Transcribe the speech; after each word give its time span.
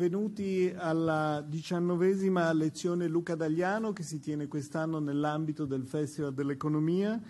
Benvenuti 0.00 0.72
alla 0.74 1.44
diciannovesima 1.46 2.50
lezione 2.54 3.06
Luca 3.06 3.34
Dagliano 3.34 3.92
che 3.92 4.02
si 4.02 4.18
tiene 4.18 4.46
quest'anno 4.46 4.98
nell'ambito 4.98 5.66
del 5.66 5.84
Festival 5.84 6.32
dell'Economia, 6.32 7.20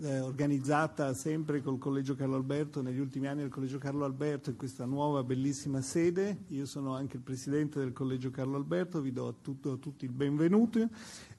eh, 0.00 0.20
organizzata 0.20 1.14
sempre 1.14 1.62
col 1.62 1.78
Collegio 1.78 2.14
Carlo 2.14 2.36
Alberto, 2.36 2.80
negli 2.80 3.00
ultimi 3.00 3.26
anni 3.26 3.40
del 3.40 3.50
Collegio 3.50 3.78
Carlo 3.78 4.04
Alberto 4.04 4.50
in 4.50 4.56
questa 4.56 4.84
nuova 4.84 5.24
bellissima 5.24 5.80
sede. 5.80 6.44
Io 6.50 6.64
sono 6.64 6.94
anche 6.94 7.16
il 7.16 7.24
Presidente 7.24 7.80
del 7.80 7.92
Collegio 7.92 8.30
Carlo 8.30 8.56
Alberto, 8.56 9.00
vi 9.00 9.10
do 9.10 9.26
a, 9.26 9.34
tutto, 9.42 9.72
a 9.72 9.76
tutti 9.78 10.04
il 10.04 10.12
benvenuto. 10.12 10.78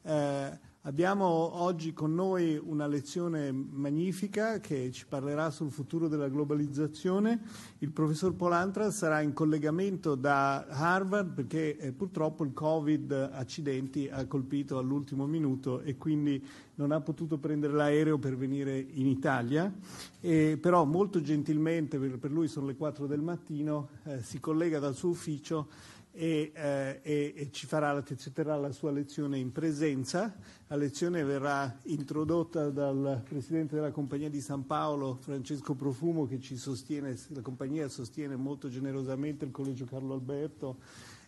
Eh, 0.01 0.59
Abbiamo 0.85 1.25
oggi 1.61 1.93
con 1.93 2.13
noi 2.13 2.59
una 2.61 2.87
lezione 2.87 3.53
magnifica 3.53 4.59
che 4.59 4.91
ci 4.91 5.05
parlerà 5.07 5.49
sul 5.49 5.71
futuro 5.71 6.09
della 6.09 6.27
globalizzazione. 6.27 7.39
Il 7.77 7.91
professor 7.91 8.35
Polantra 8.35 8.91
sarà 8.91 9.21
in 9.21 9.31
collegamento 9.31 10.15
da 10.15 10.65
Harvard 10.67 11.35
perché 11.35 11.77
eh, 11.77 11.93
purtroppo 11.93 12.43
il 12.43 12.51
Covid 12.51 13.13
accidenti 13.31 14.09
ha 14.11 14.25
colpito 14.25 14.77
all'ultimo 14.77 15.25
minuto 15.25 15.79
e 15.79 15.95
quindi 15.95 16.45
non 16.75 16.91
ha 16.91 16.99
potuto 16.99 17.37
prendere 17.37 17.71
l'aereo 17.71 18.17
per 18.17 18.35
venire 18.35 18.77
in 18.77 19.07
Italia, 19.07 19.71
e, 20.19 20.57
però 20.59 20.83
molto 20.83 21.21
gentilmente, 21.21 21.97
per, 21.97 22.17
per, 22.17 22.31
lui 22.31 22.47
sono 22.49 22.65
le 22.65 22.75
4 22.75 23.05
del 23.05 23.21
mattino, 23.21 23.89
eh, 24.03 24.21
si 24.21 24.41
collega 24.41 24.79
dal 24.79 24.95
suo 24.95 25.09
ufficio 25.09 25.67
e, 26.15 26.51
eh, 26.53 27.01
e, 27.35 27.49
ci, 27.51 27.65
farà, 27.65 28.03
ci 28.03 28.31
terrà 28.31 28.55
la 28.55 28.71
sua 28.71 28.91
lezione 28.91 29.39
in 29.39 29.51
presenza. 29.51 30.35
La 30.67 30.75
lezione 30.75 31.23
verrà 31.23 31.75
introdotta 31.83 32.69
dal 32.69 33.23
Presidente 33.27 33.75
della 33.75 33.91
Compagnia 33.91 34.29
di 34.29 34.39
San 34.39 34.65
Paolo, 34.67 35.15
Francesco 35.15 35.73
Profumo, 35.73 36.27
che 36.27 36.39
ci 36.39 36.55
sostiene, 36.55 37.17
la 37.29 37.41
compagnia 37.41 37.87
sostiene 37.87 38.35
molto 38.35 38.69
generosamente 38.69 39.43
il 39.43 39.51
Collegio 39.51 39.85
Carlo 39.85 40.13
Alberto 40.13 40.77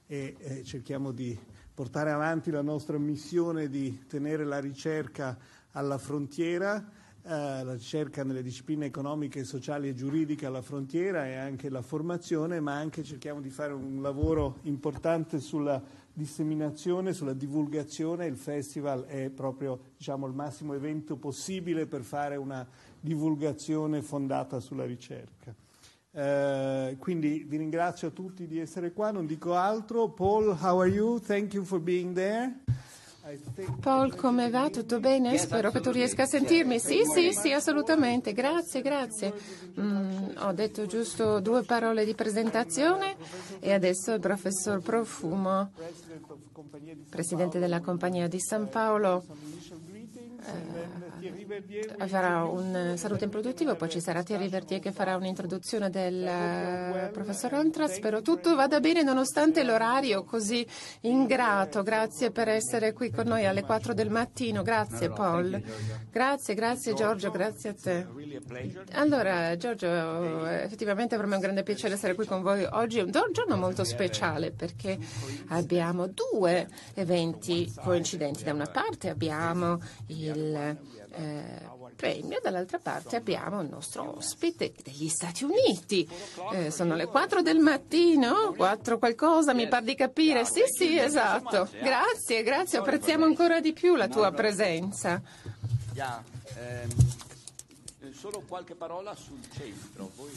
e 0.06 0.36
eh, 0.38 0.64
cerchiamo 0.64 1.12
di 1.12 1.38
portare 1.74 2.12
avanti 2.12 2.52
la 2.52 2.62
nostra 2.62 3.00
missione 3.00 3.68
di 3.68 4.06
tenere 4.08 4.46
la 4.46 4.60
ricerca 4.60 5.38
alla 5.72 5.98
frontiera 5.98 6.95
la 7.28 7.74
ricerca 7.74 8.24
nelle 8.24 8.44
discipline 8.44 8.86
economiche, 8.86 9.44
sociali 9.44 9.90
e 9.90 9.96
giuridiche 9.96 10.46
alla 10.46 10.62
frontiera 10.62 11.26
e 11.26 11.36
anche 11.36 11.70
la 11.70 11.82
formazione, 11.82 12.60
ma 12.60 12.76
anche 12.76 13.04
cerchiamo 13.04 13.42
di 13.42 13.50
fare 13.50 13.74
un 13.74 14.02
lavoro 14.02 14.60
importante 14.64 15.40
sulla 15.40 15.82
disseminazione, 16.14 17.14
sulla 17.14 17.34
divulgazione. 17.34 18.28
Il 18.28 18.38
festival 18.38 19.06
è 19.06 19.30
proprio 19.30 19.80
diciamo, 19.98 20.28
il 20.28 20.34
massimo 20.34 20.76
evento 20.76 21.16
possibile 21.16 21.88
per 21.88 22.04
fare 22.04 22.36
una 22.36 22.66
divulgazione 23.00 24.04
fondata 24.04 24.60
sulla 24.60 24.86
ricerca. 24.86 25.54
Uh, 26.12 26.98
quindi 26.98 27.44
vi 27.46 27.58
ringrazio 27.58 28.08
a 28.08 28.12
tutti 28.12 28.48
di 28.48 28.60
essere 28.60 28.94
qua, 28.94 29.12
non 29.12 29.26
dico 29.26 29.56
altro. 29.56 30.10
Paul, 30.10 30.56
how 30.62 30.80
are 30.80 30.90
you? 30.90 31.20
Thank 31.20 31.54
you 31.54 31.64
for 31.66 31.82
being 31.82 32.14
there. 32.14 32.62
Paul, 33.82 34.16
come 34.16 34.52
va? 34.52 34.70
Tutto 34.70 35.00
bene? 35.00 35.36
Spero 35.40 35.72
che 35.72 35.80
tu 35.80 35.90
riesca 35.90 36.24
a 36.24 36.26
sentirmi. 36.28 36.80
Sì, 36.80 37.02
sì, 37.12 37.34
sì, 37.34 37.52
assolutamente. 37.52 38.34
Grazie, 38.34 38.82
grazie. 38.82 39.34
Mm, 39.80 40.38
ho 40.38 40.52
detto 40.54 40.86
giusto 40.86 41.40
due 41.40 41.64
parole 41.64 42.06
di 42.06 42.14
presentazione 42.14 43.16
e 43.60 43.74
adesso 43.74 44.14
il 44.14 44.20
professor 44.20 44.80
Profumo, 44.80 45.72
presidente 47.10 47.58
della 47.58 47.82
Compagnia 47.82 48.28
di 48.28 48.40
San 48.40 48.70
Paolo, 48.70 49.24
eh, 50.46 51.05
farà 52.08 52.44
un 52.44 52.94
saluto 52.98 53.24
introduttivo, 53.24 53.76
poi 53.76 53.90
ci 53.90 54.00
sarà 54.00 54.24
Thierry 54.24 54.50
Vertier 54.50 54.80
che 54.80 54.92
farà 54.92 55.16
un'introduzione 55.16 55.90
del 55.90 56.26
eh, 56.26 57.10
professor 57.12 57.54
Antra. 57.54 57.88
Spero 57.88 58.22
tutto 58.22 58.56
vada 58.56 58.80
bene 58.80 59.04
nonostante 59.04 59.64
l'orario 59.64 60.24
così 60.24 60.66
ingrato. 61.02 61.84
Grazie 61.84 62.32
per 62.32 62.50
essere 62.50 62.94
qui 62.94 63.12
con 63.12 63.28
noi 63.28 63.46
alle 63.46 63.64
4 63.64 63.94
del 63.94 64.10
mattino. 64.10 64.62
Grazie 64.62 65.10
Paul. 65.10 65.62
Grazie, 66.12 66.54
grazie 66.54 66.94
Giorgio, 66.94 67.32
grazie 67.32 67.70
a 67.70 67.74
te. 67.74 68.08
Allora 68.94 69.56
Giorgio, 69.58 70.46
effettivamente 70.46 71.16
per 71.16 71.26
me 71.26 71.34
è 71.34 71.36
un 71.36 71.42
grande 71.42 71.64
piacere 71.64 71.96
essere 71.96 72.16
qui 72.16 72.26
con 72.26 72.42
voi 72.42 72.64
oggi. 72.64 73.00
È 73.00 73.04
un 73.04 73.12
giorno 73.32 73.58
molto 73.58 73.84
speciale 73.84 74.52
perché 74.52 74.98
abbiamo 75.50 76.08
due 76.08 76.68
eventi 76.94 77.72
coincidenti. 77.82 78.44
Da 78.44 78.54
una 78.54 78.68
parte 78.68 79.10
abbiamo 79.10 79.80
il 80.08 80.78
eh, 81.16 81.70
premio, 81.96 82.40
dall'altra 82.42 82.80
parte 82.80 83.16
abbiamo 83.16 83.62
il 83.62 83.70
nostro 83.70 84.18
ospite 84.18 84.74
degli 84.84 85.08
Stati 85.08 85.44
Uniti. 85.44 86.08
Eh, 86.54 86.72
sono 86.72 86.96
le 86.96 87.06
4 87.06 87.42
del 87.42 87.60
mattino, 87.60 88.54
4 88.56 88.98
qualcosa, 89.00 89.54
mi 89.54 89.68
par 89.68 89.84
di 89.84 89.96
capire. 89.96 90.46
Sì, 90.46 90.64
sì, 90.66 90.98
esatto. 90.98 91.70
Grazie, 91.82 92.44
grazie, 92.44 92.80
apprezziamo 92.80 93.26
ancora 93.26 93.60
di 93.60 93.74
più 93.74 93.96
la 93.96 94.08
tua 94.08 94.32
presenza. 94.32 95.22
Ehm, 96.58 96.90
solo 98.12 98.44
qualche 98.48 98.76
parola 98.76 99.16
sul 99.16 99.40
centro. 99.52 100.12
Voi 100.16 100.32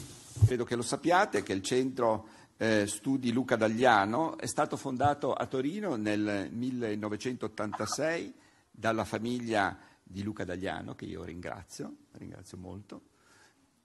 credo 0.45 0.63
che 0.63 0.75
lo 0.75 0.81
sappiate 0.81 1.43
che 1.43 1.53
il 1.53 1.61
centro 1.61 2.27
eh, 2.57 2.87
studi 2.87 3.31
Luca 3.31 3.55
Dagliano 3.55 4.37
è 4.37 4.47
stato 4.47 4.77
fondato 4.77 5.33
a 5.33 5.45
Torino 5.45 5.95
nel 5.95 6.49
1986 6.51 8.33
dalla 8.71 9.05
famiglia 9.05 9.77
di 10.11 10.23
Luca 10.23 10.43
Dagliano, 10.43 10.95
che 10.95 11.05
io 11.05 11.23
ringrazio, 11.23 11.95
ringrazio 12.13 12.57
molto, 12.57 13.01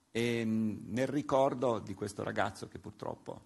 e 0.09 0.43
nel 0.43 1.05
ricordo 1.05 1.77
di 1.77 1.93
questo 1.93 2.23
ragazzo 2.23 2.67
che 2.67 2.79
purtroppo 2.79 3.43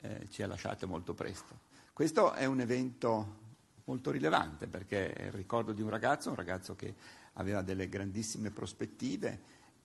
eh, 0.00 0.28
ci 0.30 0.42
ha 0.42 0.46
lasciato 0.46 0.88
molto 0.88 1.12
presto. 1.12 1.60
Questo 1.92 2.32
è 2.32 2.46
un 2.46 2.60
evento 2.60 3.40
molto 3.84 4.10
rilevante 4.10 4.66
perché 4.66 5.12
è 5.12 5.26
il 5.26 5.32
ricordo 5.32 5.72
di 5.72 5.82
un 5.82 5.90
ragazzo, 5.90 6.30
un 6.30 6.36
ragazzo 6.36 6.74
che 6.74 6.94
aveva 7.34 7.60
delle 7.60 7.88
grandissime 7.88 8.50
prospettive 8.50 9.40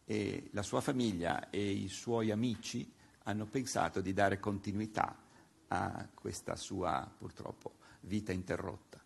e 0.06 0.48
la 0.52 0.62
sua 0.62 0.80
famiglia 0.80 1.50
e 1.50 1.70
i 1.70 1.90
suoi 1.90 2.32
amici 2.32 2.90
hanno 3.24 3.46
pensato 3.46 4.00
di 4.00 4.14
dare 4.14 4.40
continuità 4.40 5.18
a 5.68 6.08
questa 6.14 6.56
sua 6.56 7.12
purtroppo 7.18 7.74
vita 8.02 8.32
interrotta. 8.32 9.04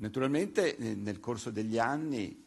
Naturalmente 0.00 0.76
eh, 0.76 0.94
nel 0.94 1.18
corso 1.18 1.50
degli 1.50 1.78
anni 1.78 2.43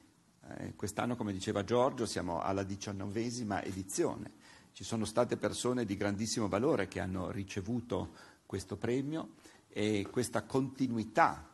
eh, 0.56 0.74
quest'anno, 0.76 1.16
come 1.16 1.34
diceva 1.34 1.64
Giorgio, 1.64 2.06
siamo 2.06 2.42
alla 2.42 2.64
diciannovesima 2.64 3.64
edizione. 3.64 4.32
Ci 4.72 4.84
sono 4.84 5.06
state 5.06 5.38
persone 5.38 5.86
di 5.86 5.98
grandissimo 5.98 6.48
valore 6.48 6.88
che 6.88 7.00
hanno 7.00 7.32
ricevuto 7.32 8.14
questo 8.46 8.78
premio 8.78 9.36
e 9.70 10.08
questa 10.10 10.44
continuità 10.44 11.50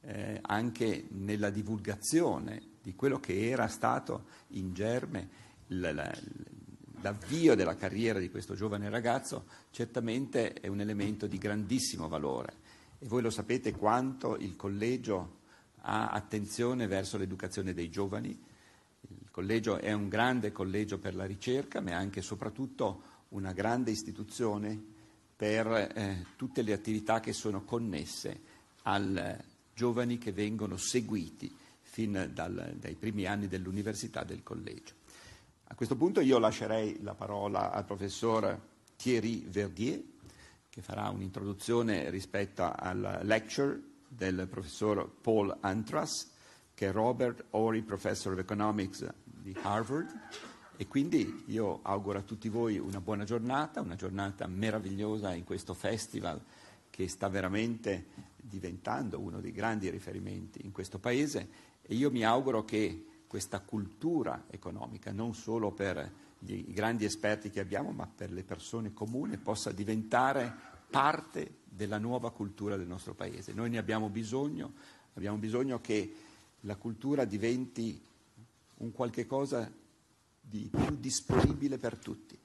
eh, 0.00 0.38
anche 0.42 1.06
nella 1.10 1.50
divulgazione 1.50 2.76
di 2.80 2.94
quello 2.94 3.18
che 3.18 3.50
era 3.50 3.68
stato 3.68 4.26
in 4.48 4.72
germe 4.72 5.46
l'avvio 5.66 7.54
della 7.54 7.74
carriera 7.74 8.18
di 8.18 8.30
questo 8.30 8.54
giovane 8.54 8.88
ragazzo 8.88 9.44
certamente 9.70 10.54
è 10.54 10.68
un 10.68 10.80
elemento 10.80 11.26
di 11.26 11.36
grandissimo 11.36 12.08
valore 12.08 12.54
e 12.98 13.06
voi 13.06 13.22
lo 13.22 13.30
sapete 13.30 13.72
quanto 13.72 14.36
il 14.36 14.56
collegio 14.56 15.37
ha 15.80 16.08
attenzione 16.08 16.86
verso 16.86 17.16
l'educazione 17.18 17.74
dei 17.74 17.90
giovani. 17.90 18.28
Il 19.00 19.30
collegio 19.30 19.76
è 19.78 19.92
un 19.92 20.08
grande 20.08 20.52
collegio 20.52 20.98
per 20.98 21.14
la 21.14 21.24
ricerca, 21.24 21.80
ma 21.80 21.90
è 21.90 21.94
anche 21.94 22.20
e 22.20 22.22
soprattutto 22.22 23.02
una 23.30 23.52
grande 23.52 23.90
istituzione 23.90 24.80
per 25.36 25.66
eh, 25.66 26.26
tutte 26.36 26.62
le 26.62 26.72
attività 26.72 27.20
che 27.20 27.32
sono 27.32 27.62
connesse 27.62 28.40
ai 28.82 29.36
giovani 29.74 30.18
che 30.18 30.32
vengono 30.32 30.76
seguiti 30.76 31.54
fin 31.80 32.30
dal, 32.32 32.74
dai 32.78 32.94
primi 32.94 33.26
anni 33.26 33.46
dell'università 33.46 34.24
del 34.24 34.42
collegio. 34.42 34.94
A 35.68 35.74
questo 35.74 35.96
punto 35.96 36.20
io 36.20 36.38
lascerei 36.38 37.02
la 37.02 37.14
parola 37.14 37.70
al 37.70 37.84
professor 37.84 38.58
Thierry 38.96 39.46
Verdier, 39.48 40.02
che 40.68 40.82
farà 40.82 41.08
un'introduzione 41.10 42.10
rispetto 42.10 42.72
alla 42.74 43.22
lecture 43.22 43.80
del 44.08 44.48
professor 44.48 45.08
Paul 45.20 45.56
Antras, 45.60 46.30
che 46.74 46.88
è 46.88 46.92
Robert 46.92 47.44
Ori 47.50 47.82
Professor 47.82 48.32
of 48.32 48.38
Economics 48.38 49.06
di 49.24 49.56
Harvard. 49.62 50.08
E 50.76 50.86
quindi 50.86 51.44
io 51.46 51.80
auguro 51.82 52.18
a 52.18 52.22
tutti 52.22 52.48
voi 52.48 52.78
una 52.78 53.00
buona 53.00 53.24
giornata, 53.24 53.80
una 53.80 53.96
giornata 53.96 54.46
meravigliosa 54.46 55.34
in 55.34 55.44
questo 55.44 55.74
festival 55.74 56.40
che 56.90 57.08
sta 57.08 57.28
veramente 57.28 58.06
diventando 58.36 59.18
uno 59.18 59.40
dei 59.40 59.52
grandi 59.52 59.90
riferimenti 59.90 60.64
in 60.64 60.72
questo 60.72 60.98
Paese 60.98 61.48
e 61.82 61.94
io 61.94 62.10
mi 62.10 62.24
auguro 62.24 62.64
che 62.64 63.04
questa 63.26 63.60
cultura 63.60 64.44
economica, 64.48 65.12
non 65.12 65.34
solo 65.34 65.70
per 65.72 66.10
i 66.46 66.72
grandi 66.72 67.04
esperti 67.04 67.50
che 67.50 67.60
abbiamo, 67.60 67.90
ma 67.90 68.06
per 68.06 68.30
le 68.30 68.42
persone 68.42 68.92
comuni, 68.92 69.36
possa 69.36 69.70
diventare 69.70 70.76
parte 70.90 71.58
della 71.64 71.98
nuova 71.98 72.30
cultura 72.32 72.76
del 72.76 72.86
nostro 72.86 73.14
Paese. 73.14 73.52
Noi 73.52 73.70
ne 73.70 73.78
abbiamo 73.78 74.08
bisogno, 74.08 74.72
abbiamo 75.14 75.36
bisogno 75.36 75.80
che 75.80 76.14
la 76.60 76.76
cultura 76.76 77.24
diventi 77.24 78.02
un 78.78 78.92
qualche 78.92 79.26
cosa 79.26 79.70
di 80.40 80.70
più 80.70 80.96
disponibile 80.96 81.78
per 81.78 81.98
tutti 81.98 82.38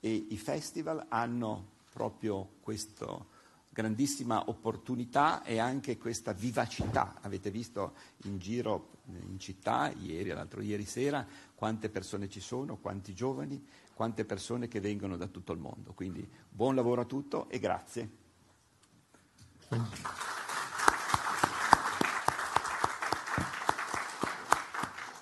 e 0.00 0.26
i 0.30 0.36
festival 0.36 1.06
hanno 1.08 1.76
proprio 1.92 2.56
questo 2.60 3.36
grandissima 3.68 4.48
opportunità 4.48 5.42
e 5.42 5.58
anche 5.58 5.98
questa 5.98 6.32
vivacità. 6.32 7.18
Avete 7.20 7.50
visto 7.50 7.94
in 8.24 8.38
giro 8.38 8.96
in 9.06 9.38
città, 9.38 9.92
ieri, 9.92 10.30
l'altro 10.30 10.60
ieri 10.60 10.84
sera, 10.84 11.26
quante 11.54 11.88
persone 11.88 12.28
ci 12.28 12.40
sono, 12.40 12.76
quanti 12.76 13.14
giovani, 13.14 13.64
quante 13.98 14.24
persone 14.24 14.68
che 14.68 14.78
vengono 14.78 15.16
da 15.16 15.26
tutto 15.26 15.52
il 15.52 15.58
mondo. 15.58 15.92
Quindi 15.92 16.24
buon 16.48 16.76
lavoro 16.76 17.00
a 17.00 17.04
tutto 17.04 17.48
e 17.48 17.58
grazie. 17.58 18.08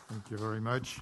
Thank 0.06 0.28
you 0.28 0.38
very 0.38 0.60
much. 0.60 1.00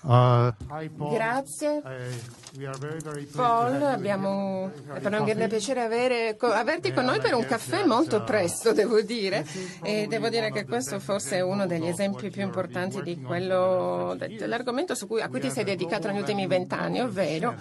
Uh, 0.00 0.52
Paul. 0.96 1.12
Grazie. 1.12 1.82
Uh, 1.84 2.78
very, 2.78 3.00
very 3.02 3.24
Paul, 3.24 3.82
abbiamo, 3.82 4.70
è 4.94 5.00
per 5.00 5.12
un 5.12 5.24
grande 5.24 5.48
piacere 5.48 5.80
avere, 5.80 6.36
co- 6.36 6.52
averti 6.52 6.92
con 6.92 7.04
noi 7.04 7.20
per 7.20 7.34
un 7.34 7.44
caffè 7.44 7.84
molto 7.84 8.22
presto, 8.22 8.72
devo 8.72 9.00
dire, 9.00 9.44
e 9.82 10.06
devo 10.06 10.28
dire 10.28 10.52
che 10.52 10.64
questo 10.64 11.00
forse 11.00 11.36
è 11.36 11.40
uno 11.40 11.66
degli 11.66 11.86
esempi 11.86 12.30
più 12.30 12.42
importanti 12.42 13.02
di 13.02 13.20
quello, 13.20 14.14
de- 14.16 14.36
dell'argomento 14.36 14.94
su 14.94 15.06
cui, 15.08 15.20
a 15.20 15.28
cui 15.28 15.40
ti 15.40 15.50
sei 15.50 15.64
dedicato 15.64 16.08
negli 16.08 16.20
ultimi 16.20 16.46
vent'anni, 16.46 17.00
ovvero 17.00 17.54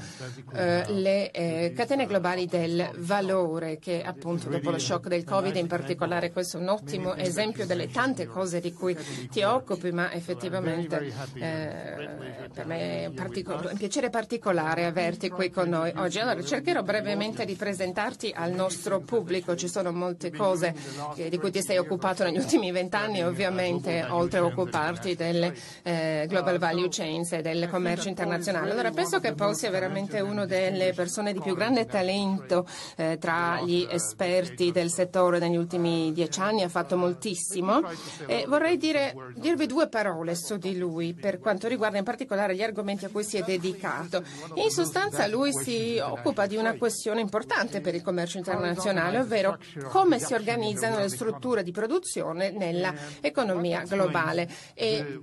eh, 0.53 0.85
le 0.89 1.31
eh, 1.31 1.73
catene 1.75 2.05
globali 2.05 2.45
del 2.45 2.89
valore, 2.97 3.79
che 3.79 4.03
appunto 4.03 4.47
dopo 4.47 4.69
lo 4.69 4.79
shock 4.79 5.07
del 5.07 5.23
Covid 5.23 5.55
in 5.55 5.67
particolare 5.67 6.31
questo 6.31 6.57
è 6.57 6.61
un 6.61 6.69
ottimo 6.69 7.15
esempio 7.15 7.65
delle 7.65 7.89
tante 7.89 8.27
cose 8.27 8.59
di 8.59 8.73
cui 8.73 8.95
ti 9.29 9.41
occupi, 9.41 9.91
ma 9.91 10.11
effettivamente 10.11 11.11
eh, 11.33 12.26
per 12.53 12.65
me 12.65 13.03
è 13.03 13.05
un, 13.07 13.13
particol- 13.13 13.69
un 13.71 13.77
piacere 13.77 14.09
particolare 14.09 14.85
averti 14.85 15.29
qui 15.29 15.49
con 15.49 15.69
noi 15.69 15.91
oggi. 15.95 16.19
Allora, 16.19 16.43
cercherò 16.43 16.83
brevemente 16.83 17.45
di 17.45 17.55
presentarti 17.55 18.31
al 18.35 18.51
nostro 18.51 18.99
pubblico. 18.99 19.55
Ci 19.55 19.67
sono 19.67 19.91
molte 19.91 20.31
cose 20.31 20.73
eh, 21.15 21.29
di 21.29 21.37
cui 21.37 21.51
ti 21.51 21.61
sei 21.61 21.77
occupato 21.77 22.23
negli 22.23 22.37
ultimi 22.37 22.71
vent'anni, 22.71 23.23
ovviamente, 23.23 24.05
oltre 24.09 24.39
a 24.39 24.45
occuparti 24.45 25.15
delle 25.15 25.55
eh, 25.83 26.25
global 26.27 26.57
value 26.57 26.89
chains 26.89 27.31
e 27.33 27.41
del 27.41 27.69
commercio 27.69 28.07
internazionale. 28.07 28.71
Allora, 28.71 28.91
penso 28.91 29.19
che 29.19 29.33
Paul 29.33 29.55
sia 29.55 29.69
veramente 29.69 30.19
una 30.19 30.45
delle 30.45 30.93
persone 30.93 31.33
di 31.33 31.39
più 31.39 31.55
grande 31.55 31.85
talento 31.85 32.67
eh, 32.95 33.17
tra 33.19 33.61
gli 33.61 33.87
esperti 33.89 34.71
del 34.71 34.91
settore 34.91 35.39
negli 35.39 35.57
ultimi 35.57 36.11
dieci 36.13 36.39
anni, 36.39 36.63
ha 36.63 36.69
fatto 36.69 36.97
moltissimo. 36.97 37.81
E 38.25 38.45
vorrei 38.47 38.77
dire, 38.77 39.15
dirvi 39.35 39.65
due 39.65 39.87
parole 39.87 40.35
su 40.35 40.57
di 40.57 40.77
lui 40.77 41.13
per 41.13 41.39
quanto 41.39 41.67
riguarda 41.67 41.97
in 41.97 42.03
particolare 42.03 42.16
gli 42.25 42.63
argomenti 42.63 43.05
a 43.05 43.09
cui 43.09 43.23
si 43.23 43.37
è 43.37 43.43
dedicato. 43.43 44.23
In 44.55 44.69
sostanza 44.69 45.27
lui 45.27 45.51
si 45.53 45.99
occupa 46.01 46.45
di 46.45 46.55
una 46.55 46.75
questione 46.77 47.21
importante 47.21 47.81
per 47.81 47.95
il 47.95 48.01
commercio 48.01 48.37
internazionale, 48.37 49.19
ovvero 49.19 49.57
come 49.89 50.19
si 50.19 50.33
organizzano 50.33 50.99
le 50.99 51.09
strutture 51.09 51.63
di 51.63 51.71
produzione 51.71 52.51
nell'economia 52.51 53.83
globale 53.83 54.49
e 54.73 55.21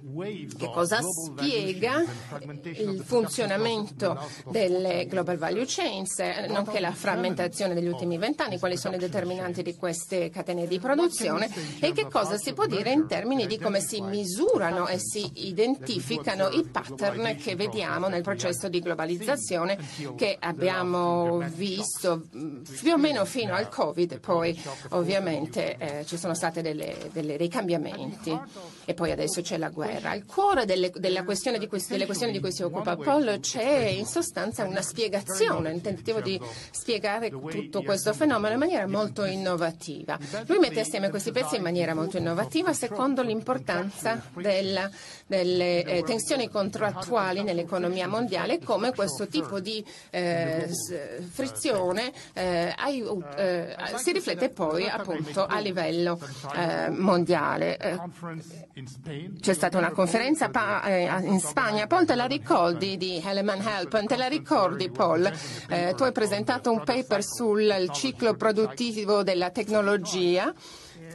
che 0.56 0.70
cosa 0.72 1.00
spiega 1.02 2.02
il 2.62 3.02
funzionamento 3.04 4.18
delle 4.50 5.06
global 5.06 5.36
value 5.36 5.64
chains, 5.66 6.18
nonché 6.48 6.80
la 6.80 6.92
frammentazione 6.92 7.74
degli 7.74 7.88
ultimi 7.88 8.18
vent'anni, 8.18 8.58
quali 8.58 8.76
sono 8.76 8.96
i 8.96 8.98
determinanti 8.98 9.62
di 9.62 9.74
queste 9.76 10.30
catene 10.30 10.66
di 10.66 10.78
produzione 10.78 11.50
e 11.80 11.92
che 11.92 12.08
cosa 12.08 12.36
si 12.36 12.52
può 12.52 12.66
dire 12.66 12.92
in 12.92 13.06
termini 13.06 13.46
di 13.46 13.58
come 13.58 13.80
si 13.80 14.00
misurano 14.00 14.86
e 14.86 14.98
si 14.98 15.30
identificano 15.34 16.48
i 16.48 16.68
pattern 16.88 17.36
che 17.36 17.56
vediamo 17.56 18.08
nel 18.08 18.22
processo 18.22 18.68
di 18.68 18.80
globalizzazione 18.80 19.78
che 20.16 20.36
abbiamo 20.38 21.38
visto 21.54 22.26
mh, 22.30 22.62
più 22.80 22.92
o 22.92 22.98
meno 22.98 23.24
fino 23.24 23.54
al 23.54 23.68
Covid, 23.68 24.20
poi 24.20 24.60
ovviamente 24.90 25.76
eh, 25.76 26.04
ci 26.04 26.16
sono 26.16 26.34
stati 26.34 26.60
dei 26.62 27.48
cambiamenti 27.48 28.38
e 28.84 28.94
poi 28.94 29.10
adesso 29.10 29.40
c'è 29.40 29.56
la 29.56 29.70
guerra. 29.70 30.10
Al 30.10 30.24
cuore 30.24 30.64
delle, 30.64 30.90
della 30.94 31.24
questione 31.24 31.58
di 31.58 31.66
cui, 31.66 31.82
delle 31.88 32.06
questioni 32.06 32.32
di 32.32 32.40
cui 32.40 32.52
si 32.52 32.62
occupa 32.62 32.96
Paul 32.96 33.38
c'è 33.40 33.86
in 33.86 34.06
sostanza 34.06 34.64
una 34.64 34.82
spiegazione, 34.82 35.72
un 35.72 35.80
tentativo 35.80 36.20
di 36.20 36.40
spiegare 36.70 37.30
tutto 37.30 37.82
questo 37.82 38.12
fenomeno 38.12 38.54
in 38.54 38.58
maniera 38.58 38.86
molto 38.86 39.24
innovativa. 39.24 40.18
Lui 40.46 40.58
mette 40.58 40.80
assieme 40.80 41.10
questi 41.10 41.32
pezzi 41.32 41.56
in 41.56 41.62
maniera 41.62 41.94
molto 41.94 42.18
innovativa 42.18 42.72
secondo 42.72 43.22
l'importanza 43.22 44.22
della, 44.34 44.90
delle 45.26 45.84
eh, 45.84 46.02
tensioni 46.02 46.48
contrattuali 46.48 47.42
nell'economia 47.42 48.06
mondiale 48.06 48.54
e 48.54 48.58
come 48.64 48.92
questo 48.94 49.26
tipo 49.26 49.60
di 49.60 49.84
eh, 50.10 50.68
frizione 51.30 52.12
eh, 52.34 52.74
eh, 53.36 53.76
si 53.96 54.12
riflette 54.12 54.50
poi 54.50 54.88
appunto 54.88 55.46
a 55.46 55.58
livello 55.58 56.18
eh, 56.54 56.90
mondiale. 56.90 57.78
C'è 59.40 59.54
stata 59.54 59.78
una 59.78 59.90
conferenza 59.90 60.50
in 61.22 61.40
Spagna, 61.40 61.86
Paul 61.86 62.04
te 62.04 62.14
la 62.14 62.26
ricordi 62.26 62.96
di 62.96 63.22
Heleman 63.24 63.60
Helpen, 63.60 64.06
te 64.06 64.16
la 64.16 64.28
ricordi 64.28 64.90
Paul? 64.90 65.32
Tu 65.66 66.02
hai 66.02 66.12
presentato 66.12 66.70
un 66.70 66.82
paper 66.84 67.22
sul 67.22 67.88
ciclo 67.92 68.34
produttivo 68.34 69.22
della 69.22 69.50
tecnologia. 69.50 70.52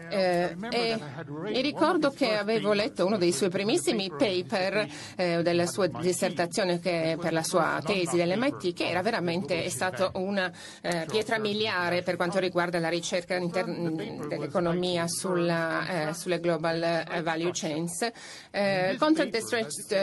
Eh, 0.10 0.56
e 0.72 1.00
mi 1.28 1.62
ricordo 1.62 2.12
che 2.12 2.36
avevo 2.36 2.74
letto 2.74 3.06
uno 3.06 3.18
dei 3.18 3.32
suoi 3.32 3.50
primissimi 3.50 4.10
paper 4.10 4.88
eh, 5.16 5.42
della 5.42 5.66
sua 5.66 5.88
dissertazione 5.88 6.80
che, 6.80 7.18
per 7.20 7.34
la 7.34 7.44
sua 7.44 7.82
tesi 7.86 8.18
dell'MIT 8.18 8.74
che 8.74 8.90
era 8.90 9.02
veramente 9.02 9.64
è 9.64 9.70
stato 9.70 10.12
una 10.16 10.52
eh, 10.82 11.06
pietra 11.10 11.38
miliare 11.38 12.02
per 12.02 12.16
quanto 12.16 12.40
riguarda 12.40 12.80
la 12.80 12.90
ricerca 12.90 13.38
dell'economia 13.40 15.08
sulla, 15.08 16.10
eh, 16.10 16.14
sulle 16.14 16.40
global 16.40 17.04
value 17.24 17.52
chains. 17.54 18.10
Eh, 18.52 18.96
Contract 18.98 19.38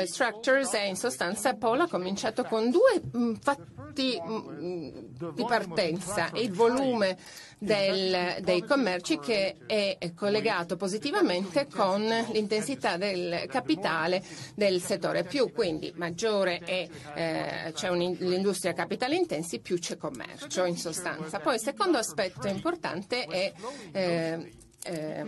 Structures 0.04 0.74
e 0.74 0.88
in 0.88 0.96
sostanza 0.96 1.54
Paul 1.54 1.80
ha 1.80 1.88
cominciato 1.88 2.44
con 2.44 2.70
due 2.70 3.00
mh, 3.10 3.34
fatti 3.40 4.20
mh, 4.20 5.32
di 5.34 5.44
partenza, 5.46 6.30
il 6.34 6.52
volume 6.52 7.16
del, 7.58 8.36
dei 8.42 8.62
commerci 8.64 9.18
che 9.18 9.56
è 9.66 9.98
collegato 10.14 10.76
positivamente 10.76 11.66
con 11.66 12.02
l'intensità 12.32 12.96
del 12.96 13.46
capitale 13.48 14.22
del 14.54 14.80
settore. 14.80 15.24
Più 15.24 15.52
quindi 15.52 15.92
maggiore 15.96 16.58
è, 16.58 16.88
eh, 17.14 17.72
c'è 17.72 17.90
l'industria 17.92 18.72
capitale 18.72 19.16
intensi, 19.16 19.60
più 19.60 19.78
c'è 19.78 19.96
commercio 19.96 20.64
in 20.64 20.76
sostanza. 20.76 21.40
Poi 21.40 21.54
il 21.54 21.60
secondo 21.60 21.98
aspetto 21.98 22.46
importante 22.46 23.24
è 23.24 23.52
eh, 23.92 24.52
eh, 24.84 25.24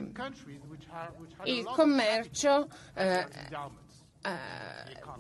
il 1.45 1.65
commercio 1.65 2.69
eh, 2.95 3.27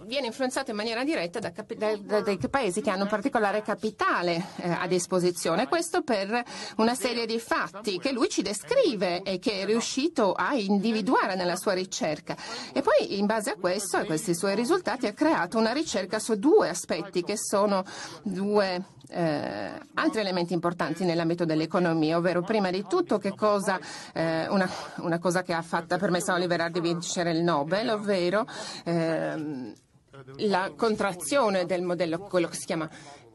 viene 0.04 0.26
influenzato 0.26 0.70
in 0.70 0.76
maniera 0.76 1.04
diretta 1.04 1.38
da, 1.38 1.52
capi- 1.52 1.76
da, 1.76 1.96
da, 1.96 2.20
dai 2.20 2.38
paesi 2.50 2.80
che 2.80 2.90
hanno 2.90 3.06
particolare 3.06 3.62
capitale 3.62 4.44
eh, 4.56 4.70
a 4.70 4.86
disposizione. 4.86 5.68
Questo 5.68 6.02
per 6.02 6.42
una 6.76 6.94
serie 6.94 7.26
di 7.26 7.38
fatti 7.38 7.98
che 7.98 8.12
lui 8.12 8.28
ci 8.28 8.42
descrive 8.42 9.22
e 9.22 9.38
che 9.38 9.60
è 9.60 9.64
riuscito 9.64 10.32
a 10.32 10.54
individuare 10.54 11.34
nella 11.34 11.56
sua 11.56 11.72
ricerca. 11.72 12.36
E 12.72 12.82
poi 12.82 13.18
in 13.18 13.26
base 13.26 13.50
a 13.50 13.56
questo, 13.56 13.98
a 13.98 14.04
questi 14.04 14.34
suoi 14.34 14.54
risultati, 14.54 15.06
ha 15.06 15.12
creato 15.12 15.58
una 15.58 15.72
ricerca 15.72 16.18
su 16.18 16.34
due 16.36 16.68
aspetti 16.68 17.22
che 17.22 17.36
sono 17.36 17.84
due 18.22 18.96
eh, 19.08 19.80
altri 19.94 20.20
elementi 20.20 20.52
importanti 20.52 21.04
nell'ambito 21.04 21.44
dell'economia, 21.44 22.16
ovvero 22.16 22.42
prima 22.42 22.70
di 22.70 22.84
tutto 22.86 23.20
cosa, 23.36 23.78
eh, 24.12 24.46
una, 24.48 24.68
una, 24.96 25.18
cosa 25.18 25.42
che 25.42 25.52
ha 25.52 25.62
fatto, 25.62 25.96
permesso 25.96 26.32
a 26.32 26.34
Oliver 26.34 26.70
di 26.70 26.80
vincere 26.80 27.30
il 27.30 27.42
Nobel, 27.42 27.88
ovvero 27.90 28.46
ehm, 28.84 29.72
la 30.38 30.72
contrazione 30.76 31.66
del 31.66 31.82
modello, 31.82 32.18
quello 32.18 32.48
che 32.48 32.56
si 32.56 32.66
chiama 32.66 32.88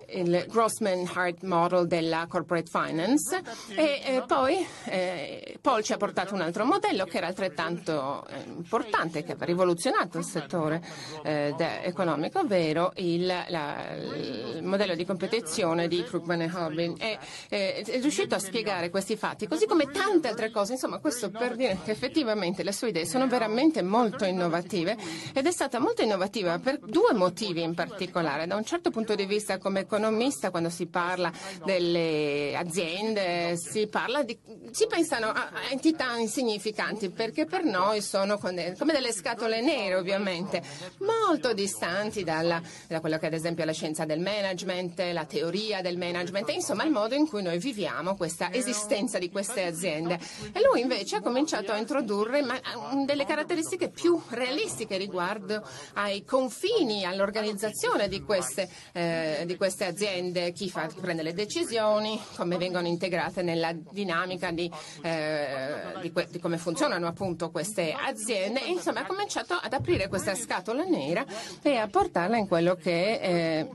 il 0.09 0.45
Grossman-Hart 0.47 1.43
Model 1.43 1.87
della 1.87 2.25
Corporate 2.27 2.69
Finance 2.69 3.41
e 3.69 4.01
eh, 4.05 4.23
poi 4.27 4.65
eh, 4.85 5.57
Paul 5.61 5.83
ci 5.83 5.93
ha 5.93 5.97
portato 5.97 6.33
un 6.33 6.41
altro 6.41 6.65
modello 6.65 7.05
che 7.05 7.17
era 7.17 7.27
altrettanto 7.27 8.25
eh, 8.27 8.43
importante, 8.47 9.23
che 9.23 9.31
aveva 9.31 9.45
rivoluzionato 9.45 10.17
il 10.17 10.25
settore 10.25 10.81
eh, 11.23 11.55
economico, 11.83 12.39
ovvero 12.39 12.91
il, 12.95 13.25
la, 13.25 13.93
il, 13.95 14.63
modello 14.63 14.95
di 14.95 15.05
competizione 15.05 15.87
di 15.87 16.03
Krugman 16.03 16.41
e 16.41 16.51
Harbin. 16.53 16.95
E, 16.99 17.17
eh, 17.49 17.81
è 17.81 17.99
riuscito 18.01 18.35
a 18.35 18.39
spiegare 18.39 18.89
questi 18.89 19.15
fatti, 19.15 19.47
così 19.47 19.65
come 19.65 19.89
tante 19.91 20.27
altre 20.27 20.51
cose. 20.51 20.73
Insomma, 20.73 20.99
questo 20.99 21.29
per 21.29 21.55
dire 21.55 21.79
che 21.83 21.91
effettivamente 21.91 22.63
le 22.63 22.71
sue 22.71 22.89
idee 22.89 23.05
sono 23.05 23.27
veramente 23.27 23.81
molto 23.81 24.25
innovative 24.25 24.97
ed 25.33 25.45
è 25.45 25.51
stata 25.51 25.79
molto 25.79 26.01
innovativa 26.01 26.59
per 26.59 26.79
due 26.79 27.13
motivi 27.13 27.61
in 27.61 27.73
particolare. 27.73 28.47
Da 28.47 28.55
un 28.55 28.63
certo 28.63 28.89
punto 28.89 29.15
di 29.15 29.25
vista 29.25 29.57
come 29.57 29.85
economista, 29.93 30.49
quando 30.49 30.69
si 30.69 30.87
parla 30.87 31.31
delle 31.63 32.55
aziende, 32.55 33.55
si, 33.57 33.87
di, 34.25 34.37
si 34.71 34.87
pensano 34.87 35.27
a 35.27 35.49
entità 35.69 36.15
insignificanti, 36.17 37.09
perché 37.09 37.45
per 37.45 37.63
noi 37.63 38.01
sono 38.01 38.37
come 38.37 38.73
delle 38.91 39.13
scatole 39.13 39.61
nere, 39.61 39.95
ovviamente, 39.95 40.61
molto 40.99 41.53
distanti 41.53 42.23
dalla, 42.23 42.61
da 42.87 42.99
quello 42.99 43.17
che 43.17 43.27
ad 43.27 43.33
esempio 43.33 43.63
è 43.63 43.65
la 43.65 43.73
scienza 43.73 44.05
del 44.05 44.19
management, 44.19 44.99
la 45.11 45.25
teoria 45.25 45.81
del 45.81 45.97
management, 45.97 46.49
insomma 46.49 46.83
il 46.83 46.91
modo 46.91 47.13
in 47.13 47.27
cui 47.27 47.43
noi 47.43 47.59
viviamo 47.59 48.15
questa 48.15 48.51
esistenza 48.51 49.19
di 49.19 49.29
queste 49.29 49.63
aziende. 49.63 50.19
E 50.51 50.61
lui 50.63 50.81
invece 50.81 51.17
ha 51.17 51.21
cominciato 51.21 51.71
a 51.71 51.77
introdurre 51.77 52.43
delle 53.05 53.25
caratteristiche 53.25 53.89
più 53.89 54.19
realistiche 54.29 54.97
riguardo 54.97 55.63
ai 55.93 56.25
confini, 56.25 57.05
all'organizzazione 57.05 58.07
di 58.07 58.21
queste, 58.21 58.69
eh, 58.93 59.43
di 59.45 59.55
queste 59.55 59.82
aziende, 59.85 60.51
chi, 60.51 60.69
fa, 60.69 60.89
prende 60.99 61.23
le 61.23 61.33
decisioni, 61.33 62.19
come 62.35 62.57
vengono 62.57 62.87
integrate 62.87 63.41
nella 63.41 63.73
dinamica 63.73 64.51
di, 64.51 64.69
eh, 65.01 65.99
di, 66.01 66.11
di 66.29 66.39
come 66.39 66.57
funzionano 66.57 67.07
appunto 67.07 67.51
queste 67.51 67.93
aziende. 67.93 68.63
E, 68.63 68.69
insomma, 68.69 69.01
ha 69.01 69.05
cominciato 69.05 69.53
ad 69.53 69.73
aprire 69.73 70.07
questa 70.07 70.35
scatola 70.35 70.83
nera 70.83 71.25
e 71.61 71.77
a 71.77 71.87
portarla 71.87 72.37
in 72.37 72.47
quello 72.47 72.75
che 72.75 73.13
eh, 73.13 73.69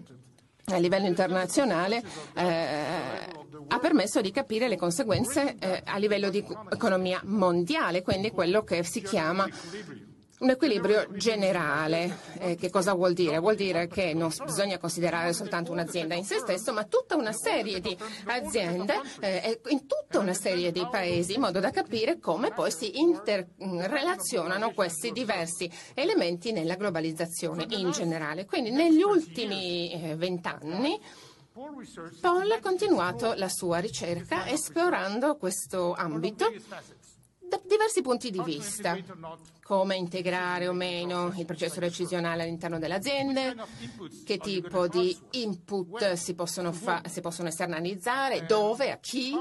a 0.66 0.76
livello 0.76 1.06
internazionale 1.06 2.02
eh, 2.34 3.46
ha 3.68 3.78
permesso 3.78 4.20
di 4.20 4.30
capire 4.30 4.68
le 4.68 4.76
conseguenze 4.76 5.56
eh, 5.58 5.82
a 5.84 5.96
livello 5.98 6.30
di 6.30 6.44
economia 6.70 7.20
mondiale, 7.24 8.02
quindi 8.02 8.30
quello 8.30 8.62
che 8.62 8.82
si 8.82 9.02
chiama 9.02 9.48
un 10.38 10.50
equilibrio 10.50 11.06
generale, 11.12 12.18
eh, 12.38 12.54
che 12.56 12.70
cosa 12.70 12.92
vuol 12.94 13.12
dire? 13.12 13.38
Vuol 13.38 13.56
dire 13.56 13.88
che 13.88 14.14
non 14.14 14.32
bisogna 14.44 14.78
considerare 14.78 15.32
soltanto 15.32 15.72
un'azienda 15.72 16.14
in 16.14 16.24
se 16.24 16.38
stesso, 16.38 16.72
ma 16.72 16.84
tutta 16.84 17.16
una 17.16 17.32
serie 17.32 17.80
di 17.80 17.96
aziende 18.26 19.00
eh, 19.20 19.60
in 19.68 19.86
tutta 19.86 20.18
una 20.20 20.34
serie 20.34 20.70
di 20.70 20.86
paesi, 20.90 21.34
in 21.34 21.40
modo 21.40 21.58
da 21.60 21.70
capire 21.70 22.18
come 22.18 22.52
poi 22.52 22.70
si 22.70 22.98
interrelazionano 22.98 24.72
questi 24.72 25.10
diversi 25.10 25.70
elementi 25.94 26.52
nella 26.52 26.76
globalizzazione 26.76 27.66
in 27.70 27.90
generale. 27.90 28.44
Quindi 28.44 28.70
negli 28.70 29.02
ultimi 29.02 29.92
eh, 29.92 30.14
vent'anni 30.14 31.00
Paul 32.20 32.50
ha 32.52 32.60
continuato 32.60 33.34
la 33.34 33.48
sua 33.48 33.78
ricerca 33.78 34.46
esplorando 34.46 35.36
questo 35.36 35.92
ambito 35.92 36.52
da 37.48 37.60
diversi 37.66 38.02
punti 38.02 38.30
di 38.30 38.42
vista, 38.42 38.96
come 39.62 39.96
integrare 39.96 40.68
o 40.68 40.72
meno 40.72 41.32
il 41.36 41.44
processo 41.44 41.80
decisionale 41.80 42.42
all'interno 42.42 42.78
delle 42.78 42.94
aziende, 42.94 43.56
che 44.24 44.38
tipo 44.38 44.86
di 44.86 45.16
input 45.32 46.12
si 46.12 46.34
possono, 46.34 46.72
fa- 46.72 47.02
si 47.06 47.20
possono 47.20 47.48
esternalizzare, 47.48 48.46
dove, 48.46 48.90
a 48.90 48.98
chi, 48.98 49.34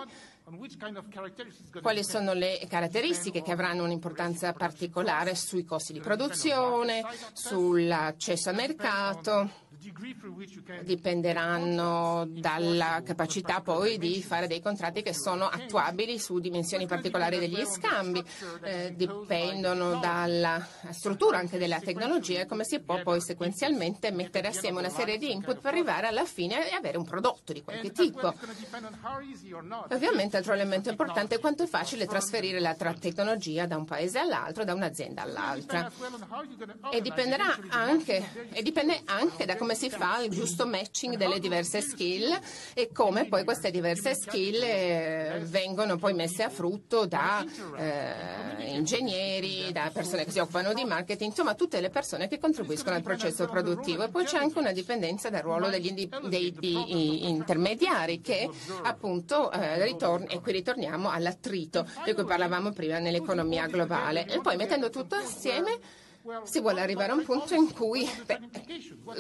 quali 1.81 2.05
sono 2.05 2.31
le 2.33 2.65
caratteristiche 2.69 3.41
che 3.41 3.51
avranno 3.51 3.83
un'importanza 3.83 4.53
particolare 4.53 5.35
sui 5.35 5.65
costi 5.65 5.91
di 5.91 5.99
produzione, 5.99 7.03
sull'accesso 7.33 8.49
al 8.49 8.55
mercato 8.55 9.65
dipenderanno 10.83 12.25
dalla 12.27 13.01
capacità 13.03 13.61
poi 13.61 13.97
di 13.97 14.21
fare 14.21 14.47
dei 14.47 14.61
contratti 14.61 15.01
che 15.01 15.13
sono 15.13 15.45
attuabili 15.47 16.19
su 16.19 16.39
dimensioni 16.39 16.87
particolari 16.87 17.39
degli 17.39 17.63
scambi, 17.65 18.23
eh, 18.63 18.93
dipendono 18.95 19.99
dalla 19.99 20.65
struttura 20.89 21.37
anche 21.37 21.57
della 21.57 21.79
tecnologia 21.79 22.41
e 22.41 22.45
come 22.45 22.63
si 22.63 22.79
può 22.79 23.01
poi 23.01 23.21
sequenzialmente 23.21 24.11
mettere 24.11 24.47
assieme 24.47 24.79
una 24.79 24.89
serie 24.89 25.17
di 25.17 25.31
input 25.31 25.59
per 25.59 25.73
arrivare 25.73 26.07
alla 26.07 26.25
fine 26.25 26.69
e 26.69 26.73
avere 26.73 26.97
un 26.97 27.05
prodotto 27.05 27.53
di 27.53 27.61
qualche 27.63 27.91
tipo. 27.91 28.33
Ovviamente 29.89 30.37
altro 30.37 30.53
elemento 30.53 30.89
importante 30.89 31.35
è 31.35 31.39
quanto 31.39 31.63
è 31.63 31.67
facile 31.67 32.05
trasferire 32.05 32.59
la 32.59 32.75
tecnologia 32.75 33.65
da 33.65 33.77
un 33.77 33.85
paese 33.85 34.19
all'altro, 34.19 34.63
da 34.63 34.73
un'azienda 34.73 35.21
all'altra. 35.21 35.91
E 36.91 37.01
anche, 37.69 38.49
e 38.51 38.61
dipende 38.61 39.01
anche 39.05 39.45
da 39.45 39.55
come 39.67 39.79
si 39.79 39.89
fa 39.89 40.21
il 40.21 40.29
giusto 40.31 40.65
matching 40.65 41.17
delle 41.17 41.39
diverse 41.39 41.81
skill 41.81 42.39
e 42.73 42.89
come 42.93 43.25
poi 43.25 43.43
queste 43.43 43.69
diverse 43.69 44.15
skill 44.15 44.61
eh, 44.63 45.41
vengono 45.43 45.97
poi 45.97 46.13
messe 46.13 46.43
a 46.43 46.49
frutto 46.49 47.05
da 47.05 47.45
eh, 47.75 48.75
ingegneri, 48.75 49.73
da 49.73 49.89
persone 49.93 50.23
che 50.23 50.31
si 50.31 50.39
occupano 50.39 50.73
di 50.73 50.85
marketing, 50.85 51.31
insomma 51.31 51.53
tutte 51.53 51.81
le 51.81 51.89
persone 51.89 52.29
che 52.29 52.39
contribuiscono 52.39 52.95
al 52.95 53.01
processo 53.01 53.45
produttivo. 53.47 54.03
E 54.03 54.07
poi 54.07 54.23
c'è 54.23 54.37
anche 54.37 54.57
una 54.57 54.71
dipendenza 54.71 55.29
dal 55.29 55.41
ruolo 55.41 55.67
degli 55.67 55.87
indi- 55.87 56.09
dei, 56.29 56.53
dei 56.57 57.27
intermediari 57.27 58.21
che 58.21 58.49
appunto 58.83 59.51
eh, 59.51 59.83
ritorn- 59.83 60.27
e 60.29 60.39
qui 60.39 60.53
ritorniamo 60.53 61.09
all'attrito 61.09 61.85
di 62.05 62.13
cui 62.13 62.23
parlavamo 62.23 62.71
prima 62.71 62.99
nell'economia 62.99 63.67
globale. 63.67 64.27
E 64.27 64.39
poi 64.39 64.55
mettendo 64.55 64.89
tutto 64.89 65.15
assieme 65.15 66.05
si 66.43 66.59
vuole 66.59 66.81
arrivare 66.81 67.11
a 67.11 67.15
un 67.15 67.23
punto 67.23 67.53
in 67.53 67.73
cui 67.73 68.07
beh, 68.25 68.39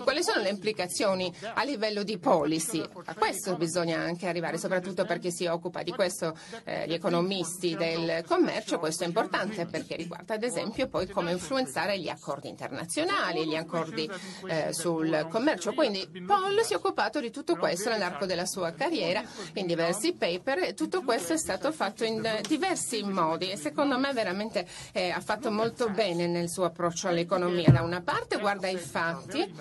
quali 0.03 0.23
sono 0.23 0.41
le 0.41 0.49
implicazioni 0.49 1.33
a 1.53 1.63
livello 1.63 2.03
di 2.03 2.17
policy? 2.17 2.83
A 3.05 3.13
questo 3.15 3.55
bisogna 3.55 3.99
anche 3.99 4.27
arrivare, 4.27 4.57
soprattutto 4.57 5.05
perché 5.05 5.31
si 5.31 5.45
occupa 5.45 5.83
di 5.83 5.91
questo 5.91 6.37
eh, 6.65 6.85
gli 6.87 6.93
economisti 6.93 7.75
del 7.75 8.23
commercio, 8.25 8.79
questo 8.79 9.03
è 9.03 9.07
importante 9.07 9.65
perché 9.65 9.95
riguarda 9.95 10.33
ad 10.33 10.43
esempio 10.43 10.87
poi 10.87 11.07
come 11.07 11.31
influenzare 11.31 11.97
gli 11.97 12.09
accordi 12.09 12.49
internazionali, 12.49 13.47
gli 13.47 13.55
accordi 13.55 14.09
eh, 14.47 14.73
sul 14.73 15.27
commercio. 15.29 15.73
Quindi 15.73 16.05
Paul 16.25 16.61
si 16.63 16.73
è 16.73 16.75
occupato 16.75 17.19
di 17.21 17.31
tutto 17.31 17.55
questo 17.55 17.89
nell'arco 17.89 18.25
della 18.25 18.45
sua 18.45 18.71
carriera 18.71 19.23
in 19.53 19.65
diversi 19.65 20.13
paper 20.13 20.59
e 20.59 20.73
tutto 20.73 21.03
questo 21.03 21.33
è 21.33 21.37
stato 21.37 21.71
fatto 21.71 22.03
in 22.03 22.41
diversi 22.47 23.01
modi 23.03 23.49
e 23.49 23.57
secondo 23.57 23.97
me 23.97 24.11
veramente 24.11 24.67
eh, 24.91 25.09
ha 25.09 25.21
fatto 25.21 25.51
molto 25.51 25.89
bene 25.89 26.27
nel 26.27 26.49
suo 26.49 26.65
approccio 26.65 26.96
approccio 26.97 27.07
all'economia. 27.07 27.71
Da 27.71 27.81
una 27.83 28.01
parte 28.01 28.39
guarda 28.39 28.67
i 28.67 28.77
fatti 28.77 29.53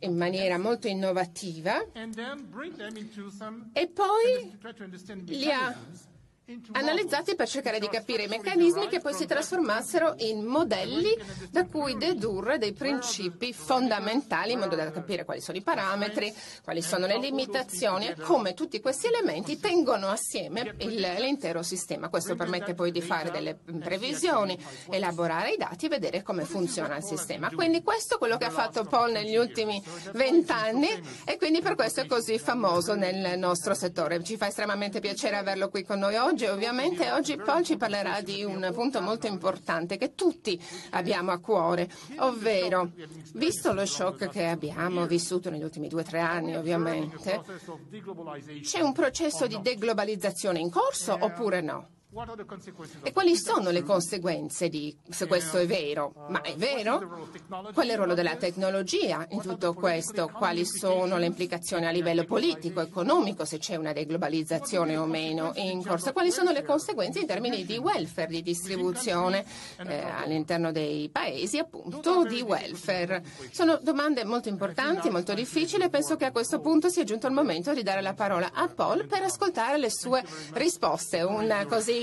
in 0.00 0.16
maniera 0.16 0.58
molto 0.58 0.88
innovativa 0.88 1.84
e 3.72 3.88
poi 3.88 4.58
li 5.26 5.50
ha 5.50 5.76
analizzati 6.72 7.34
per 7.34 7.48
cercare 7.48 7.78
di 7.78 7.88
capire 7.88 8.24
i 8.24 8.28
meccanismi 8.28 8.88
che 8.88 9.00
poi 9.00 9.14
si 9.14 9.24
trasformassero 9.24 10.14
in 10.18 10.44
modelli 10.44 11.16
da 11.50 11.64
cui 11.66 11.96
dedurre 11.96 12.58
dei 12.58 12.74
principi 12.74 13.54
fondamentali 13.54 14.52
in 14.52 14.58
modo 14.58 14.76
da 14.76 14.90
capire 14.90 15.24
quali 15.24 15.40
sono 15.40 15.56
i 15.56 15.62
parametri, 15.62 16.32
quali 16.62 16.82
sono 16.82 17.06
le 17.06 17.18
limitazioni 17.18 18.08
e 18.08 18.16
come 18.16 18.52
tutti 18.52 18.80
questi 18.80 19.06
elementi 19.06 19.58
tengono 19.58 20.08
assieme 20.08 20.74
il, 20.78 21.00
l'intero 21.18 21.62
sistema. 21.62 22.10
Questo 22.10 22.36
permette 22.36 22.74
poi 22.74 22.90
di 22.90 23.00
fare 23.00 23.30
delle 23.30 23.54
previsioni, 23.54 24.58
elaborare 24.90 25.52
i 25.52 25.56
dati 25.56 25.86
e 25.86 25.88
vedere 25.88 26.22
come 26.22 26.44
funziona 26.44 26.96
il 26.96 27.04
sistema. 27.04 27.50
Quindi 27.50 27.82
questo 27.82 28.16
è 28.16 28.18
quello 28.18 28.36
che 28.36 28.44
ha 28.44 28.50
fatto 28.50 28.84
Paul 28.84 29.12
negli 29.12 29.36
ultimi 29.36 29.82
vent'anni 30.12 30.88
e 31.24 31.38
quindi 31.38 31.62
per 31.62 31.74
questo 31.74 32.02
è 32.02 32.06
così 32.06 32.38
famoso 32.38 32.94
nel 32.94 33.38
nostro 33.38 33.72
settore. 33.72 34.22
Ci 34.22 34.36
fa 34.36 34.48
estremamente 34.48 35.00
piacere 35.00 35.36
averlo 35.36 35.70
qui 35.70 35.84
con 35.84 35.98
noi 35.98 36.16
oggi 36.16 36.33
oggi 36.34 36.46
ovviamente 36.46 37.12
oggi 37.12 37.40
ci 37.62 37.76
parlerà 37.76 38.20
di 38.20 38.42
un 38.42 38.68
punto 38.74 39.00
molto 39.00 39.28
importante 39.28 39.96
che 39.96 40.16
tutti 40.16 40.60
abbiamo 40.90 41.30
a 41.30 41.38
cuore, 41.38 41.88
ovvero 42.16 42.90
visto 43.34 43.72
lo 43.72 43.86
shock 43.86 44.28
che 44.30 44.46
abbiamo 44.46 45.06
vissuto 45.06 45.48
negli 45.48 45.62
ultimi 45.62 45.86
due 45.86 46.00
o 46.00 46.04
tre 46.04 46.18
anni 46.18 46.56
ovviamente, 46.56 47.40
c'è 48.62 48.80
un 48.80 48.92
processo 48.92 49.46
di 49.46 49.60
deglobalizzazione 49.62 50.58
in 50.58 50.70
corso 50.70 51.16
oppure 51.18 51.60
no? 51.60 51.88
E 53.02 53.12
quali 53.12 53.36
sono 53.36 53.70
le 53.70 53.82
conseguenze 53.82 54.68
di, 54.68 54.96
se 55.10 55.26
questo 55.26 55.58
è 55.58 55.66
vero? 55.66 56.14
Ma 56.28 56.42
è 56.42 56.54
vero? 56.54 57.28
Qual 57.72 57.88
è 57.88 57.90
il 57.90 57.96
ruolo 57.96 58.14
della 58.14 58.36
tecnologia 58.36 59.26
in 59.30 59.40
tutto 59.40 59.74
questo? 59.74 60.28
Quali 60.32 60.64
sono 60.64 61.18
le 61.18 61.26
implicazioni 61.26 61.86
a 61.86 61.90
livello 61.90 62.22
politico, 62.24 62.80
economico, 62.80 63.44
se 63.44 63.58
c'è 63.58 63.74
una 63.74 63.92
deglobalizzazione 63.92 64.96
o 64.96 65.06
meno 65.06 65.50
in 65.56 65.84
corso? 65.84 66.12
Quali 66.12 66.30
sono 66.30 66.52
le 66.52 66.62
conseguenze 66.62 67.18
in 67.18 67.26
termini 67.26 67.64
di 67.64 67.78
welfare, 67.78 68.28
di 68.28 68.42
distribuzione 68.42 69.44
eh, 69.84 70.02
all'interno 70.02 70.70
dei 70.70 71.08
paesi, 71.08 71.58
appunto, 71.58 72.24
di 72.24 72.42
welfare? 72.42 73.24
Sono 73.50 73.80
domande 73.82 74.24
molto 74.24 74.48
importanti, 74.48 75.10
molto 75.10 75.34
difficili 75.34 75.82
e 75.82 75.88
penso 75.88 76.14
che 76.14 76.26
a 76.26 76.30
questo 76.30 76.60
punto 76.60 76.88
sia 76.88 77.02
giunto 77.02 77.26
il 77.26 77.32
momento 77.32 77.74
di 77.74 77.82
dare 77.82 78.02
la 78.02 78.14
parola 78.14 78.52
a 78.52 78.68
Paul 78.68 79.06
per 79.06 79.24
ascoltare 79.24 79.78
le 79.78 79.90
sue 79.90 80.24
risposte. 80.52 81.22
Un 81.22 81.66
così 81.68 82.02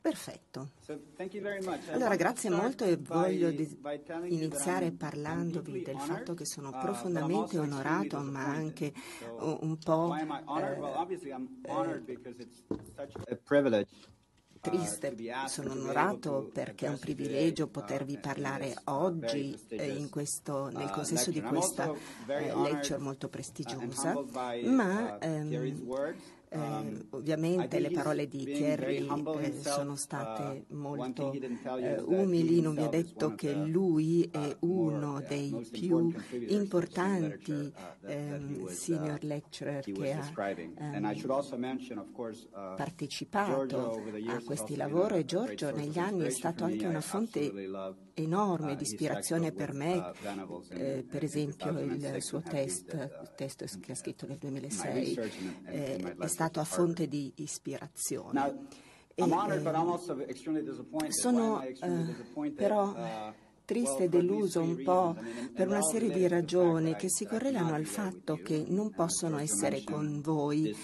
Perfetto. 0.00 0.70
Allora 1.90 2.16
grazie 2.16 2.48
molto 2.48 2.84
e 2.84 2.96
voglio 2.96 3.48
iniziare 3.48 4.92
parlandovi 4.92 5.82
del 5.82 5.98
fatto 5.98 6.34
che 6.34 6.46
sono 6.46 6.70
profondamente 6.70 7.58
onorato 7.58 8.18
ma 8.20 8.44
anche 8.44 8.92
un 9.38 9.76
po' 9.78 10.14
eh, 10.16 10.26
eh 13.26 13.86
triste, 14.60 15.14
sono 15.46 15.72
onorato 15.72 16.50
perché 16.52 16.86
è 16.86 16.90
un 16.90 16.98
privilegio 16.98 17.68
potervi 17.68 18.18
parlare 18.18 18.74
oggi 18.84 19.58
eh, 19.68 20.06
questo, 20.10 20.68
nel 20.68 20.90
consesso 20.90 21.30
di 21.30 21.40
questa 21.40 21.90
eh, 22.26 22.54
lecture 22.56 22.98
molto 22.98 23.28
prestigiosa, 23.28 24.22
ma 24.64 25.18
ehm, 25.18 25.48
eh, 26.52 27.06
ovviamente 27.10 27.78
le 27.78 27.92
parole 27.92 28.26
di 28.26 28.42
Thierry 28.42 29.06
eh, 29.06 29.52
sono 29.62 29.94
state 29.94 30.64
molto 30.70 31.30
eh, 31.32 32.00
umili, 32.00 32.60
non 32.60 32.74
vi 32.74 32.82
ha 32.82 32.88
detto 32.88 33.36
che 33.36 33.54
lui 33.54 34.28
è 34.32 34.56
uno 34.62 35.22
dei 35.28 35.64
più 35.70 36.12
importanti 36.48 37.72
ehm, 38.00 38.66
senior 38.66 39.22
lecturer 39.22 39.84
che 39.84 40.12
ha 40.12 40.28
ehm, 40.76 41.14
partecipato 42.76 44.02
a 44.26 44.42
questi 44.44 44.74
lavori. 44.74 45.18
e 45.18 45.24
Giorgio 45.24 45.70
negli 45.70 45.98
anni 46.00 46.24
è 46.24 46.30
stato 46.30 46.64
anche 46.64 46.84
una 46.84 47.00
fonte 47.00 47.52
enorme 48.14 48.74
di 48.74 48.82
ispirazione 48.82 49.52
per 49.52 49.72
me, 49.72 50.12
eh, 50.70 51.06
per 51.08 51.22
esempio 51.22 51.78
il 51.78 52.16
suo 52.20 52.40
test, 52.40 53.34
testo 53.36 53.64
che 53.80 53.92
ha 53.92 53.94
scritto 53.94 54.26
nel 54.26 54.38
2006 54.38 55.14
eh, 55.66 56.16
è 56.18 56.26
stato 56.26 56.38
stato 56.40 56.60
a 56.60 56.64
fonte 56.64 57.06
di 57.06 57.30
ispirazione. 57.36 58.32
E, 59.14 59.22
ehm, 59.22 59.28
sono 61.10 61.60
eh, 61.60 62.50
però 62.52 62.94
triste 63.70 64.04
e 64.04 64.08
deluso 64.08 64.60
un 64.60 64.82
po' 64.82 65.14
per 65.54 65.68
una 65.68 65.80
serie 65.80 66.10
di 66.10 66.26
ragioni 66.26 66.96
che 66.96 67.08
si 67.08 67.24
correlano 67.24 67.72
al 67.72 67.84
fatto 67.84 68.40
che 68.42 68.64
non 68.66 68.90
possono 68.90 69.38
essere 69.38 69.84
con 69.84 70.20
voi. 70.20 70.74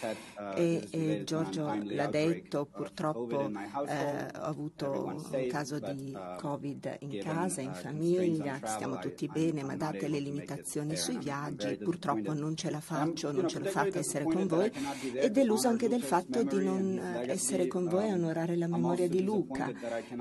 E, 0.55 0.87
e 0.89 1.23
Giorgio 1.25 1.77
l'ha 1.83 2.07
detto, 2.07 2.69
purtroppo 2.71 3.51
eh, 3.89 4.27
ho 4.39 4.45
avuto 4.45 5.21
un 5.33 5.47
caso 5.49 5.81
di 5.81 6.17
Covid 6.39 6.99
in 7.01 7.19
casa, 7.25 7.61
in 7.61 7.75
famiglia, 7.75 8.61
stiamo 8.63 8.99
tutti 8.99 9.27
bene, 9.27 9.65
ma 9.65 9.75
date 9.75 10.07
le 10.07 10.21
limitazioni 10.21 10.97
sui 10.97 11.19
viaggi, 11.19 11.79
purtroppo 11.79 12.35
non 12.35 12.55
ce 12.55 12.71
la 12.71 12.81
faccio, 12.81 13.33
non 13.33 13.49
ce 13.49 13.59
la 13.59 13.69
fate 13.69 13.99
essere 13.99 14.23
con 14.23 14.47
voi. 14.47 14.71
E 15.13 15.29
deluso 15.31 15.67
anche 15.67 15.89
del 15.89 16.03
fatto 16.03 16.45
di 16.45 16.63
non 16.63 16.97
eh, 16.99 17.33
essere 17.33 17.67
con 17.67 17.89
voi 17.89 18.11
e 18.11 18.13
onorare 18.13 18.55
la 18.57 18.69
memoria 18.69 19.09
di 19.09 19.25
Luca. 19.25 19.73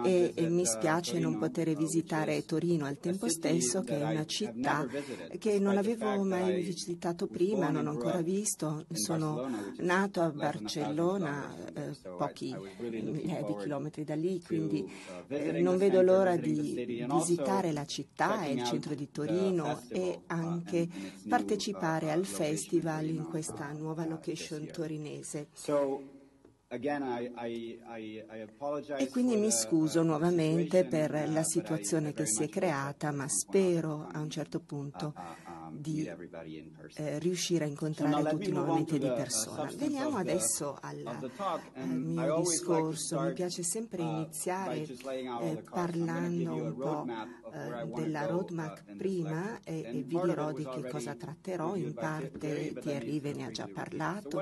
E, 0.03 0.31
e 0.33 0.49
mi 0.49 0.65
spiace 0.65 1.19
non 1.19 1.37
poter 1.37 1.71
visitare 1.75 2.43
tutti 2.43 2.53
Torino 2.55 2.85
al 2.85 2.97
tempo 2.99 3.27
stesso, 3.27 3.81
che 3.81 3.99
è 3.99 4.09
una 4.09 4.25
città 4.25 4.87
che 5.37 5.59
non 5.59 5.77
avevo 5.77 6.23
mai 6.23 6.61
visitato 6.61 7.27
prima, 7.27 7.69
non 7.69 7.87
ho 7.87 7.89
ancora 7.89 8.21
visto. 8.21 8.85
Sono 8.93 9.49
nato 9.79 10.21
a 10.21 10.31
Barcellona, 10.31 11.53
eh, 11.73 11.91
pochi 12.17 12.55
migliaia 12.79 13.43
di 13.43 13.55
chilometri 13.57 14.05
da 14.05 14.15
lì, 14.15 14.41
quindi 14.41 14.89
eh, 15.27 15.59
non 15.61 15.77
vedo 15.77 16.01
l'ora 16.01 16.37
di 16.37 17.05
visitare 17.09 17.73
la 17.73 17.85
città 17.85 18.45
e 18.45 18.53
il 18.53 18.63
centro 18.63 18.95
di 18.95 19.11
Torino 19.11 19.81
e 19.89 20.21
anche 20.27 20.87
partecipare 21.27 22.09
al 22.09 22.25
festival 22.25 23.05
in 23.09 23.25
questa 23.25 23.69
nuova 23.73 24.05
location 24.05 24.65
torinese. 24.71 25.47
E 28.97 29.09
quindi 29.09 29.35
mi 29.37 29.51
scuso 29.51 30.03
nuovamente 30.03 30.85
per 30.85 31.29
la 31.29 31.43
situazione 31.43 32.13
che 32.13 32.25
si 32.25 32.43
è 32.43 32.49
creata, 32.49 33.11
ma 33.11 33.27
spero 33.27 34.07
a 34.11 34.19
un 34.19 34.29
certo 34.29 34.59
punto 34.59 35.13
di 35.71 36.05
eh, 36.95 37.19
riuscire 37.19 37.65
a 37.65 37.67
incontrare 37.67 38.29
tutti 38.29 38.51
nuovamente 38.51 38.97
di 38.97 39.07
persona. 39.07 39.69
Veniamo 39.75 40.17
adesso 40.17 40.77
al 40.81 41.19
mio 41.87 42.39
discorso. 42.39 43.21
Mi 43.21 43.33
piace 43.33 43.63
sempre 43.63 44.01
iniziare 44.01 44.83
eh, 44.83 45.63
parlando 45.69 46.53
un 46.55 46.75
po' 46.75 47.05
eh, 47.51 47.87
della 47.93 48.25
roadmap 48.25 48.95
prima 48.95 49.59
e, 49.63 49.81
e 49.85 50.03
vi 50.03 50.19
dirò 50.23 50.51
di 50.51 50.63
che 50.63 50.89
cosa 50.89 51.15
tratterò. 51.15 51.75
In 51.75 51.93
parte 51.93 52.73
Thierry 52.79 53.19
ve 53.19 53.33
ne 53.33 53.45
ha 53.45 53.51
già 53.51 53.67
parlato. 53.71 54.41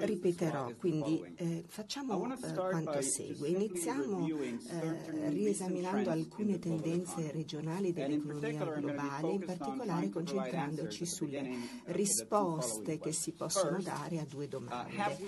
Ripeterò, 0.00 0.72
quindi 0.76 1.22
eh, 1.36 1.64
facciamo 1.66 2.32
eh, 2.32 2.54
quanto 2.54 3.00
segue. 3.02 3.48
Iniziamo 3.48 4.26
eh, 4.26 5.28
riesaminando 5.30 6.10
alcune 6.10 6.58
tendenze 6.58 7.30
regionali 7.32 7.92
dell'economia 7.92 8.64
globale, 8.64 9.32
in 9.32 9.44
particolare 9.44 10.08
concentrando 10.08 10.55
concentrandoci 10.56 11.04
sulle 11.04 11.50
risposte 11.86 12.98
che 12.98 13.12
si 13.12 13.32
possono 13.32 13.80
dare 13.80 14.18
a 14.20 14.24
due 14.24 14.48
domande. 14.48 15.18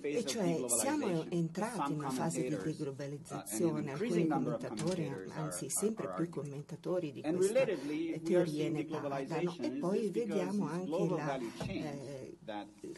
E 0.00 0.24
cioè, 0.24 0.64
siamo 0.68 1.24
entrati 1.30 1.92
in 1.92 1.98
una 1.98 2.10
fase 2.10 2.42
di 2.42 2.56
deglobalizzazione, 2.56 3.92
alcuni 3.92 4.26
commentatori, 4.26 5.12
anzi 5.34 5.70
sempre 5.70 6.12
più 6.14 6.28
commentatori 6.28 7.12
di 7.12 7.22
queste 7.22 8.20
teorie 8.24 8.70
ne 8.70 8.84
parlano, 8.84 9.56
e 9.60 9.70
poi 9.70 10.10
vediamo 10.10 10.68
anche 10.68 11.08
la... 11.08 11.38
Eh, 11.66 12.25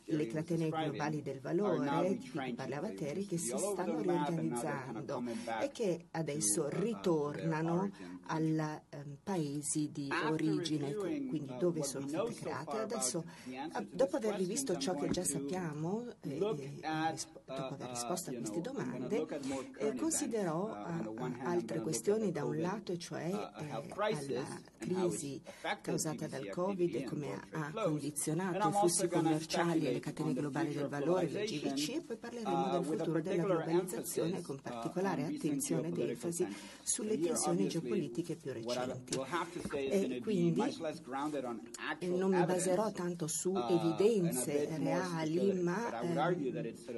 le 0.05 0.27
catene 0.27 0.69
globali 0.69 1.23
del 1.23 1.41
valore 1.41 2.17
di 2.17 2.29
cui 2.29 2.53
parlava 2.53 2.91
Terry 2.91 3.25
che 3.25 3.39
si 3.39 3.57
stanno 3.57 4.01
riorganizzando 4.01 5.23
e 5.63 5.71
che 5.73 6.07
adesso 6.11 6.69
ritornano 6.69 7.91
ai 8.27 8.43
um, 8.43 8.81
ehm, 8.91 9.17
paesi 9.23 9.91
di 9.91 10.09
origine, 10.27 10.95
quindi 10.95 11.57
dove 11.59 11.83
sono 11.83 12.07
state 12.07 12.35
create. 12.35 12.79
Adesso, 12.79 13.25
ah, 13.73 13.85
dopo 13.91 14.17
aver 14.17 14.35
rivisto 14.35 14.77
ciò 14.77 14.95
che 14.95 15.09
già 15.09 15.25
sappiamo, 15.25 16.05
eh, 16.21 16.31
eh, 16.31 16.35
eh 16.35 17.15
dopo 17.47 17.75
aver 17.75 17.89
risposto 17.89 18.31
a 18.31 18.35
queste 18.35 18.61
domande, 18.61 19.27
eh, 19.79 19.95
considerò 19.95 20.71
ah, 20.71 21.01
altre 21.45 21.81
questioni 21.81 22.31
da 22.31 22.45
un 22.45 22.61
lato, 22.61 22.93
e 22.93 22.99
cioè 22.99 23.25
eh, 23.29 23.71
alla 23.71 24.61
crisi 24.77 25.41
causata 25.81 26.27
dal 26.27 26.49
Covid 26.51 26.95
e 26.95 27.05
come 27.05 27.33
ha 27.53 27.73
condizionato 27.73 28.69
il 28.69 28.75
flusso 28.75 29.09
commerciale 29.09 29.38
commerciali 29.39 29.87
e 29.87 29.93
le 29.93 30.01
catene 30.01 30.33
globali 30.33 30.75
del 30.75 30.89
valore, 30.89 31.29
le 31.29 31.45
GVC, 31.45 31.89
e 31.91 32.01
poi 32.01 32.17
parleremo 32.17 32.71
del 32.71 32.85
futuro 32.85 33.21
della 33.21 33.43
globalizzazione 33.43 34.43
con 34.43 34.59
particolare 34.61 35.25
attenzione 35.25 35.89
ed 35.89 35.99
enfasi 35.99 36.47
sulle 36.83 37.19
tensioni 37.19 37.69
geopolitiche 37.69 38.35
più 38.35 38.53
recenti. 38.53 39.19
E 39.73 40.21
quindi 40.23 40.63
non 42.01 42.31
mi 42.31 42.45
baserò 42.45 42.91
tanto 42.91 43.27
su 43.27 43.55
evidenze 43.55 44.77
reali, 44.77 45.53
ma 45.61 46.01
ehm, 46.01 46.89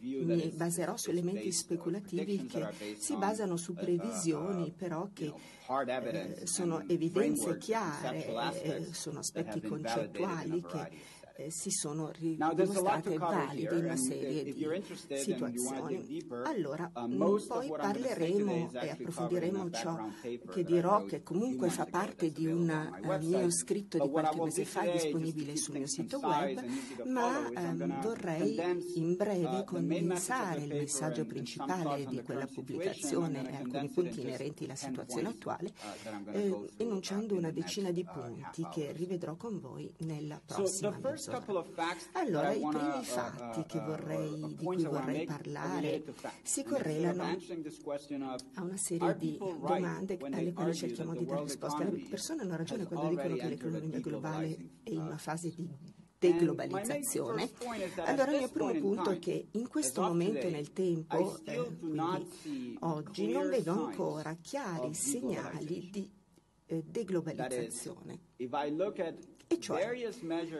mi 0.00 0.52
baserò 0.54 0.96
su 0.96 1.10
elementi 1.10 1.52
speculativi 1.52 2.46
che 2.46 2.96
si 2.98 3.16
basano 3.16 3.56
su 3.56 3.74
previsioni, 3.74 4.72
però 4.76 5.08
che 5.12 5.32
eh, 5.86 6.46
sono 6.46 6.82
evidenze 6.88 7.56
chiare, 7.58 8.88
sono 8.92 9.20
aspetti 9.20 9.60
concettuali 9.60 10.62
che 10.62 11.12
eh, 11.36 11.50
si 11.50 11.70
sono 11.70 12.12
dimostrate 12.20 13.18
valide 13.18 13.76
in 13.76 13.84
una 13.86 13.96
serie 13.96 14.44
di 14.44 14.54
situazioni. 15.16 16.24
Allora, 16.44 16.92
mm, 16.96 17.20
poi 17.48 17.68
parleremo 17.70 18.70
e 18.72 18.90
approfondiremo 18.90 19.70
ciò 19.70 20.10
che 20.20 20.62
dirò, 20.62 21.02
che 21.04 21.24
comunque 21.24 21.70
fa 21.70 21.86
parte 21.86 22.30
di 22.30 22.46
un 22.46 22.70
eh, 22.70 23.18
mio 23.18 23.50
scritto 23.50 23.98
di 23.98 24.08
qualche 24.08 24.42
mese 24.42 24.64
fa 24.64 24.82
disponibile 24.88 25.56
sul 25.56 25.78
mio 25.78 25.88
sito 25.88 26.20
web, 26.20 26.64
ma 27.06 27.50
ehm, 27.50 28.00
vorrei 28.00 28.56
in 28.94 29.16
breve 29.16 29.64
condensare 29.64 30.62
il 30.62 30.74
messaggio 30.74 31.24
principale 31.26 32.06
di 32.06 32.22
quella 32.22 32.46
pubblicazione 32.46 33.50
e 33.50 33.56
alcuni 33.56 33.88
punti 33.88 34.20
inerenti 34.20 34.64
alla 34.64 34.76
situazione 34.76 35.30
attuale, 35.30 35.72
eh, 36.30 36.68
enunciando 36.76 37.34
una 37.34 37.50
decina 37.50 37.90
di 37.90 38.04
punti 38.04 38.64
che 38.70 38.92
rivedrò 38.92 39.34
con 39.34 39.58
voi 39.58 39.92
nella 39.98 40.40
prossima 40.44 40.90
lezione 40.90 41.22
to 46.04 46.12
facts. 46.12 46.42
si 46.42 46.60
And 46.60 46.70
instead 46.70 46.76
of 46.76 46.82
correlano 46.82 47.22
answering 47.22 47.62
this 47.62 47.78
question 47.80 48.22
of, 48.22 48.40
a 48.54 48.62
una 48.62 48.76
serie 48.76 49.16
di 49.16 49.38
domande 49.38 50.18
alle 50.20 50.52
quali 50.52 50.74
cerchiamo 50.74 51.12
di 51.12 51.24
dare 51.24 51.30
world 51.30 51.48
risposte. 51.48 51.84
Le 51.84 52.06
persone 52.08 52.42
hanno 52.42 52.56
ragione 52.56 52.84
quando 52.86 53.08
dicono 53.08 53.34
che 53.34 53.48
l'economia 53.48 54.00
globale 54.00 54.56
è 54.82 54.90
in 54.90 55.00
una 55.00 55.14
uh, 55.14 55.18
fase 55.18 55.52
di 55.54 55.68
deglobalizzazione. 56.18 57.50
Allora 58.04 58.32
il 58.32 58.38
mio 58.38 58.48
primo 58.48 58.72
punto 58.74 59.10
è 59.10 59.18
che 59.18 59.48
in 59.52 59.68
questo 59.68 60.02
momento 60.02 60.48
nel 60.48 60.66
I 60.66 60.72
tempo, 60.72 61.38
eh, 61.44 61.58
oggi, 62.80 63.30
non 63.30 63.48
vedo 63.50 63.86
ancora 63.86 64.34
chiari 64.40 64.94
segnali 64.94 65.90
di 65.90 66.10
eh, 66.66 66.82
deglobalizzazione. 66.82 68.20
E 69.46 69.60
cioè, 69.60 70.10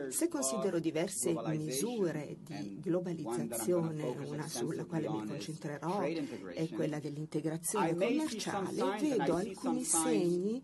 se 0.09 0.29
considero 0.29 0.79
diverse 0.79 1.35
misure 1.57 2.37
di 2.40 2.81
globalizzazione, 2.81 4.03
una 4.27 4.47
sulla 4.47 4.85
quale 4.85 5.09
mi 5.09 5.27
concentrerò 5.27 6.01
è 6.01 6.68
quella 6.68 6.99
dell'integrazione 6.99 7.92
commerciale, 7.92 8.97
vedo 9.01 9.35
alcuni 9.37 9.85
segni 9.85 10.62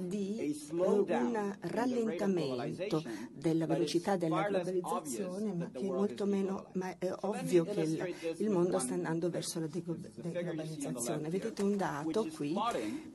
di 0.00 0.38
eh, 0.38 0.56
un 0.72 1.56
rallentamento 1.60 3.02
della 3.32 3.66
velocità 3.66 4.16
della 4.16 4.42
globalizzazione, 4.48 5.54
ma 5.54 5.70
che 5.70 5.80
è 5.80 5.84
molto 5.84 6.26
meno, 6.26 6.70
è 6.98 7.12
ovvio 7.20 7.64
che 7.64 7.80
il, 7.80 8.14
il 8.36 8.50
mondo 8.50 8.78
sta 8.78 8.94
andando 8.94 9.30
verso 9.30 9.60
la 9.60 9.66
deglobalizzazione. 9.66 11.28
Vedete 11.28 11.62
un 11.62 11.76
dato 11.76 12.26
qui 12.34 12.54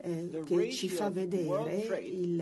eh, 0.02 0.42
che 0.44 0.70
ci 0.70 0.88
fa 0.88 1.10
vedere 1.10 2.00
il, 2.00 2.36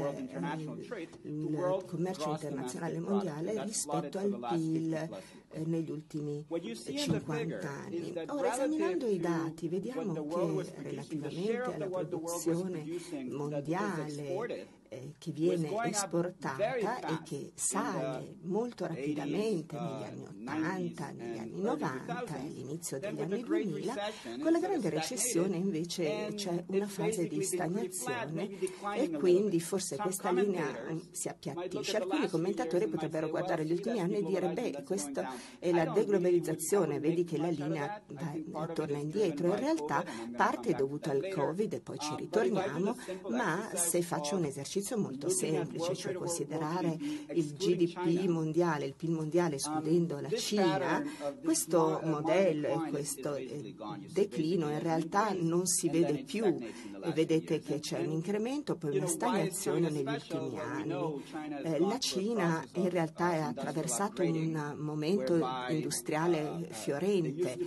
to 0.64 0.76
il 1.22 1.44
world 1.44 1.84
commercio 2.12 2.30
internazionale 2.30 3.00
mondiale 3.00 3.64
rispetto 3.64 4.18
al 4.18 4.38
PIL 4.50 4.90
50 4.90 5.06
plus 5.06 5.34
eh, 5.52 5.64
negli 5.64 5.90
ultimi 5.90 6.44
What 6.48 6.64
you 6.64 6.74
see 6.74 6.92
in 6.92 7.12
the 7.12 7.20
50 7.20 7.34
figure 7.34 7.58
is 7.58 8.16
anni. 8.16 8.28
Ora, 8.28 8.52
esaminando 8.52 9.06
i 9.06 9.18
dati, 9.18 9.68
vediamo 9.68 10.12
che 10.26 10.72
relativamente 10.82 11.74
alla 11.74 11.86
produzione 11.86 12.84
mondiale 13.30 14.64
eh, 14.96 15.14
che 15.18 15.30
viene 15.30 15.70
esportata 15.84 16.74
e 16.74 17.22
che 17.24 17.52
sale 17.54 18.36
molto 18.42 18.84
80s, 18.84 18.88
rapidamente 18.88 19.76
uh, 19.76 19.80
negli 19.80 20.02
anni 20.02 20.24
90s 20.42 20.86
80, 20.86 21.12
negli 21.12 21.38
and 21.38 21.38
anni 21.38 21.60
early 21.60 21.62
90 21.62 22.22
e 22.22 22.26
2000s. 22.26 22.34
all'inizio 22.34 22.98
degli 22.98 23.20
anni 23.20 23.42
Great 23.42 23.64
2000. 23.64 23.94
Recession, 23.94 24.40
Con 24.40 24.52
la 24.52 24.58
grande 24.58 24.90
recessione 24.90 25.56
invece 25.56 26.32
c'è 26.34 26.64
una 26.68 26.86
fase 26.86 27.26
di 27.26 27.42
stagnazione 27.42 28.58
e 28.96 29.10
quindi 29.10 29.60
forse 29.60 29.96
questa 29.96 30.32
linea 30.32 30.66
mm, 30.90 30.98
si 31.10 31.28
appiattisce. 31.28 31.96
Alcuni 31.96 32.28
commentatori 32.28 32.86
potrebbero 32.88 33.28
guardare 33.28 33.64
gli 33.64 33.72
ultimi 33.72 34.00
anni 34.00 34.16
e 34.16 34.22
dire 34.24 34.48
beh 34.48 34.82
questa 34.84 35.32
è 35.58 35.70
la 35.70 35.86
deglobalizzazione, 35.86 36.98
vedi 36.98 37.24
che 37.24 37.38
la 37.38 37.48
linea 37.48 38.02
va- 38.08 38.66
torna 38.72 38.98
indietro. 38.98 39.48
In 39.48 39.56
realtà 39.56 40.04
parte 40.36 40.70
è 40.70 40.74
dovuta 40.74 41.10
al. 41.10 41.24
Covid 41.28 41.72
e 41.72 41.80
poi 41.80 41.98
ci 41.98 42.06
Um, 42.06 42.16
but 42.16 42.46
if 42.46 42.46
I 42.46 42.46
do 42.46 42.46
ritorniamo, 42.46 42.96
ma 43.28 43.70
se 43.74 44.02
faccio 44.02 44.36
un 44.36 44.44
of 44.44 44.56
esercizio 44.86 44.98
molto 44.98 45.28
semplice, 45.28 45.94
cioè 45.96 46.12
considerare 46.12 46.96
il 47.32 47.52
GDP 47.54 48.26
mondiale, 48.28 48.86
il 48.86 48.94
PIL 48.94 49.10
mondiale 49.10 49.56
escludendo 49.56 50.20
la 50.20 50.30
Cina, 50.30 51.02
questo 51.42 52.00
uh, 52.02 52.08
modello 52.08 52.68
e 52.68 52.90
questo 52.90 53.34
eh, 53.34 53.74
declino 54.12 54.70
in 54.70 54.80
realtà 54.80 55.32
non 55.32 55.66
si 55.66 55.88
vede 55.88 56.22
più. 56.22 56.44
e 56.44 57.12
vedete 57.12 57.60
che 57.60 57.80
c'è 57.80 58.00
un 58.00 58.12
incremento, 58.12 58.76
poi 58.76 58.96
una 58.96 59.06
stagnazione 59.06 59.90
negli 59.90 60.06
ultimi 60.06 60.58
anni. 60.58 61.22
Eh, 61.64 61.78
La 61.80 61.98
Cina 61.98 62.64
in 62.74 62.90
realtà 62.90 63.30
uh, 63.30 63.42
ha 63.42 63.46
industrial 63.48 63.48
attraversato 63.48 64.22
un 64.22 64.74
momento 64.78 65.38
industriale 65.68 66.42
uh, 66.42 66.60
uh, 66.60 66.66
fiorente 66.70 67.58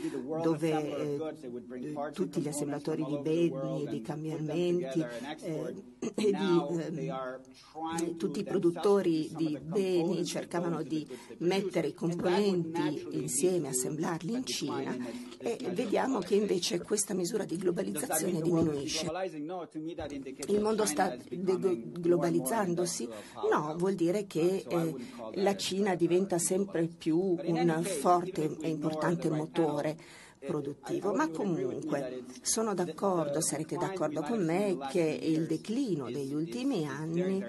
dove 0.41 0.97
eh, 0.97 2.11
tutti 2.13 2.41
gli 2.41 2.47
assemblatori 2.47 3.03
di 3.03 3.19
beni 3.21 3.83
e 3.87 3.89
di 3.89 4.01
cambiamenti 4.01 5.05
e 6.15 6.31
di 6.31 6.79
tutti 8.17 8.39
i 8.39 8.43
produttori 8.43 9.29
di 9.35 9.57
beni 9.61 10.25
cercavano 10.25 10.81
di 10.83 11.07
mettere 11.39 11.87
i 11.87 11.93
componenti 11.93 13.07
insieme, 13.11 13.69
assemblarli 13.69 14.33
in 14.33 14.45
Cina. 14.45 14.95
e 15.37 15.57
vediamo 15.71 16.19
che 16.19 16.35
invece 16.35 16.81
questa 16.81 17.13
misura 17.13 17.45
di 17.45 17.57
globalizzazione 17.57 18.41
diminuisce. 18.41 19.09
Il 20.47 20.61
mondo 20.61 20.85
sta 20.85 21.15
globalizzandosi? 21.15 23.07
No, 23.49 23.75
vuol 23.77 23.95
dire 23.95 24.25
che 24.27 24.65
eh, 24.67 24.95
la 25.35 25.55
Cina 25.55 25.95
diventa 25.95 26.37
sempre 26.37 26.87
più 26.87 27.37
un 27.41 27.83
forte 27.83 28.57
e 28.61 28.69
importante 28.69 29.29
motore 29.29 29.97
produttivo, 30.39 31.13
I 31.13 31.15
ma 31.15 31.29
comunque 31.29 32.23
sono 32.41 32.73
d'accordo, 32.73 33.41
sarete 33.41 33.75
d'accordo 33.75 34.21
con 34.21 34.43
me 34.43 34.77
che 34.89 35.01
il 35.01 35.45
declino 35.45 36.09
degli 36.09 36.33
ultimi 36.33 36.87
anni 36.87 37.43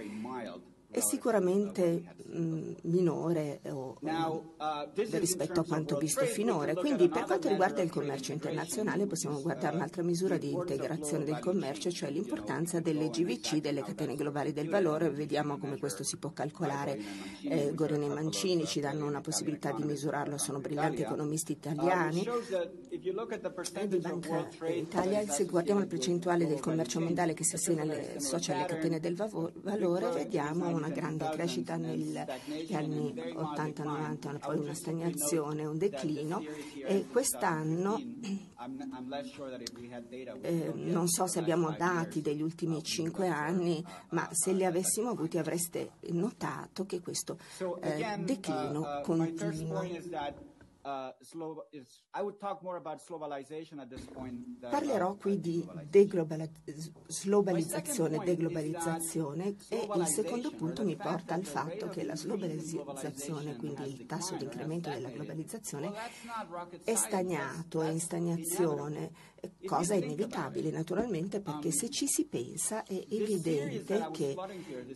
è 0.90 1.00
sicuramente 1.00 2.14
mh, 2.26 2.72
minore 2.82 3.60
o, 3.70 3.96
Now, 4.00 4.54
uh, 4.58 4.90
rispetto 4.94 5.60
a 5.60 5.64
quanto 5.64 5.96
visto 5.98 6.24
finora. 6.24 6.74
Quindi 6.74 7.08
per 7.08 7.24
quanto 7.24 7.48
riguarda 7.48 7.82
il 7.82 7.90
commercio 7.90 8.32
internazionale 8.32 9.06
possiamo 9.06 9.40
guardare 9.40 9.74
uh, 9.74 9.76
un'altra 9.76 10.02
misura 10.02 10.36
di 10.36 10.52
of 10.52 10.52
integrazione 10.52 11.24
del 11.24 11.38
commercio, 11.38 11.90
cioè 11.90 12.10
l'importanza 12.10 12.80
delle 12.80 13.08
GVC, 13.08 13.60
delle 13.60 13.82
catene 13.82 14.16
globali 14.16 14.52
del 14.52 14.68
valore, 14.68 15.10
vediamo 15.10 15.58
come 15.58 15.78
questo 15.78 16.02
si 16.02 16.16
può 16.16 16.32
calcolare. 16.32 16.98
Eh, 17.42 17.72
are 17.74 18.06
e 18.06 18.08
Mancini 18.08 18.66
ci 18.66 18.78
uh, 18.78 18.82
danno 18.82 19.06
una 19.06 19.20
possibilità 19.20 19.72
di 19.72 19.84
misurarlo, 19.84 20.38
sono 20.38 20.58
brillanti 20.58 21.02
economisti 21.02 21.52
Uh, 21.52 21.72
italiani. 21.72 22.22
shows 22.22 22.48
that 22.48 22.70
if 22.90 23.04
you 23.04 23.12
look 23.12 23.32
at 23.32 23.40
the 23.40 23.50
E 23.50 23.86
di 23.88 23.98
Banca 23.98 24.44
trade 24.56 24.76
Italia, 24.76 25.26
se 25.28 25.44
guardiamo 25.44 25.80
la 25.80 25.86
with 25.86 25.94
percentuale 25.94 26.46
del 26.46 26.60
commercio 26.60 27.00
mondiale 27.00 27.34
che 27.34 27.44
si 27.44 27.54
it 27.54 27.60
shows 27.60 27.74
a 27.74 27.74
assegna 27.74 27.92
very 27.92 28.06
alle, 28.06 28.18
catene 28.66 29.00
del 29.00 29.14
valore, 29.14 30.10
vediamo 30.10 30.79
una 30.80 30.88
grande 30.88 31.24
2000s 31.24 31.32
crescita 31.32 31.76
negli 31.76 32.16
anni 32.16 33.08
and 33.08 33.14
very 33.14 33.32
mild 33.32 33.36
80-90, 33.36 34.10
decline. 34.10 34.38
poi 34.38 34.58
una 34.58 34.74
stagnazione, 34.74 35.64
un 35.64 35.78
declino 35.78 36.42
e 36.86 37.06
quest'anno 37.10 37.96
2015. 37.96 38.48
I'm, 38.60 38.78
I'm 38.92 39.08
less 39.08 39.30
sure 39.30 39.50
that 39.50 39.60
if 39.60 39.72
we 39.78 39.88
had 39.90 40.04
data, 40.10 40.34
we 40.34 40.48
eh, 40.48 40.72
non 40.74 41.08
so 41.08 41.26
se 41.26 41.38
abbiamo 41.38 41.70
dati 41.70 42.20
degli 42.20 42.42
ultimi 42.42 42.76
of 42.76 42.82
cinque 42.82 43.28
US, 43.28 43.32
uh, 43.34 43.38
anni, 43.38 43.84
ma 44.10 44.28
se 44.32 44.52
li 44.52 44.64
avessimo 44.64 45.10
avuti 45.10 45.38
avreste 45.38 45.92
notato 46.10 46.84
che 46.84 47.00
questo 47.00 47.38
eh, 47.80 48.18
declino 48.18 49.00
continua. 49.02 49.82
Uh, 50.82 51.14
slow 51.20 51.66
Parlerò 54.70 55.14
qui 55.14 55.40
di 55.40 55.66
deglobalization. 55.88 56.98
deglobalizzazione, 57.06 58.18
deglobalizzazione 58.18 59.56
e 59.68 59.88
il 59.94 60.06
secondo 60.06 60.50
punto 60.52 60.84
mi 60.84 60.96
porta 60.96 61.34
al 61.34 61.44
fatto 61.44 61.88
che 61.88 62.04
la 62.04 62.14
globalizzazione, 62.14 63.56
quindi 63.56 63.82
il 63.88 64.06
tasso 64.06 64.36
di 64.36 64.44
incremento 64.44 64.90
della 64.90 65.10
globalizzazione, 65.10 65.92
è 66.84 66.94
stagnato, 66.94 67.82
è 67.82 67.90
in 67.90 68.00
stagnazione, 68.00 69.12
cosa 69.66 69.94
inevitabile 69.94 70.70
naturalmente 70.70 71.40
perché 71.40 71.70
se 71.70 71.90
ci 71.90 72.06
si 72.06 72.26
pensa 72.26 72.84
è 72.84 73.04
evidente 73.10 74.08
che 74.12 74.36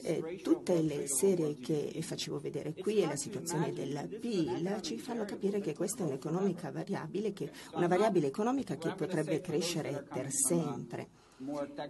eh, 0.03 0.41
tutte 0.43 0.81
le 0.83 1.07
serie 1.07 1.59
che 1.59 1.97
facevo 2.01 2.39
vedere 2.39 2.75
qui 2.75 3.03
e 3.03 3.07
la 3.07 3.17
situazione 3.17 3.73
del 3.73 4.19
PIL 4.21 4.79
ci 4.81 4.99
fanno 4.99 5.25
capire 5.25 5.61
che 5.61 5.75
questa 5.75 6.03
è 6.03 6.07
un'economica 6.07 6.71
variabile, 6.71 7.33
che, 7.33 7.51
una 7.75 7.87
variabile 7.87 8.27
economica 8.29 8.77
che 8.77 8.93
potrebbe 8.95 9.41
crescere 9.41 10.05
per 10.09 10.31
sempre. 10.31 11.09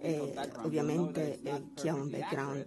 E, 0.01 0.33
ovviamente 0.62 1.40
eh, 1.43 1.64
chi 1.75 1.88
ha 1.88 1.95
un 1.95 2.09
background 2.09 2.67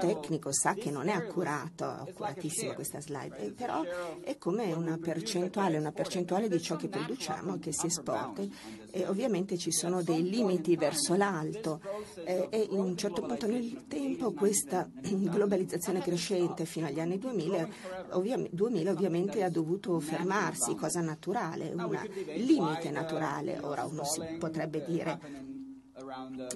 tecnico 0.00 0.52
sa 0.52 0.74
che 0.74 0.90
non 0.90 1.08
è 1.08 1.12
accurato, 1.12 1.84
accuratissima 1.84 2.74
questa 2.74 3.00
slide, 3.00 3.52
però 3.56 3.82
è 4.22 4.36
come 4.38 4.72
una 4.72 4.98
percentuale, 4.98 5.78
una 5.78 5.92
percentuale 5.92 6.48
di 6.48 6.60
ciò 6.60 6.76
che 6.76 6.88
produciamo 6.88 7.58
che 7.58 7.72
si 7.72 7.86
esporta. 7.86 8.42
e 8.90 9.06
ovviamente 9.06 9.58
ci 9.58 9.70
sono 9.70 10.02
dei 10.02 10.22
limiti 10.28 10.74
verso 10.76 11.14
l'alto. 11.14 11.80
E 12.24 12.68
in 12.70 12.78
un 12.78 12.96
certo 12.96 13.22
punto 13.22 13.46
nel 13.46 13.86
tempo 13.86 14.32
questa 14.32 14.88
globalizzazione 15.00 16.00
crescente 16.00 16.64
fino 16.64 16.86
agli 16.86 17.00
anni 17.00 17.18
2000, 17.18 17.68
ovvia- 18.10 18.42
2000 18.50 18.90
ovviamente 18.90 19.42
ha 19.42 19.50
dovuto 19.50 19.98
fermarsi, 20.00 20.74
cosa 20.74 21.00
naturale, 21.00 21.72
un 21.74 21.98
limite 22.36 22.90
naturale, 22.90 23.58
ora 23.60 23.84
uno 23.84 24.04
si 24.04 24.20
potrebbe 24.38 24.84
dire 24.84 25.56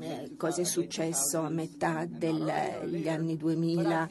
eh, 0.00 0.36
cosa 0.36 0.60
è 0.60 0.64
successo 0.64 1.40
a 1.40 1.48
metà 1.48 2.06
degli 2.06 3.08
anni 3.08 3.36
2000 3.36 4.08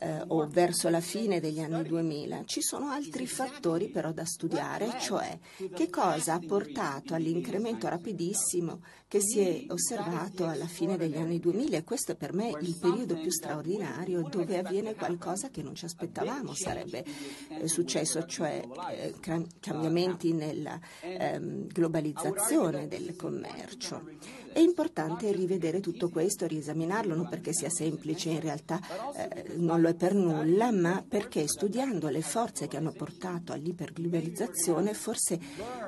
eh, 0.00 0.24
o 0.28 0.46
verso 0.48 0.88
la 0.88 1.00
fine 1.00 1.40
degli 1.40 1.60
anni 1.60 1.82
2000. 1.82 2.44
Ci 2.46 2.62
sono 2.62 2.88
altri 2.88 3.26
fattori 3.26 3.88
però 3.88 4.12
da 4.12 4.24
studiare, 4.24 4.98
cioè 4.98 5.38
che 5.74 5.90
cosa 5.90 6.34
ha 6.34 6.40
portato 6.40 7.14
all'incremento 7.14 7.88
rapidissimo 7.88 8.80
che 9.06 9.20
si 9.20 9.40
è 9.40 9.64
osservato 9.68 10.46
alla 10.46 10.66
fine 10.66 10.96
degli 10.96 11.16
anni 11.16 11.38
2000 11.38 11.78
e 11.78 11.84
questo 11.84 12.12
è 12.12 12.14
per 12.14 12.32
me 12.32 12.52
il 12.60 12.76
periodo 12.80 13.18
più 13.18 13.30
straordinario 13.30 14.22
dove 14.22 14.56
avviene 14.56 14.94
qualcosa 14.94 15.50
che 15.50 15.62
non 15.62 15.74
ci 15.74 15.84
aspettavamo 15.84 16.54
sarebbe 16.54 17.04
eh, 17.48 17.68
successo, 17.68 18.24
cioè 18.24 18.62
eh, 18.92 19.14
cam- 19.20 19.46
cambiamenti 19.58 20.32
nella 20.32 20.78
ehm, 21.00 21.66
globalizzazione 21.66 22.88
del 22.88 23.16
commercio. 23.16 24.38
È 24.52 24.58
importante 24.58 25.30
rivedere 25.32 25.80
tutto 25.80 26.08
questo, 26.08 26.46
riesaminarlo, 26.46 27.14
non 27.14 27.28
perché 27.28 27.52
sia 27.52 27.70
semplice, 27.70 28.30
in 28.30 28.40
realtà 28.40 28.80
eh, 29.14 29.54
non 29.56 29.80
lo 29.80 29.88
è 29.88 29.94
per 29.94 30.14
nulla, 30.14 30.72
ma 30.72 31.04
perché 31.06 31.46
studiando 31.46 32.08
le 32.08 32.22
forze 32.22 32.66
che 32.66 32.76
hanno 32.76 32.92
portato 32.92 33.52
all'iperglobalizzazione 33.52 34.94
forse 34.94 35.38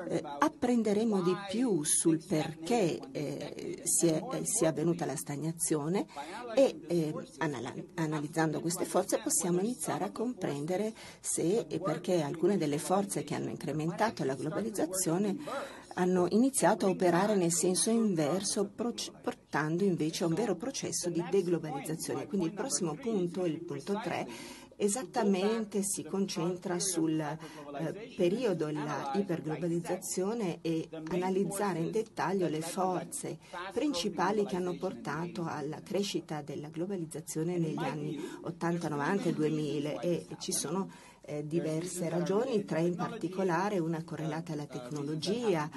eh, 0.07 0.23
apprenderemo 0.39 1.21
di 1.21 1.35
più 1.49 1.83
sul 1.83 2.23
perché 2.25 2.99
eh, 3.11 3.81
si, 3.83 4.07
è, 4.07 4.21
si, 4.43 4.63
è, 4.63 4.67
avvenuta 4.67 5.05
la 5.05 5.15
stagnazione 5.15 6.05
e 6.55 6.79
eh, 6.87 7.13
analizzando 7.95 8.61
queste 8.61 8.85
forze 8.85 9.19
possiamo 9.21 9.59
iniziare 9.59 10.05
a 10.05 10.11
comprendere 10.11 10.93
se 11.19 11.65
e 11.67 11.79
perché 11.79 12.21
alcune 12.21 12.57
delle 12.57 12.77
forze 12.77 13.23
che 13.23 13.35
hanno 13.35 13.49
incrementato 13.49 14.23
la 14.23 14.35
globalizzazione 14.35 15.35
hanno 15.95 16.27
iniziato 16.29 16.85
a 16.85 16.89
operare 16.89 17.35
nel 17.35 17.51
senso 17.51 17.89
inverso, 17.89 18.69
portando 18.69 19.83
invece 19.83 20.23
a 20.23 20.27
un 20.27 20.33
vero 20.33 20.55
processo 20.55 21.09
di 21.09 21.23
deglobalizzazione. 21.29 22.27
Quindi 22.27 22.47
il 22.47 22.53
prossimo 22.53 22.95
punto, 22.95 23.45
il 23.45 23.63
punto 23.63 23.99
3, 24.01 24.27
esattamente 24.75 25.83
si 25.83 26.03
concentra 26.03 26.79
sul 26.79 27.19
eh, 27.19 28.13
periodo 28.15 28.65
della 28.65 29.11
iperglobalizzazione 29.15 30.59
e 30.61 30.89
analizzare 31.09 31.79
in 31.79 31.91
dettaglio 31.91 32.47
le 32.47 32.61
forze 32.61 33.39
principali 33.71 34.45
che 34.45 34.55
hanno 34.55 34.75
portato 34.75 35.45
alla 35.45 35.81
crescita 35.81 36.41
della 36.41 36.69
globalizzazione 36.69 37.57
negli 37.57 37.77
anni 37.77 38.19
80, 38.41 38.89
90 38.89 39.29
e 39.29 39.33
2000 39.33 39.99
e 39.99 40.27
ci 40.39 40.51
sono 40.51 40.89
eh, 41.25 41.45
diverse 41.47 42.09
ragioni, 42.09 42.65
tre 42.65 42.81
in 42.81 42.95
particolare, 42.95 43.79
una 43.79 44.03
correlata 44.03 44.53
alla 44.53 44.65
tecnologia, 44.65 45.69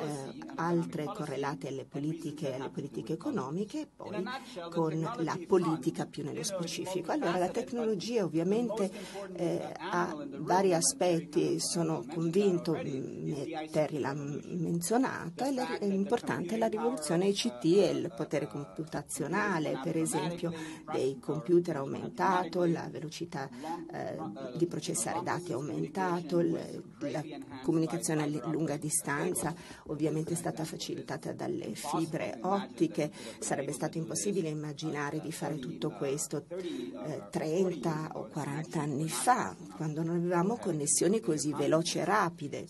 eh, 0.00 0.34
altre 0.56 1.04
correlate 1.04 1.68
alle 1.68 1.84
politiche, 1.84 2.54
alle 2.54 2.70
politiche 2.70 3.12
economiche 3.12 3.80
e 3.80 3.88
poi 3.94 4.24
con 4.70 4.98
la 5.18 5.38
politica 5.46 6.06
più 6.06 6.24
nello 6.24 6.42
specifico. 6.42 7.12
Allora 7.12 7.36
la 7.36 7.48
tecnologia 7.48 8.24
ovviamente 8.24 8.90
eh, 9.36 9.74
ha 9.76 10.16
vari 10.38 10.72
aspetti, 10.72 11.60
sono 11.60 12.04
convinto, 12.12 12.72
Terry 12.72 13.98
l'ha 13.98 14.14
menzionata, 14.14 15.46
è 15.78 15.84
importante 15.84 16.56
la 16.56 16.66
rivoluzione 16.66 17.28
ICT 17.28 17.64
e 17.64 17.90
il 17.90 18.12
potere 18.16 18.48
computazionale, 18.48 19.80
per 19.82 19.98
esempio 19.98 20.52
dei 20.92 21.18
computer 21.18 21.76
aumentato, 21.76 22.64
la 22.64 22.88
velocità 22.90 23.48
eh, 23.92 24.16
di 24.56 24.66
processamento 24.66 24.92
processare 24.94 25.22
dati 25.22 25.50
è 25.50 25.54
aumentato, 25.54 26.40
la 26.40 27.22
comunicazione 27.62 28.22
a 28.22 28.48
lunga 28.48 28.76
distanza 28.76 29.54
ovviamente 29.88 30.32
è 30.32 30.36
stata 30.36 30.64
facilitata 30.64 31.32
dalle 31.32 31.74
fibre 31.74 32.38
ottiche, 32.42 33.10
sarebbe 33.40 33.72
stato 33.72 33.98
impossibile 33.98 34.48
immaginare 34.48 35.20
di 35.20 35.32
fare 35.32 35.58
tutto 35.58 35.90
questo 35.90 36.44
eh, 36.48 37.22
30 37.30 38.10
o 38.14 38.28
40 38.28 38.80
anni 38.80 39.08
fa, 39.08 39.54
quando 39.76 40.02
non 40.02 40.16
avevamo 40.16 40.56
connessioni 40.56 41.20
così 41.20 41.52
veloci 41.52 41.98
e 41.98 42.04
rapide. 42.04 42.66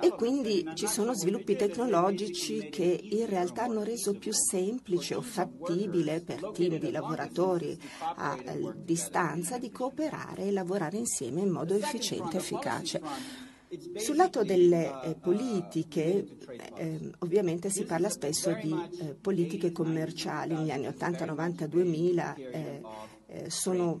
E 0.00 0.10
quindi 0.10 0.70
ci 0.74 0.86
sono 0.86 1.14
sviluppi 1.14 1.56
tecnologici 1.56 2.68
che 2.70 2.98
in 3.02 3.26
realtà 3.26 3.64
hanno 3.64 3.82
reso 3.82 4.14
più 4.14 4.32
semplice 4.32 5.14
o 5.14 5.20
fattibile 5.20 6.20
per 6.20 6.50
team 6.54 6.78
di 6.78 6.90
lavoratori 6.90 7.78
a 8.16 8.38
eh, 8.42 8.72
distanza 8.76 9.58
di 9.58 9.70
cooperare 9.70 10.44
e 10.44 10.50
lavorare 10.52 10.59
insieme 10.96 11.40
in 11.40 11.50
modo 11.50 11.74
efficiente 11.74 12.36
e 12.36 12.40
efficace. 12.40 13.00
Sul 13.96 14.16
lato 14.16 14.42
delle 14.42 15.00
eh, 15.04 15.14
politiche, 15.14 16.26
eh, 16.74 17.10
ovviamente 17.20 17.70
si 17.70 17.84
parla 17.84 18.08
spesso 18.08 18.52
di 18.60 18.74
eh, 19.00 19.14
politiche 19.14 19.70
commerciali 19.70 20.54
negli 20.54 20.72
anni 20.72 20.88
80, 20.88 21.24
90, 21.24 21.66
2000. 21.68 22.36
Sono 23.46 24.00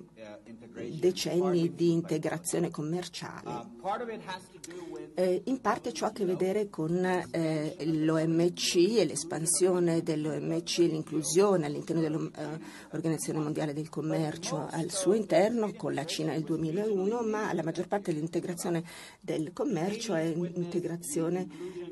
decenni 0.98 1.74
di 1.74 1.92
integrazione 1.92 2.70
commerciale. 2.70 3.78
Eh, 5.14 5.42
in 5.44 5.60
parte 5.60 5.92
ciò 5.92 6.06
ha 6.06 6.08
a 6.08 6.12
che 6.12 6.24
vedere 6.24 6.68
con 6.68 7.04
eh, 7.04 7.76
l'OMC 7.84 8.98
e 8.98 9.04
l'espansione 9.04 10.02
dell'OMC 10.02 10.78
e 10.78 10.86
l'inclusione 10.86 11.66
all'interno 11.66 12.00
dell'Organizzazione 12.02 13.40
Mondiale 13.40 13.72
del 13.72 13.88
Commercio 13.88 14.68
al 14.70 14.90
suo 14.90 15.14
interno 15.14 15.72
con 15.74 15.94
la 15.94 16.04
Cina 16.04 16.32
nel 16.32 16.42
2001, 16.42 17.22
ma 17.22 17.52
la 17.52 17.62
maggior 17.62 17.88
parte 17.88 18.12
dell'integrazione 18.12 18.84
del 19.20 19.52
commercio 19.52 20.14
è 20.14 20.22
integrazione 20.22 21.46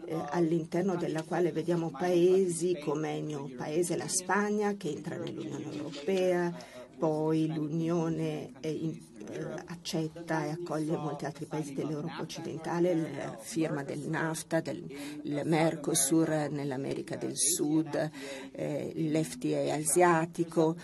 eh, 0.07 0.17
all'interno 0.31 0.97
della 0.97 1.23
quale 1.23 1.53
vediamo 1.53 1.91
paesi 1.91 2.79
come 2.85 3.19
il 3.19 3.25
mio 3.25 3.51
paese, 3.57 3.97
la 3.97 4.09
Spagna, 4.09 4.75
che 4.77 4.91
entra 4.91 5.17
nell'Unione 5.17 5.73
Europea, 5.75 6.55
poi 6.99 7.47
l'Unione 7.47 8.53
eh, 8.61 9.01
accetta 9.67 10.45
e 10.45 10.51
accoglie 10.51 10.97
molti 10.97 11.25
altri 11.25 11.45
paesi 11.47 11.75
dell'Europa 11.75 12.21
occidentale, 12.21 12.95
la 12.95 13.37
firma 13.39 13.83
del 13.83 14.01
NAFTA, 14.01 14.61
del 14.61 15.43
Mercosur 15.45 16.49
nell'America 16.51 17.17
del 17.17 17.37
Sud, 17.37 18.11
eh, 18.53 18.93
l'FTA 18.95 19.75
asiatico, 19.75 20.77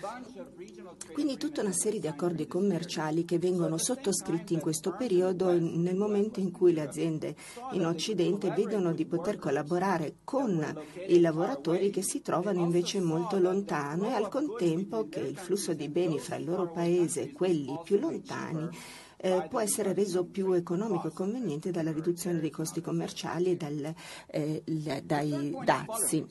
quindi 1.13 1.37
tutta 1.37 1.61
una 1.61 1.73
serie 1.73 2.01
di 2.01 2.07
accordi 2.07 2.47
commerciali 2.47 3.25
che 3.25 3.39
vengono 3.39 3.79
sottoscritti 3.79 4.55
in 4.55 4.61
questo 4.61 4.93
periodo 4.93 5.53
nel 5.53 5.97
momento 5.97 6.41
in 6.41 6.51
cui 6.51 6.73
le 6.73 6.83
aziende 6.83 7.35
in 7.73 7.87
Occidente 7.87 8.51
vedono 8.51 8.93
di 8.93 9.07
poter 9.07 9.39
collaborare 9.39 10.17
con 10.25 10.65
i 11.09 11.21
lavoratori 11.21 11.91
che 11.91 12.03
si 12.03 12.21
trovano 12.23 12.61
invece 12.61 13.01
molto 13.01 13.39
lontano 13.39 14.09
e 14.09 14.13
al 14.13 14.29
contempo 14.29 15.09
che 15.09 15.21
il 15.21 15.37
flusso 15.37 15.75
di 15.75 15.89
beni 15.89 16.19
fra 16.19 16.37
il 16.37 16.45
loro 16.45 16.71
paese 16.71 17.23
e 17.23 17.33
quelli 17.33 17.79
più 17.83 17.99
lontani 17.99 18.69
eh, 19.17 19.47
può 19.49 19.61
essere 19.61 19.95
reso 19.95 20.27
più 20.27 20.53
economico 20.53 21.09
e 21.09 21.13
conveniente 21.13 21.71
dalla 21.71 21.93
riduzione 21.93 22.41
dei 22.41 22.51
costi 22.51 22.83
commerciali 22.83 23.53
e 23.53 23.57
dal, 23.57 23.95
eh, 24.27 24.63
dai 25.03 25.57
dazi. 25.65 26.27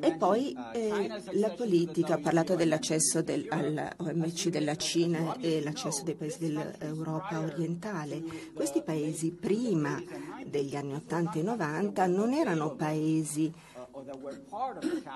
E 0.00 0.14
poi 0.16 0.56
eh, 0.72 1.06
la 1.32 1.50
politica, 1.50 2.14
ha 2.14 2.18
parlato 2.18 2.54
dell'accesso 2.54 3.20
del, 3.20 3.46
all'OMC 3.50 4.48
della 4.48 4.74
Cina 4.76 5.36
e 5.38 5.62
l'accesso 5.62 6.02
dei 6.02 6.14
paesi 6.14 6.38
dell'Europa 6.38 7.40
orientale. 7.40 8.22
Questi 8.54 8.82
paesi 8.82 9.32
prima 9.32 10.02
degli 10.46 10.76
anni 10.76 10.94
80 10.94 11.38
e 11.38 11.42
90 11.42 12.06
non 12.06 12.32
erano 12.32 12.74
paesi 12.74 13.52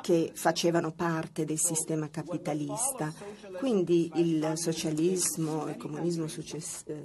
che 0.02 0.30
facevano 0.34 0.92
parte 0.92 1.44
del 1.44 1.58
sistema 1.58 2.08
capitalista. 2.08 3.12
Quindi 3.58 4.10
il 4.14 4.52
socialismo 4.54 5.66
e 5.66 5.72
il 5.72 5.76
comunismo 5.76 6.26
eh, 6.26 7.04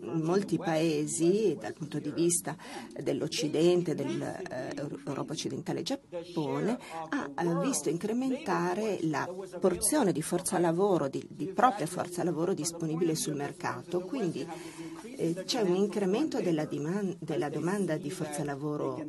in 0.00 0.20
molti 0.22 0.56
paesi, 0.56 1.56
dal 1.60 1.72
punto 1.72 1.98
di 1.98 2.10
vista 2.10 2.56
dell'Occidente, 2.92 3.94
dell'Europa 3.94 5.32
occidentale 5.32 5.80
e 5.80 5.82
Giappone, 5.82 6.78
ha 7.34 7.60
visto 7.60 7.88
incrementare 7.88 8.98
la 9.02 9.28
porzione 9.60 10.12
di 10.12 10.22
forza 10.22 10.58
lavoro, 10.58 11.08
di, 11.08 11.24
di 11.28 11.46
propria 11.46 11.86
forza 11.86 12.22
lavoro 12.22 12.54
disponibile 12.54 13.14
sul 13.14 13.34
mercato. 13.34 14.00
Quindi 14.00 14.40
eh, 14.40 14.97
c'è 15.44 15.62
un 15.62 15.74
incremento 15.74 16.40
della, 16.40 16.64
diman- 16.64 17.16
della, 17.18 17.48
domanda 17.48 17.96
di 17.96 18.08
forza 18.08 18.44
lavoro 18.44 19.04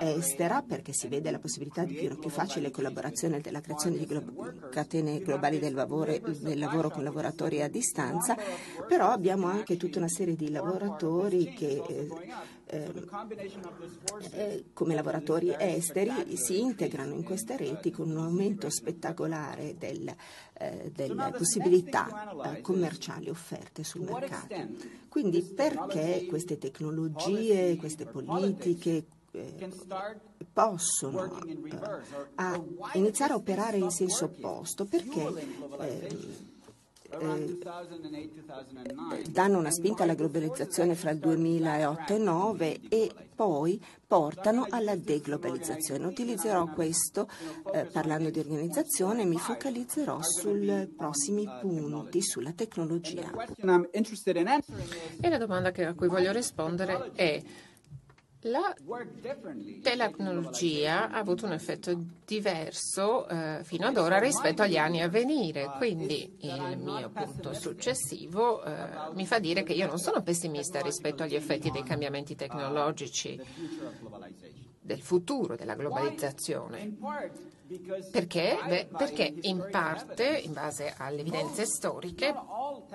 eh, 0.00 0.12
estera 0.18 0.60
perché 0.60 0.92
si 0.92 1.08
vede 1.08 1.30
la 1.30 1.38
possibilità 1.38 1.82
di 1.84 1.94
più, 1.94 2.18
più 2.18 2.28
facile 2.28 2.70
collaborazione 2.70 3.40
della 3.40 3.62
creazione 3.62 3.96
di 3.96 4.04
glo- 4.04 4.22
catene 4.70 5.20
globali 5.20 5.58
del 5.58 5.72
lavoro, 5.72 6.18
del 6.18 6.58
lavoro, 6.58 6.90
con 6.90 7.04
lavoratori 7.04 7.62
a 7.62 7.68
distanza, 7.68 8.36
però 8.86 9.08
abbiamo 9.08 9.46
anche 9.46 9.78
tutta 9.78 9.98
una 9.98 10.08
serie 10.08 10.36
di 10.36 10.50
lavoratori 10.50 11.54
che 11.54 11.82
eh, 11.86 12.08
eh, 12.70 12.92
eh, 14.32 14.64
come 14.72 14.94
lavoratori 14.94 15.54
esteri 15.58 16.36
si 16.36 16.60
integrano 16.60 17.14
in 17.14 17.22
queste 17.22 17.56
reti 17.56 17.90
con 17.90 18.10
un 18.10 18.18
aumento 18.18 18.68
spettacolare 18.68 19.76
del, 19.78 20.12
eh, 20.54 20.90
delle 20.94 21.32
possibilità 21.36 22.52
eh, 22.52 22.60
commerciali 22.60 23.30
offerte 23.30 23.84
sul 23.84 24.02
mercato. 24.02 24.54
Quindi 25.08 25.42
perché 25.42 26.26
queste 26.28 26.58
tecnologie, 26.58 27.76
queste 27.76 28.04
politiche 28.04 29.06
eh, 29.30 29.70
possono 30.52 31.40
eh, 31.42 32.98
iniziare 32.98 33.32
a 33.32 33.36
operare 33.36 33.78
in 33.78 33.90
senso 33.90 34.26
opposto? 34.26 34.84
Perché 34.84 35.46
eh, 37.10 37.58
danno 39.30 39.58
una 39.58 39.70
spinta 39.70 40.02
alla 40.02 40.14
globalizzazione 40.14 40.94
fra 40.94 41.10
il 41.10 41.18
2008 41.18 42.12
e 42.12 42.18
2009 42.18 42.80
e 42.88 43.10
poi 43.34 43.82
portano 44.06 44.66
alla 44.68 44.96
deglobalizzazione. 44.96 46.06
Utilizzerò 46.06 46.66
questo 46.66 47.28
eh, 47.72 47.84
parlando 47.84 48.30
di 48.30 48.38
organizzazione 48.38 49.22
e 49.22 49.26
mi 49.26 49.38
focalizzerò 49.38 50.20
sui 50.22 50.86
prossimi 50.96 51.48
punti, 51.60 52.20
sulla 52.20 52.52
tecnologia. 52.52 53.30
E 55.20 55.28
la 55.28 55.38
domanda 55.38 55.72
a 55.74 55.94
cui 55.94 56.08
voglio 56.08 56.32
rispondere 56.32 57.12
è 57.14 57.42
La 58.42 58.72
tecnologia 59.82 61.10
ha 61.10 61.18
avuto 61.18 61.44
un 61.44 61.52
effetto 61.52 62.00
diverso 62.24 63.26
eh, 63.28 63.60
fino 63.64 63.86
ad 63.86 63.96
ora 63.96 64.20
rispetto 64.20 64.62
agli 64.62 64.76
anni 64.76 65.02
a 65.02 65.08
venire, 65.08 65.72
quindi 65.76 66.36
il 66.42 66.78
mio 66.78 67.10
punto 67.10 67.52
successivo 67.52 68.62
eh, 68.62 69.12
mi 69.14 69.26
fa 69.26 69.40
dire 69.40 69.64
che 69.64 69.72
io 69.72 69.88
non 69.88 69.98
sono 69.98 70.22
pessimista 70.22 70.80
rispetto 70.80 71.24
agli 71.24 71.34
effetti 71.34 71.72
dei 71.72 71.82
cambiamenti 71.82 72.36
tecnologici 72.36 73.40
del 74.80 75.00
futuro 75.02 75.56
della 75.56 75.74
globalizzazione. 75.74 76.96
Perché? 78.10 78.58
Beh, 78.66 78.88
perché 78.96 79.34
in 79.42 79.68
parte, 79.70 80.24
in 80.42 80.54
base 80.54 80.94
alle 80.96 81.20
evidenze 81.20 81.66
storiche, 81.66 82.34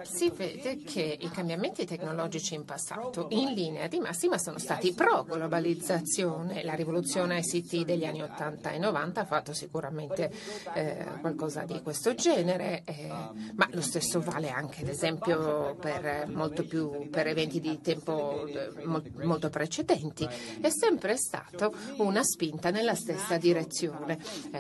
si 0.01 0.31
vede 0.31 0.81
che 0.81 1.15
i 1.19 1.29
cambiamenti 1.29 1.86
tecnologici 1.86 2.55
in 2.55 2.65
passato, 2.65 3.27
in 3.29 3.53
linea 3.53 3.88
di 3.88 3.99
massima, 3.99 4.39
sono 4.39 4.57
stati 4.57 4.93
pro-globalizzazione. 4.93 6.63
La 6.63 6.73
rivoluzione 6.73 7.39
ICT 7.43 7.86
degli 7.86 8.03
anni 8.03 8.23
80 8.23 8.71
e 8.71 8.79
90 8.79 9.21
ha 9.21 9.25
fatto 9.25 9.53
sicuramente 9.53 10.31
eh, 10.73 11.05
qualcosa 11.21 11.65
di 11.65 11.79
questo 11.83 12.15
genere, 12.15 12.81
eh, 12.86 13.09
ma 13.53 13.69
lo 13.71 13.81
stesso 13.81 14.21
vale 14.21 14.49
anche, 14.49 14.81
ad 14.81 14.88
esempio, 14.88 15.75
per, 15.75 16.31
più, 16.67 17.09
per 17.12 17.27
eventi 17.27 17.59
di 17.59 17.79
tempo 17.79 18.47
eh, 18.47 18.71
molto 18.86 19.49
precedenti. 19.49 20.27
È 20.59 20.69
sempre 20.69 21.15
stata 21.15 21.69
una 21.97 22.23
spinta 22.23 22.71
nella 22.71 22.95
stessa 22.95 23.38
direzione 23.38 24.17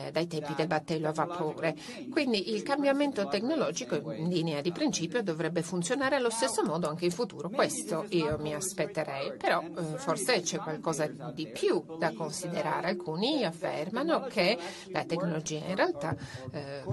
eh, 0.07 0.11
dai 0.11 0.27
tempi 0.27 0.53
del 0.55 0.67
battello 0.67 1.09
a 1.09 1.11
vapore. 1.11 1.75
Quindi 2.11 2.53
il 2.53 2.63
cambiamento 2.63 3.27
tecnologico 3.27 4.11
in 4.11 4.29
linea 4.29 4.61
di 4.61 4.71
principio 4.71 5.23
dovrebbe 5.23 5.61
funzionare 5.61 6.15
allo 6.15 6.29
stesso 6.29 6.63
modo 6.63 6.87
anche 6.87 7.05
in 7.05 7.11
futuro. 7.11 7.49
Questo 7.49 8.05
io 8.09 8.37
mi 8.39 8.53
aspetterei, 8.53 9.33
però 9.37 9.61
eh, 9.61 9.97
forse 9.97 10.41
c'è 10.41 10.57
qualcosa 10.57 11.07
di 11.33 11.47
più 11.47 11.83
da 11.97 12.13
considerare. 12.13 12.89
Alcuni 12.89 13.43
affermano 13.43 14.27
che 14.27 14.57
la 14.91 15.03
tecnologia 15.03 15.65
in 15.65 15.75
realtà 15.75 16.15
eh, 16.51 16.83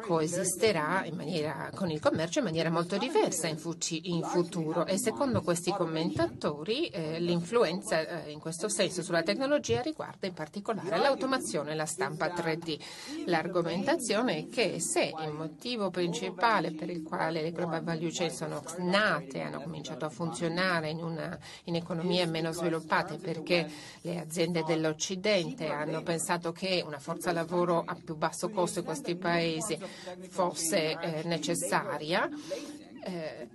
coesisterà 0.00 1.04
maniera, 1.16 1.70
con 1.74 1.90
il 1.90 2.00
commercio 2.00 2.38
in 2.38 2.44
maniera 2.44 2.70
molto 2.70 2.96
diversa 2.96 3.48
in, 3.48 3.58
fuci, 3.58 4.10
in 4.10 4.22
futuro 4.22 4.86
e 4.86 4.98
secondo 4.98 5.42
questi 5.42 5.72
commentatori 5.72 6.86
eh, 6.88 7.18
l'influenza 7.18 8.24
eh, 8.24 8.30
in 8.30 8.38
questo 8.38 8.68
senso 8.68 9.02
sulla 9.02 9.22
tecnologia 9.22 9.80
riguarda 9.80 10.26
in 10.26 10.34
particolare 10.34 10.98
l'automazione 10.98 11.72
e 11.72 11.74
la 11.74 11.86
stampa 11.86 12.25
stampa 12.26 12.42
3D. 12.42 12.78
L'argomentazione 13.26 14.38
è 14.38 14.48
che 14.48 14.80
se 14.80 15.12
il 15.24 15.32
motivo 15.32 15.90
principale 15.90 16.72
per 16.72 16.90
il 16.90 17.02
quale 17.02 17.42
le 17.42 17.52
global 17.52 17.82
value 17.82 18.10
chain 18.10 18.30
sono 18.30 18.62
nate, 18.78 19.40
hanno 19.40 19.60
cominciato 19.60 20.04
a 20.04 20.10
funzionare 20.10 20.90
in, 20.90 21.02
una, 21.02 21.38
in 21.64 21.76
economie 21.76 22.26
meno 22.26 22.52
sviluppate 22.52 23.16
perché 23.16 23.68
le 24.02 24.18
aziende 24.18 24.64
dell'Occidente 24.64 25.68
hanno 25.68 26.02
pensato 26.02 26.52
che 26.52 26.82
una 26.84 26.98
forza 26.98 27.32
lavoro 27.32 27.82
a 27.84 27.96
più 28.02 28.16
basso 28.16 28.50
costo 28.50 28.80
in 28.80 28.84
questi 28.84 29.16
paesi 29.16 29.78
fosse 30.28 30.98
eh, 30.98 31.22
necessaria, 31.24 32.28
eh, 33.06 33.48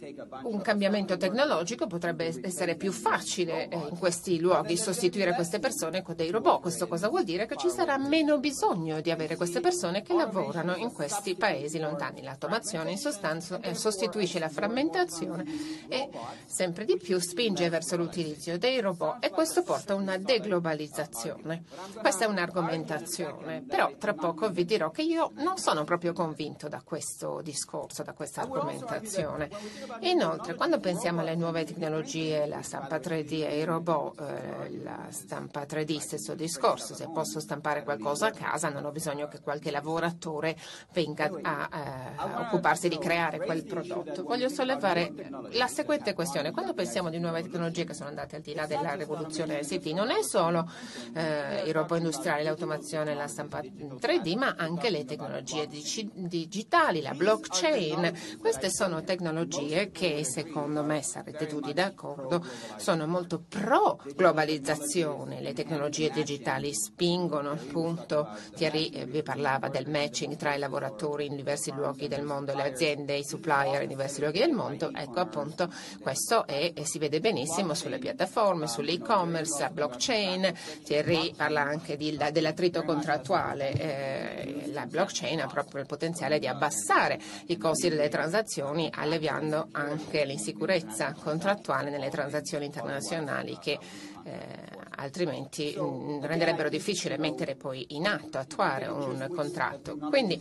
un 0.44 0.62
cambiamento 0.62 1.18
tecnologico 1.18 1.86
potrebbe 1.86 2.34
essere 2.42 2.76
più 2.76 2.92
facile 2.92 3.68
eh, 3.68 3.76
in 3.76 3.98
questi 3.98 4.40
luoghi 4.40 4.78
sostituire 4.78 5.34
queste 5.34 5.60
persone 5.60 6.02
con 6.02 6.16
dei 6.16 6.30
robot. 6.30 6.62
Questo 6.62 6.88
cosa 6.88 7.10
vuol 7.10 7.24
dire? 7.24 7.46
Che 7.46 7.58
ci 7.58 7.70
sarà 7.70 7.98
meno 7.98 8.40
bisogno 8.40 9.02
di 9.02 9.12
avere 9.12 9.36
queste 9.36 9.60
persone 9.60 10.02
che 10.02 10.14
lavorano 10.14 10.76
in 10.76 10.92
questi 10.94 11.36
paesi 11.36 11.80
lontani. 11.80 12.22
L'automazione 12.22 12.92
in 12.92 12.98
sostanza 12.98 13.60
eh, 13.60 13.76
sostituisce 13.76 14.40
la 14.40 14.50
frammentazione 14.50 15.44
e 15.90 16.10
sempre 16.46 16.86
di 16.86 16.98
più 16.98 17.20
spinge 17.20 17.68
verso 17.70 17.98
l'utilizzo 17.98 18.58
dei 18.58 18.80
robot 18.80 19.24
e 19.24 19.30
questo 19.30 19.64
porta 19.64 19.94
a 19.94 19.98
una 19.98 20.18
deglobalizzazione. 20.18 21.64
Questa 22.00 22.26
è 22.26 22.28
un'argomentazione, 22.28 23.64
però 23.68 23.92
tra 23.98 24.14
poco 24.14 24.50
vi 24.50 24.64
dirò 24.64 24.92
che 24.92 25.02
io 25.02 25.32
non 25.36 25.58
sono 25.58 25.84
proprio 25.84 26.14
convinto 26.14 26.70
da 26.70 26.82
questo 26.84 27.42
discorso, 27.42 28.04
da 28.04 28.14
questa 28.14 28.42
argomentazione 28.42 29.41
produzione. 29.48 30.10
Inoltre, 30.10 30.56
quando 30.56 30.80
pensiamo 30.80 31.22
alle 31.22 31.36
nuove 31.36 31.64
tecnologie, 31.66 32.46
la 32.46 32.62
stampa 32.62 32.98
3D 32.98 33.44
e 33.44 33.60
i 33.60 33.64
robot, 33.64 34.20
eh, 34.20 34.82
la 34.84 35.08
stampa 35.10 35.62
3D 35.62 35.98
stesso 35.98 36.36
discorso, 36.36 36.96
se 36.96 37.08
posso 37.12 37.40
stampare 37.40 37.84
qualcosa 37.84 38.28
a 38.28 38.32
casa 38.32 38.70
non 38.70 38.86
ho 38.86 38.92
bisogno 38.92 39.28
che 39.28 39.40
qualche 39.40 39.72
lavoratore 39.72 40.56
venga 40.94 41.30
a, 41.42 41.70
eh, 41.72 42.12
a 42.16 42.42
occuparsi 42.42 42.88
di 42.88 42.98
creare 42.98 43.40
quel 43.40 43.64
prodotto. 43.64 44.24
Voglio 44.24 44.50
sollevare 44.50 45.14
la 45.52 45.68
seguente 45.68 46.14
questione. 46.14 46.52
Quando 46.52 46.74
pensiamo 46.74 47.10
di 47.10 47.20
nuove 47.20 47.42
tecnologie 47.42 47.86
che 47.86 47.94
sono 47.94 48.10
andate 48.10 48.38
al 48.38 48.42
di 48.42 48.54
là 48.54 48.66
della 48.66 48.94
rivoluzione 48.94 49.60
ICT, 49.60 49.88
non 49.94 50.12
è 50.12 50.22
solo 50.24 50.70
eh, 51.14 51.64
i 51.66 51.72
robot 51.72 51.98
industriali, 51.98 52.44
l'automazione, 52.44 53.14
la 53.14 53.28
stampa 53.28 53.62
3D, 53.62 54.36
ma 54.36 54.56
anche 54.58 54.90
le 54.90 55.06
tecnologie 55.06 55.68
digitali, 55.68 57.02
la 57.02 57.14
blockchain. 57.14 58.38
Queste 58.40 58.70
sono 58.70 59.04
tecnologie 59.04 59.21
tecnologie 59.22 59.92
che 59.92 60.24
secondo 60.24 60.84
me 60.84 61.04
sarete 61.04 61.46
tutti 61.46 61.74
d'accordo 61.74 62.44
sono 62.78 63.06
molto 63.06 63.44
pro 63.48 64.02
globalizzazione. 64.16 65.42
Le 65.42 65.54
tecnologie 65.54 66.10
digitali 66.10 66.74
spingono 66.74 67.52
appunto, 67.52 68.30
Thierry 68.56 68.88
eh, 68.88 69.06
vi 69.06 69.22
parlava 69.22 69.70
del 69.70 69.88
matching 69.88 70.36
tra 70.38 70.56
i 70.56 70.58
lavoratori 70.60 71.28
in 71.28 71.36
diversi 71.36 71.72
luoghi 71.72 72.08
del 72.08 72.24
mondo, 72.24 72.56
le 72.56 72.64
aziende, 72.64 73.16
i 73.16 73.24
supplier 73.24 73.84
in 73.84 73.90
diversi 73.90 74.22
luoghi 74.22 74.40
del 74.40 74.54
mondo, 74.54 74.90
ecco 74.92 75.20
appunto 75.20 75.72
questo 76.02 76.48
è, 76.48 76.74
si 76.82 76.98
vede 76.98 77.20
benissimo 77.20 77.76
sulle 77.76 78.00
piattaforme, 78.00 78.66
sull'e-commerce, 78.68 79.70
blockchain, 79.72 80.52
Thierry 80.84 81.36
parla 81.36 81.62
anche 81.62 81.96
di, 81.96 82.18
dell'attrito 82.32 82.82
contrattuale, 82.82 83.72
eh, 83.74 84.70
la 84.72 84.88
blockchain 84.88 85.42
ha 85.42 85.48
proprio 85.48 85.82
il 85.82 85.88
potenziale 85.88 86.40
di 86.40 86.48
abbassare 86.48 87.20
i 87.48 87.58
costi 87.58 87.90
delle 87.90 88.10
transazioni 88.10 88.90
alle 88.92 89.11
alleviando 89.12 89.68
anche 89.74 90.24
l'insicurezza 90.24 91.14
contrattuale 91.14 91.90
nelle 91.90 92.10
transazioni 92.10 92.66
internazionali 92.66 93.58
che 93.60 93.78
eh, 94.24 94.81
altrimenti 94.96 95.76
mm, 95.78 96.24
renderebbero 96.24 96.70
difficile 96.70 97.18
mettere 97.18 97.56
poi 97.56 97.86
in 97.90 98.08
atto, 98.08 98.38
attuare 98.38 98.88
un 98.88 99.28
contratto. 99.34 99.98
Quindi, 99.98 100.40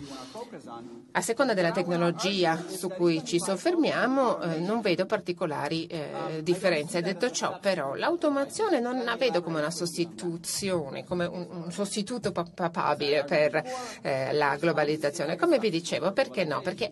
a 1.13 1.21
seconda 1.21 1.55
della 1.55 1.71
tecnologia 1.71 2.63
su 2.67 2.89
cui 2.89 3.25
ci 3.25 3.39
soffermiamo, 3.39 4.41
eh, 4.41 4.59
non 4.59 4.81
vedo 4.81 5.07
particolari 5.07 5.87
eh, 5.87 6.41
differenze. 6.43 7.01
Detto 7.01 7.31
ciò, 7.31 7.59
però, 7.61 7.95
l'automazione 7.95 8.81
non 8.81 9.03
la 9.05 9.17
vedo 9.17 9.43
come 9.43 9.59
una 9.59 9.71
sostituzione, 9.71 11.05
come 11.05 11.27
un, 11.27 11.71
sostituto 11.71 12.33
papabile 12.33 13.25
per 13.25 13.63
eh, 14.03 14.33
la 14.33 14.57
globalizzazione. 14.57 15.37
Come 15.37 15.59
vi 15.59 15.71
dicevo, 15.71 16.13
perché 16.13 16.45
no? 16.45 16.61
Perché 16.61 16.91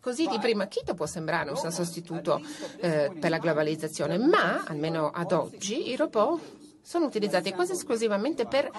così 0.00 0.26
di 0.26 0.38
prima 0.38 0.66
chito 0.66 0.94
può 0.94 1.06
sembrare 1.06 1.50
un 1.50 1.56
sostituto 1.70 2.40
per 2.80 3.30
la 3.30 3.38
globalizzazione, 3.38 4.18
ma 4.18 4.64
almeno 4.66 5.10
ad 5.10 5.32
oggi 5.32 5.90
i 5.90 5.96
robot 5.96 6.62
sono 6.84 7.06
utilizzati 7.06 7.50
quasi 7.52 7.72
esclusivamente 7.72 8.44
per 8.44 8.70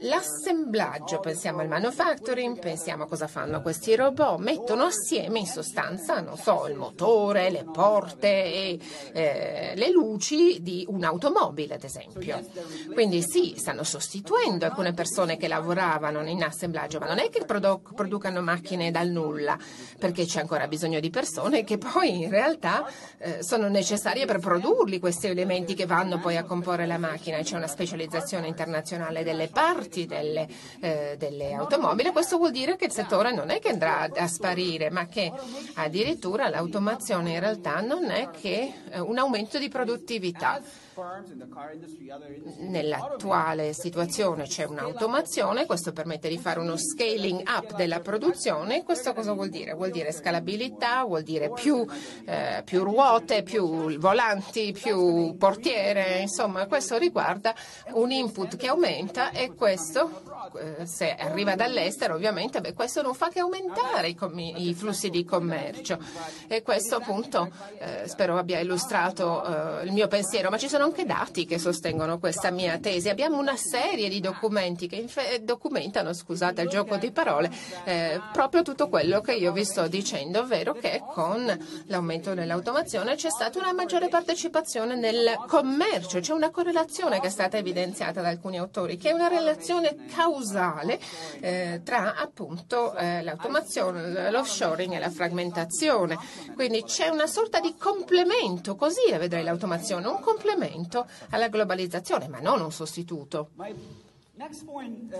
l'assemblaggio. 0.00 1.18
Pensiamo 1.18 1.60
al 1.60 1.68
manufacturing, 1.68 2.58
pensiamo 2.58 3.04
a 3.04 3.06
cosa 3.06 3.26
fanno 3.26 3.62
questi 3.62 3.96
robot. 3.96 4.38
Mettono 4.38 4.84
assieme 4.84 5.38
in 5.38 5.46
sostanza, 5.46 6.20
non 6.20 6.36
so, 6.36 6.66
il 6.68 6.76
motore, 6.76 7.48
le 7.48 7.64
porte 7.72 8.28
e 8.28 8.78
eh, 9.12 9.72
le 9.74 9.90
luci 9.90 10.62
di 10.62 10.84
un'automobile, 10.86 11.74
ad 11.74 11.84
esempio. 11.84 12.38
Quindi 12.92 13.22
sì, 13.22 13.54
stanno 13.56 13.82
sostituendo 13.82 14.66
alcune 14.66 14.92
persone 14.92 15.38
che 15.38 15.48
lavoravano 15.48 16.22
in 16.28 16.42
assemblaggio, 16.42 16.98
ma 16.98 17.06
non 17.06 17.18
è 17.18 17.30
che 17.30 17.46
produ- 17.46 17.94
producano 17.94 18.42
macchine 18.42 18.90
dal 18.90 19.08
nulla, 19.08 19.56
perché 19.98 20.26
c'è 20.26 20.40
ancora 20.40 20.68
bisogno 20.68 21.00
di 21.00 21.08
persone 21.08 21.64
che 21.64 21.78
poi 21.78 22.24
in 22.24 22.28
realtà 22.28 22.86
eh, 23.16 23.42
sono 23.42 23.68
necessarie 23.68 24.26
per 24.26 24.38
produrli 24.38 24.98
questi 24.98 25.28
elementi 25.28 25.72
che 25.72 25.86
vanno 25.86 26.18
poi 26.18 26.36
a 26.36 26.44
comporre 26.44 26.84
la 26.84 26.98
macchina 26.98 27.36
c'è 27.42 27.56
una 27.56 27.66
specializzazione 27.66 28.46
internazionale 28.46 29.22
delle 29.22 29.48
parti 29.48 30.06
delle, 30.06 30.46
eh, 30.80 31.16
delle, 31.18 31.52
automobili, 31.52 32.10
questo 32.10 32.36
vuol 32.36 32.50
dire 32.50 32.76
che 32.76 32.86
il 32.86 32.92
settore 32.92 33.32
non 33.32 33.50
è 33.50 33.58
che 33.58 33.68
andrà 33.68 34.08
a 34.14 34.26
sparire, 34.26 34.90
ma 34.90 35.06
che 35.06 35.32
addirittura 35.74 36.48
l'automazione 36.48 37.32
in 37.32 37.40
realtà 37.40 37.80
non 37.80 38.10
è 38.10 38.30
che 38.30 38.72
eh, 38.90 39.00
un 39.00 39.18
aumento 39.18 39.58
di 39.58 39.68
produttività. 39.68 40.60
Nell'attuale 42.58 43.72
situazione 43.72 44.44
c'è 44.44 44.64
un'automazione, 44.64 45.64
questo 45.66 45.92
permette 45.92 46.28
di 46.28 46.38
fare 46.38 46.58
uno 46.58 46.76
scaling 46.76 47.42
up 47.48 47.76
della 47.76 48.00
produzione. 48.00 48.82
Questo 48.82 49.12
cosa 49.14 49.32
vuol 49.32 49.48
dire? 49.48 49.74
Vuol 49.74 49.90
dire 49.90 50.10
scalabilità, 50.12 51.04
vuol 51.04 51.22
dire 51.22 51.50
più, 51.50 51.86
eh, 52.24 52.62
più 52.64 52.82
ruote, 52.82 53.42
più 53.42 53.96
volanti, 53.98 54.72
più 54.72 55.36
portiere, 55.36 56.18
insomma 56.18 56.66
questo 56.66 56.98
riguarda 56.98 57.54
un 57.92 58.10
input 58.10 58.56
che 58.56 58.66
aumenta 58.66 59.30
e 59.30 59.54
questo 59.54 60.22
eh, 60.56 60.86
se 60.86 61.14
arriva 61.14 61.54
dall'estero 61.54 62.14
ovviamente 62.14 62.60
beh, 62.60 62.72
questo 62.72 63.02
non 63.02 63.14
fa 63.14 63.28
che 63.28 63.40
aumentare 63.40 64.08
i, 64.08 64.68
i, 64.68 64.74
flussi 64.74 65.10
di 65.10 65.24
commercio. 65.24 65.98
E 66.46 66.62
questo 66.62 66.96
appunto 66.96 67.50
eh, 67.78 68.08
spero 68.08 68.36
abbia 68.36 68.58
illustrato 68.58 69.80
eh, 69.80 69.84
il 69.84 69.92
mio 69.92 70.08
pensiero, 70.08 70.50
ma 70.50 70.58
ci 70.58 70.68
sono 70.68 70.87
anche 70.88 71.04
dati 71.04 71.44
che 71.44 71.58
sostengono 71.58 72.18
questa 72.18 72.50
mia 72.50 72.78
tesi. 72.78 73.08
Abbiamo 73.08 73.38
una 73.38 73.56
serie 73.56 74.08
di 74.08 74.20
documenti 74.20 74.88
che 74.88 74.96
infe- 74.96 75.42
documentano, 75.44 76.12
scusate 76.12 76.62
il 76.62 76.68
gioco 76.68 76.96
di 76.96 77.10
parole, 77.10 77.50
eh, 77.84 78.20
proprio 78.32 78.62
tutto 78.62 78.88
quello 78.88 79.20
che 79.20 79.34
io 79.34 79.52
vi 79.52 79.64
sto 79.64 79.86
dicendo, 79.86 80.40
ovvero 80.40 80.72
che 80.72 81.02
con 81.12 81.46
l'aumento 81.86 82.34
dell'automazione 82.34 83.14
c'è 83.16 83.30
stata 83.30 83.58
una 83.58 83.72
maggiore 83.72 84.08
partecipazione 84.08 84.96
nel 84.96 85.36
commercio, 85.46 86.20
c'è 86.20 86.32
una 86.32 86.50
correlazione 86.50 87.20
che 87.20 87.26
è 87.26 87.30
stata 87.30 87.58
evidenziata 87.58 88.22
da 88.22 88.28
alcuni 88.28 88.58
autori, 88.58 88.96
che 88.96 89.10
è 89.10 89.12
una 89.12 89.28
relazione 89.28 89.94
causale 90.14 90.98
eh, 91.40 91.82
tra 91.84 92.16
appunto 92.16 92.96
eh, 92.96 93.22
l'automazione, 93.22 94.30
l'offshoring 94.30 94.94
e 94.94 94.98
la 94.98 95.10
fragmentazione. 95.10 96.16
Quindi 96.54 96.82
c'è 96.84 97.08
una 97.08 97.26
sorta 97.26 97.60
di 97.60 97.74
complemento, 97.78 98.74
così 98.74 99.10
la 99.10 99.18
vedrei 99.18 99.44
l'automazione, 99.44 100.06
un 100.06 100.20
complemento 100.20 100.76
alla 101.30 101.48
globalizzazione, 101.48 102.28
ma 102.28 102.40
non 102.40 102.60
un 102.60 102.72
sostituto. 102.72 103.50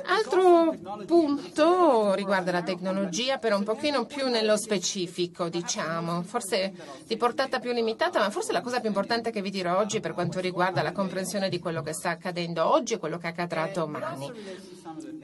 Altro 0.06 0.76
punto 1.04 2.14
riguarda 2.14 2.52
la 2.52 2.62
tecnologia, 2.62 3.38
però 3.38 3.56
un 3.56 3.64
pochino 3.64 4.06
più 4.06 4.28
nello 4.28 4.56
specifico, 4.56 5.48
diciamo, 5.48 6.22
forse 6.22 6.72
di 7.04 7.16
portata 7.16 7.59
più 7.59 7.72
limitata, 7.72 8.20
ma 8.20 8.30
forse 8.30 8.52
la 8.52 8.61
cosa 8.61 8.78
più 8.78 8.88
importante 8.88 9.32
che 9.32 9.42
vi 9.42 9.50
dirò 9.50 9.76
oggi 9.78 9.98
per 9.98 10.14
quanto 10.14 10.38
riguarda 10.38 10.82
la 10.82 10.92
comprensione 10.92 11.48
di 11.48 11.59
quello 11.59 11.82
che 11.82 11.94
sta 11.94 12.11
accadendo 12.11 12.70
oggi 12.70 12.94
e 12.94 12.98
quello 12.98 13.18
che 13.18 13.26
accadrà 13.26 13.66
domani 13.66 14.30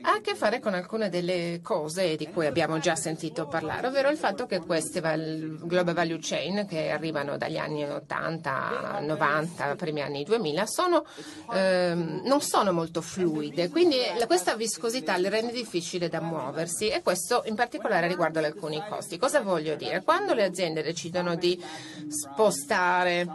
ha 0.03 0.13
a 0.13 0.21
che 0.21 0.35
fare 0.35 0.61
con 0.61 0.75
alcune 0.75 1.09
delle 1.09 1.61
cose 1.63 2.17
di 2.17 2.29
cui 2.29 2.47
abbiamo 2.47 2.79
già 2.79 2.95
sentito 2.95 3.47
parlare, 3.47 3.87
ovvero 3.87 4.11
il 4.11 4.17
fatto 4.17 4.47
che 4.47 4.61
queste 4.61 5.01
global 5.01 5.95
value 5.95 6.19
chain 6.21 6.67
che 6.67 6.91
arrivano 6.91 7.37
dagli 7.37 7.57
anni 7.57 7.85
80, 7.85 9.01
90, 9.01 9.75
primi 9.77 10.03
anni 10.03 10.25
2000, 10.25 10.67
sono, 10.67 11.05
ehm, 11.53 12.23
non 12.25 12.41
sono 12.41 12.73
molto 12.73 13.01
fluide, 13.01 13.71
quindi 13.71 13.97
questa 14.27 14.55
viscosità 14.57 15.17
le 15.17 15.29
rende 15.29 15.53
difficile 15.53 16.09
da 16.09 16.21
muoversi 16.21 16.89
e 16.89 17.03
questo 17.03 17.43
in 17.47 17.55
particolare 17.55 18.07
riguarda 18.07 18.41
alcuni 18.45 18.83
costi. 18.89 19.19
Cosa 19.19 19.41
voglio 19.41 19.75
dire? 19.75 20.03
Quando 20.03 20.35
le 20.35 20.45
aziende 20.45 20.83
decidono 20.83 21.35
di 21.35 21.63
spostare 22.09 23.27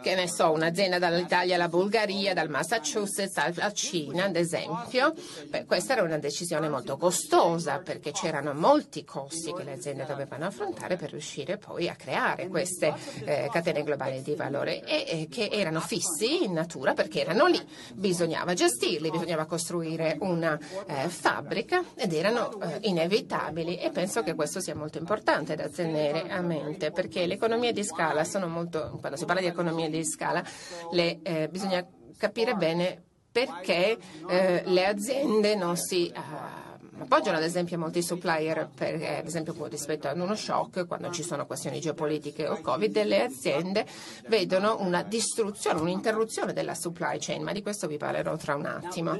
che 0.00 0.14
ne 0.14 0.28
so, 0.28 0.50
un'azienda 0.52 0.98
dall'Italia 0.98 1.56
alla 1.56 1.68
Bulgaria, 1.68 2.34
dal 2.34 2.48
Massachusetts 2.48 3.36
alla 3.36 3.72
Cina, 3.72 4.24
ad 4.24 4.36
esempio, 4.36 5.14
beh, 5.48 5.64
questa 5.64 5.94
era 5.94 6.02
una 6.02 6.18
decisione 6.18 6.68
molto 6.68 6.96
costosa 6.96 7.78
perché 7.78 8.12
c'erano 8.12 8.52
molti 8.54 9.04
costi 9.04 9.52
che 9.52 9.64
le 9.64 9.72
aziende 9.72 10.04
dovevano 10.06 10.46
affrontare 10.46 10.96
per 10.96 11.10
riuscire 11.10 11.56
poi 11.56 11.88
a 11.88 11.94
creare 11.94 12.48
queste 12.48 12.94
eh, 13.24 13.48
catene 13.50 13.82
globali 13.82 14.22
di 14.22 14.34
valore 14.34 14.84
e 14.84 15.04
eh, 15.06 15.28
che 15.28 15.48
erano 15.50 15.80
fissi 15.80 16.44
in 16.44 16.52
natura 16.52 16.94
perché 16.94 17.20
erano 17.20 17.46
lì, 17.46 17.60
bisognava 17.94 18.54
gestirli, 18.54 19.10
bisognava 19.10 19.46
costruire 19.46 20.16
una 20.20 20.58
eh, 20.86 21.08
fabbrica 21.08 21.82
ed 21.94 22.12
erano 22.12 22.60
eh, 22.60 22.78
inevitabili 22.82 23.78
e 23.78 23.90
penso 23.90 24.22
che 24.22 24.34
questo 24.34 24.60
sia 24.60 24.74
molto 24.74 24.98
importante 24.98 25.56
da 25.56 25.68
tenere 25.68 26.28
a 26.28 26.40
mente 26.40 26.90
perché 26.90 27.26
le 27.26 27.34
economie 27.34 27.72
di 27.72 27.84
scala 27.84 28.24
sono 28.24 28.46
molto, 28.46 28.96
quando 29.00 29.16
si 29.16 29.24
parla 29.24 29.40
di 29.40 29.48
economie 29.48 29.87
di 29.90 30.04
scala, 30.04 30.44
le, 30.92 31.20
eh, 31.22 31.48
bisogna 31.48 31.86
capire 32.16 32.54
bene 32.54 33.02
perché 33.30 33.96
eh, 34.28 34.62
le 34.64 34.86
aziende 34.86 35.54
non 35.54 35.76
si 35.76 36.12
uh, 36.14 36.67
appoggiano 37.00 37.36
ad 37.36 37.42
esempio 37.42 37.78
molti 37.78 38.02
supplier 38.02 38.68
per, 38.74 38.94
ad 38.94 39.26
esempio 39.26 39.54
rispetto 39.66 40.08
ad 40.08 40.18
uno 40.18 40.34
shock 40.34 40.86
quando 40.86 41.10
ci 41.10 41.22
sono 41.22 41.46
questioni 41.46 41.80
geopolitiche 41.80 42.48
o 42.48 42.60
Covid, 42.60 43.02
le 43.04 43.22
aziende 43.22 43.86
vedono 44.26 44.76
una 44.80 45.02
distruzione, 45.02 45.80
un'interruzione 45.80 46.52
della 46.52 46.74
supply 46.74 47.18
chain, 47.18 47.42
ma 47.42 47.52
di 47.52 47.62
questo 47.62 47.86
vi 47.86 47.96
parlerò 47.96 48.36
tra 48.36 48.54
un 48.54 48.66
attimo. 48.66 49.18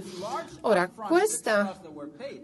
Ora, 0.63 0.89
questa, 0.89 1.81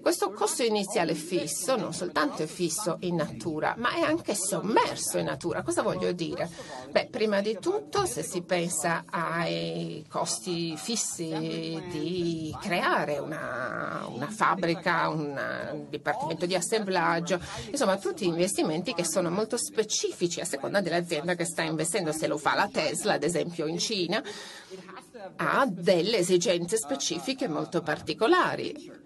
questo 0.01 0.31
costo 0.33 0.63
iniziale 0.63 1.15
fisso 1.15 1.77
non 1.77 1.93
soltanto 1.93 2.43
è 2.43 2.47
fisso 2.47 2.97
in 3.01 3.17
natura, 3.17 3.75
ma 3.77 3.93
è 3.95 4.01
anche 4.01 4.35
sommerso 4.35 5.19
in 5.19 5.27
natura. 5.27 5.63
Cosa 5.63 5.83
voglio 5.83 6.13
dire? 6.13 6.49
Beh, 6.91 7.09
prima 7.11 7.41
di 7.41 7.59
tutto, 7.61 8.07
se 8.07 8.23
si 8.23 8.43
pensa 8.43 9.05
ai 9.11 10.05
costi 10.09 10.77
fissi 10.77 11.83
di 11.91 12.57
creare 12.61 13.19
una, 13.19 14.07
una 14.09 14.29
fabbrica, 14.29 15.09
un 15.09 15.24
un 15.25 15.37
eh, 15.37 15.87
dipartimento 15.89 16.47
di 16.47 16.55
assemblaggio, 16.55 17.41
insomma 17.71 17.97
tutti 17.97 18.27
investimenti 18.27 18.95
che 18.95 19.05
sono 19.05 19.31
molto 19.31 19.57
specifici 19.57 20.41
a 20.41 20.45
seconda 20.45 20.81
dell'azienda 20.81 21.35
che 21.35 21.45
sta 21.45 21.63
investendo. 21.63 22.13
Se 22.13 22.27
lo 22.27 22.39
fa 22.39 22.55
la 22.55 22.69
Tesla, 22.71 23.15
ad 23.15 23.23
esempio 23.23 23.67
in 23.67 23.79
Cina, 23.79 24.23
ha 25.37 25.67
delle 25.69 26.19
esigenze 26.19 26.77
specifiche 26.77 27.49
molto 27.49 27.83
particolari 27.83 29.03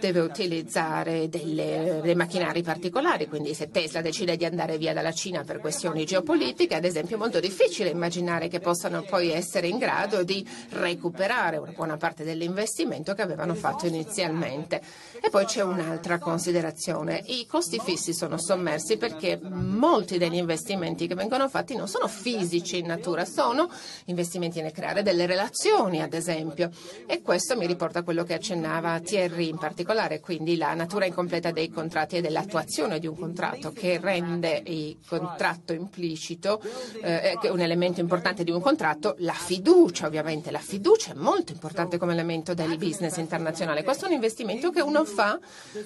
deve 0.00 0.18
utilizzare 0.18 1.28
delle, 1.28 2.00
dei 2.02 2.16
macchinari 2.16 2.62
particolari, 2.62 3.28
quindi 3.28 3.54
se 3.54 3.70
Tesla 3.70 4.00
decide 4.00 4.36
di 4.36 4.44
andare 4.44 4.78
via 4.78 4.92
dalla 4.92 5.12
Cina 5.12 5.44
per 5.44 5.60
questioni 5.60 6.04
geopolitiche, 6.04 6.74
ad 6.74 6.84
esempio 6.84 7.14
è 7.14 7.18
molto 7.20 7.38
difficile 7.38 7.90
immaginare 7.90 8.48
che 8.48 8.58
possano 8.58 9.02
poi 9.02 9.30
essere 9.30 9.68
in 9.68 9.78
grado 9.78 10.24
di 10.24 10.44
recuperare 10.70 11.58
una 11.58 11.70
buona 11.70 11.96
parte 11.96 12.24
dell'investimento 12.24 13.14
che 13.14 13.22
avevano 13.22 13.54
fatto 13.54 13.86
inizialmente. 13.86 14.82
E 15.22 15.30
poi 15.30 15.44
c'è 15.44 15.62
un'altra 15.62 16.18
considerazione, 16.18 17.22
i 17.26 17.46
costi 17.46 17.78
fissi 17.78 18.12
sono 18.12 18.38
sommersi 18.38 18.96
perché 18.96 19.38
molti 19.40 20.18
degli 20.18 20.34
investimenti 20.34 21.06
che 21.06 21.14
vengono 21.14 21.48
fatti 21.48 21.76
non 21.76 21.86
sono 21.86 22.08
fisici 22.08 22.78
in 22.78 22.86
natura, 22.86 23.24
sono 23.24 23.70
investimenti 24.06 24.60
nel 24.60 24.72
creare 24.72 25.02
delle 25.02 25.26
relazioni, 25.26 26.02
ad 26.02 26.12
esempio, 26.12 26.70
e 27.06 27.22
questo 27.22 27.56
mi 27.56 27.66
riporta 27.66 28.00
a 28.00 28.02
quello 28.02 28.24
che 28.24 28.34
accennava 28.64 29.00
Thierry 29.00 29.48
in 29.48 29.58
particolare 29.58 30.20
quindi 30.20 30.56
la 30.56 30.72
natura 30.74 31.04
incompleta 31.04 31.50
dei 31.50 31.68
contratti 31.68 32.16
e 32.16 32.20
dell'attuazione 32.20 32.98
di 32.98 33.06
un 33.06 33.16
contratto 33.16 33.72
che 33.72 33.98
rende 34.00 34.62
il 34.64 34.98
contratto 35.06 35.72
implicito, 35.72 36.62
eh, 37.02 37.38
un 37.50 37.60
elemento 37.60 38.00
importante 38.00 38.42
di 38.42 38.50
un 38.50 38.60
contratto, 38.60 39.16
la 39.18 39.32
fiducia 39.32 40.06
ovviamente. 40.06 40.50
La 40.50 40.58
fiducia 40.58 41.12
è 41.12 41.14
molto 41.14 41.52
importante 41.52 41.98
come 41.98 42.12
elemento 42.12 42.54
del 42.54 42.76
business 42.78 43.16
internazionale. 43.16 43.82
Questo 43.82 44.06
è 44.06 44.08
un 44.08 44.14
investimento 44.14 44.70
che 44.70 44.80
uno 44.80 45.04
fa 45.04 45.38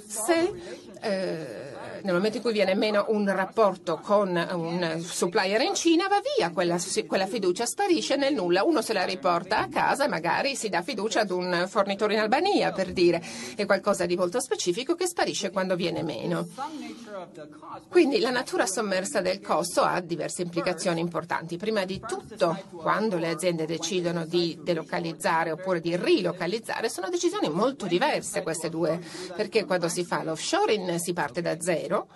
se 0.07 0.53
eh, 1.01 1.77
nel 2.03 2.15
momento 2.15 2.37
in 2.37 2.43
cui 2.43 2.53
viene 2.53 2.75
meno 2.75 3.07
un 3.09 3.29
rapporto 3.33 3.99
con 3.99 4.29
un 4.29 5.01
supplier 5.01 5.61
in 5.63 5.75
Cina 5.75 6.07
va 6.07 6.21
via 6.37 6.51
quella, 6.51 6.79
quella 7.07 7.27
fiducia, 7.27 7.67
sparisce 7.67 8.17
nel 8.17 8.35
nulla. 8.35 8.63
Uno 8.63 8.83
se 8.83 8.93
la 8.93 9.05
riporta 9.05 9.59
a 9.59 9.69
casa 9.69 10.05
e 10.05 10.09
magari 10.09 10.55
si 10.55 10.69
dà 10.69 10.83
fiducia 10.83 11.21
ad 11.21 11.31
un 11.31 11.67
fornitore 11.69 12.15
in 12.15 12.21
Albania 12.21 12.68
per 12.73 12.93
dire. 12.93 13.23
È 13.55 13.67
qualcosa 13.67 14.07
di 14.07 14.17
molto 14.17 14.41
specifico 14.41 14.95
che 14.95 15.07
sparisce 15.07 15.51
quando 15.51 15.77
viene 15.77 16.03
meno. 16.03 16.47
Quindi 17.89 18.21
la 18.21 18.31
natura 18.31 18.67
sommersa 18.67 19.21
del 19.21 19.41
costo 19.41 19.83
ha 19.83 20.01
diverse 20.01 20.43
implicazioni 20.43 21.01
importanti. 21.01 21.57
Prima 21.57 21.85
di 21.85 22.01
tutto, 22.01 22.57
quando 22.77 23.17
le 23.17 23.29
aziende 23.29 23.67
decidono 23.67 24.25
di 24.25 24.59
delocalizzare 24.63 25.51
oppure 25.51 25.81
di 25.81 25.97
rilocalizzare, 25.97 26.89
sono 26.89 27.09
decisioni 27.09 27.49
molto 27.49 27.87
diverse 27.87 28.43
queste 28.43 28.69
due, 28.69 29.01
perché 29.35 29.65
quando 29.65 29.89
si 29.89 30.05
fa 30.05 30.23
l'offshoring 30.23 30.97
si 30.97 31.13
parte 31.13 31.41
da 31.41 31.61
zero 31.61 32.09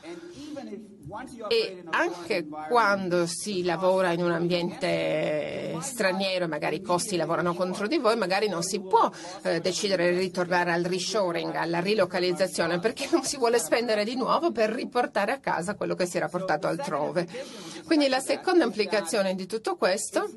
e 1.48 1.82
anche 1.90 2.46
quando 2.68 3.26
si 3.26 3.62
lavora 3.64 4.12
in 4.12 4.22
un 4.22 4.32
ambiente 4.32 5.76
straniero, 5.80 6.48
magari 6.48 6.76
i 6.76 6.82
costi 6.82 7.16
lavorano 7.16 7.54
contro 7.54 7.86
di 7.86 7.98
voi, 7.98 8.16
magari 8.16 8.48
non 8.48 8.62
si 8.62 8.80
può 8.80 9.10
eh, 9.42 9.60
decidere 9.60 10.12
di 10.12 10.18
ritornare 10.18 10.72
al 10.72 10.82
reshoring, 10.82 11.54
alla 11.54 11.80
rilocalizzazione, 11.80 12.78
perché 12.78 13.08
non 13.10 13.24
si 13.24 13.36
vuole 13.36 13.58
spendere 13.58 14.04
di 14.04 14.16
nuovo 14.16 14.52
per 14.52 14.70
riportare 14.70 15.32
a 15.32 15.38
casa 15.38 15.74
quello 15.74 15.94
che 15.94 16.06
si 16.06 16.16
era 16.16 16.28
portato 16.28 16.66
altrove. 16.66 17.26
Quindi 17.84 18.08
la 18.08 18.20
seconda 18.20 18.64
implicazione 18.64 19.34
di 19.34 19.46
tutto 19.46 19.76
questo 19.76 20.30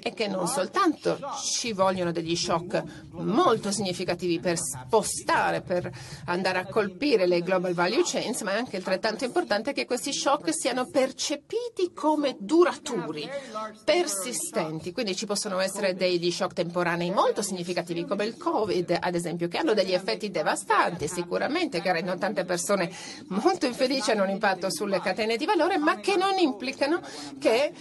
è 0.00 0.12
che 0.12 0.26
non 0.26 0.48
soltanto 0.48 1.18
ci 1.44 1.72
vogliono 1.72 2.12
degli 2.12 2.34
shock 2.34 2.82
molto 3.10 3.70
significativi 3.70 4.40
per 4.40 4.56
spostare, 4.58 5.60
per 5.60 5.90
andare 6.24 6.58
a 6.58 6.66
colpire 6.66 7.26
le 7.26 7.42
global 7.42 7.74
value 7.74 8.02
chains, 8.04 8.40
ma 8.42 8.52
è 8.52 8.56
anche 8.56 8.76
altrettanto 8.76 9.24
importante 9.24 9.72
che 9.76 9.84
questi 9.84 10.10
shock 10.10 10.54
siano 10.54 10.86
percepiti 10.86 11.92
come 11.94 12.34
duraturi, 12.38 13.28
persistenti. 13.84 14.90
Quindi 14.90 15.14
ci 15.14 15.26
possono 15.26 15.58
essere 15.58 15.94
degli 15.94 16.30
shock 16.30 16.54
temporanei 16.54 17.10
molto 17.10 17.42
significativi 17.42 18.06
come 18.06 18.24
il 18.24 18.38
Covid, 18.38 18.96
ad 18.98 19.14
esempio, 19.14 19.48
che 19.48 19.58
hanno 19.58 19.74
degli 19.74 19.92
effetti 19.92 20.30
devastanti 20.30 21.08
sicuramente, 21.08 21.82
che 21.82 21.92
rendono 21.92 22.16
tante 22.16 22.46
persone 22.46 22.90
molto 23.28 23.66
infelici, 23.66 24.10
hanno 24.10 24.22
un 24.22 24.30
impatto 24.30 24.70
sulle 24.70 24.98
catene 25.02 25.36
di 25.36 25.44
valore, 25.44 25.76
ma 25.76 25.96
che 25.96 26.16
non 26.16 26.38
implicano 26.38 27.02
che 27.38 27.74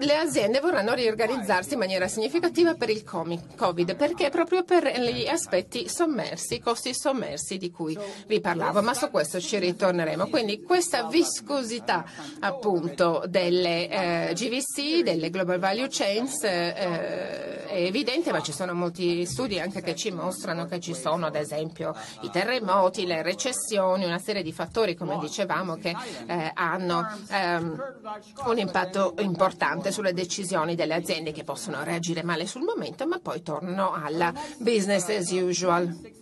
le 0.00 0.16
aziende 0.16 0.60
vorranno 0.60 0.92
riorganizzarsi 0.92 1.72
in 1.72 1.78
maniera 1.78 2.06
significativa 2.06 2.74
per 2.74 2.90
il 2.90 3.02
Covid, 3.02 3.96
perché 3.96 4.28
proprio 4.28 4.62
per 4.62 4.84
gli 5.00 5.26
aspetti 5.26 5.88
sommersi, 5.88 6.56
i 6.56 6.60
costi 6.60 6.94
sommersi 6.94 7.56
di 7.56 7.70
cui 7.70 7.98
vi 8.26 8.40
parlavo, 8.40 8.82
ma 8.82 8.92
su 8.92 9.08
questo 9.10 9.40
ci 9.40 9.58
ritorneremo. 9.58 10.28
Quindi 10.28 10.60
questa 10.62 11.06
visione 11.06 11.28
viscosità 11.30 12.04
appunto 12.40 13.22
delle 13.28 13.88
eh, 13.88 14.34
GVC, 14.34 15.02
delle 15.02 15.30
Global 15.30 15.60
Value 15.60 15.86
Chains 15.88 16.42
eh, 16.42 16.74
è 17.70 17.84
evidente, 17.84 18.32
ma 18.32 18.42
ci 18.42 18.52
sono 18.52 18.74
molti 18.74 19.24
studi 19.24 19.60
anche 19.60 19.80
che 19.80 19.94
ci 19.94 20.10
mostrano 20.10 20.66
che 20.66 20.80
ci 20.80 20.92
sono 20.92 21.26
ad 21.26 21.36
esempio 21.36 21.94
i 22.22 22.30
terremoti, 22.30 23.06
le 23.06 23.22
recessioni, 23.22 24.04
una 24.04 24.18
serie 24.18 24.42
di 24.42 24.52
fattori 24.52 24.96
come 24.96 25.18
dicevamo 25.18 25.76
che 25.76 25.94
eh, 26.26 26.50
hanno 26.52 27.06
ehm, 27.30 27.82
un 28.46 28.58
impatto 28.58 29.14
importante 29.20 29.92
sulle 29.92 30.12
decisioni 30.12 30.74
delle 30.74 30.94
aziende 30.94 31.30
che 31.30 31.44
possono 31.44 31.82
reagire 31.84 32.24
male 32.24 32.46
sul 32.46 32.62
momento 32.62 33.06
ma 33.06 33.20
poi 33.20 33.42
tornano 33.42 33.92
alla 33.92 34.32
business 34.58 35.08
as 35.08 35.30
usual. 35.30 36.19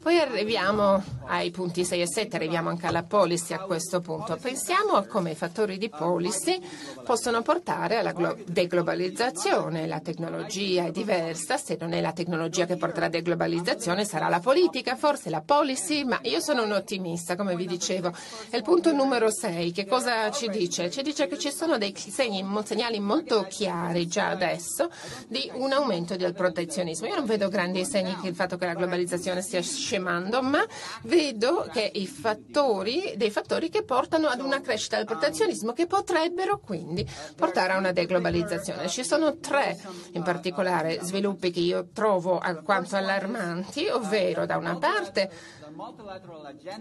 Poi 0.00 0.18
arriviamo 0.18 1.02
ai 1.26 1.50
punti 1.50 1.84
6 1.84 2.00
e 2.00 2.06
7, 2.06 2.36
arriviamo 2.36 2.68
anche 2.68 2.86
alla 2.86 3.02
policy 3.02 3.54
a 3.54 3.60
questo 3.60 4.00
punto. 4.00 4.36
Pensiamo 4.36 4.92
a 4.92 5.06
come 5.06 5.30
i 5.30 5.34
fattori 5.34 5.78
di 5.78 5.88
policy 5.88 6.60
possono 7.04 7.42
portare 7.42 7.96
alla 7.96 8.12
deglobalizzazione. 8.44 9.86
La 9.86 10.00
tecnologia 10.00 10.84
è 10.84 10.90
diversa, 10.90 11.56
se 11.56 11.76
non 11.80 11.92
è 11.92 12.00
la 12.00 12.12
tecnologia 12.12 12.66
che 12.66 12.76
porterà 12.76 13.06
a 13.06 13.08
deglobalizzazione 13.08 14.04
sarà 14.04 14.28
la 14.28 14.40
politica, 14.40 14.96
forse 14.96 15.30
la 15.30 15.40
policy, 15.40 16.04
ma 16.04 16.18
io 16.22 16.40
sono 16.40 16.62
un 16.64 16.72
ottimista, 16.72 17.36
come 17.36 17.56
vi 17.56 17.66
dicevo. 17.66 18.12
E 18.50 18.56
il 18.56 18.62
punto 18.62 18.92
numero 18.92 19.30
6, 19.30 19.72
che 19.72 19.86
cosa 19.86 20.30
ci 20.30 20.48
dice? 20.48 20.90
Ci 20.90 21.02
dice 21.02 21.26
che 21.26 21.38
ci 21.38 21.50
sono 21.50 21.78
dei 21.78 21.94
segni, 21.96 22.46
segnali 22.64 23.00
molto 23.00 23.46
chiari 23.48 24.06
già 24.06 24.28
adesso 24.28 24.90
di 25.26 25.50
un 25.54 25.72
aumento 25.72 26.16
del 26.16 26.32
protezionismo 26.32 26.81
protezionismo. 26.82 27.06
Io 27.06 27.16
non 27.16 27.26
vedo 27.26 27.48
grandi 27.48 27.84
segni 27.84 28.16
che 28.20 28.28
il 28.28 28.34
fatto 28.34 28.56
che 28.56 28.66
la 28.66 28.74
globalizzazione 28.74 29.40
stia 29.40 29.62
scemando, 29.62 30.42
ma 30.42 30.64
vedo 31.02 31.68
che 31.72 31.90
i 31.94 32.06
fattori, 32.06 33.14
dei 33.16 33.30
fattori 33.30 33.68
che 33.68 33.84
portano 33.84 34.28
ad 34.28 34.40
una 34.40 34.60
crescita 34.60 34.96
del 34.96 35.06
protezionismo 35.06 35.72
che 35.72 35.86
potrebbero 35.86 36.58
quindi 36.58 37.08
portare 37.36 37.72
a 37.72 37.78
una 37.78 37.92
deglobalizzazione. 37.92 38.88
Ci 38.88 39.04
sono 39.04 39.36
tre 39.36 39.78
in 40.12 40.22
particolare 40.22 40.98
sviluppi 41.02 41.50
che 41.50 41.60
io 41.60 41.88
trovo 41.92 42.38
alquanto 42.38 42.96
allarmanti, 42.96 43.88
ovvero 43.88 44.44
da 44.46 44.56
una 44.56 44.76
parte 44.76 45.30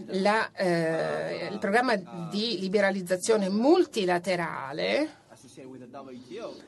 la, 0.08 0.52
eh, 0.52 1.48
il 1.50 1.60
programma 1.60 1.96
di 1.96 2.60
liberalizzazione 2.60 3.48
multilaterale 3.48 5.20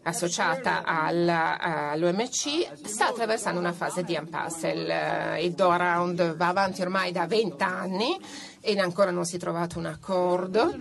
associata 0.03 0.83
all'OMC 0.83 2.85
sta 2.85 3.07
attraversando 3.07 3.59
una 3.59 3.73
fase 3.73 4.03
di 4.03 4.15
impasse. 4.15 4.69
Il, 4.69 5.45
il 5.45 5.53
Doha 5.53 5.77
Round 5.77 6.35
va 6.35 6.47
avanti 6.47 6.81
ormai 6.81 7.11
da 7.11 7.25
20 7.25 7.63
anni 7.63 8.19
e 8.66 8.80
ancora 8.80 9.11
non 9.11 9.26
si 9.26 9.36
è 9.36 9.39
trovato 9.39 9.78
un 9.78 9.88
accordo. 9.88 10.74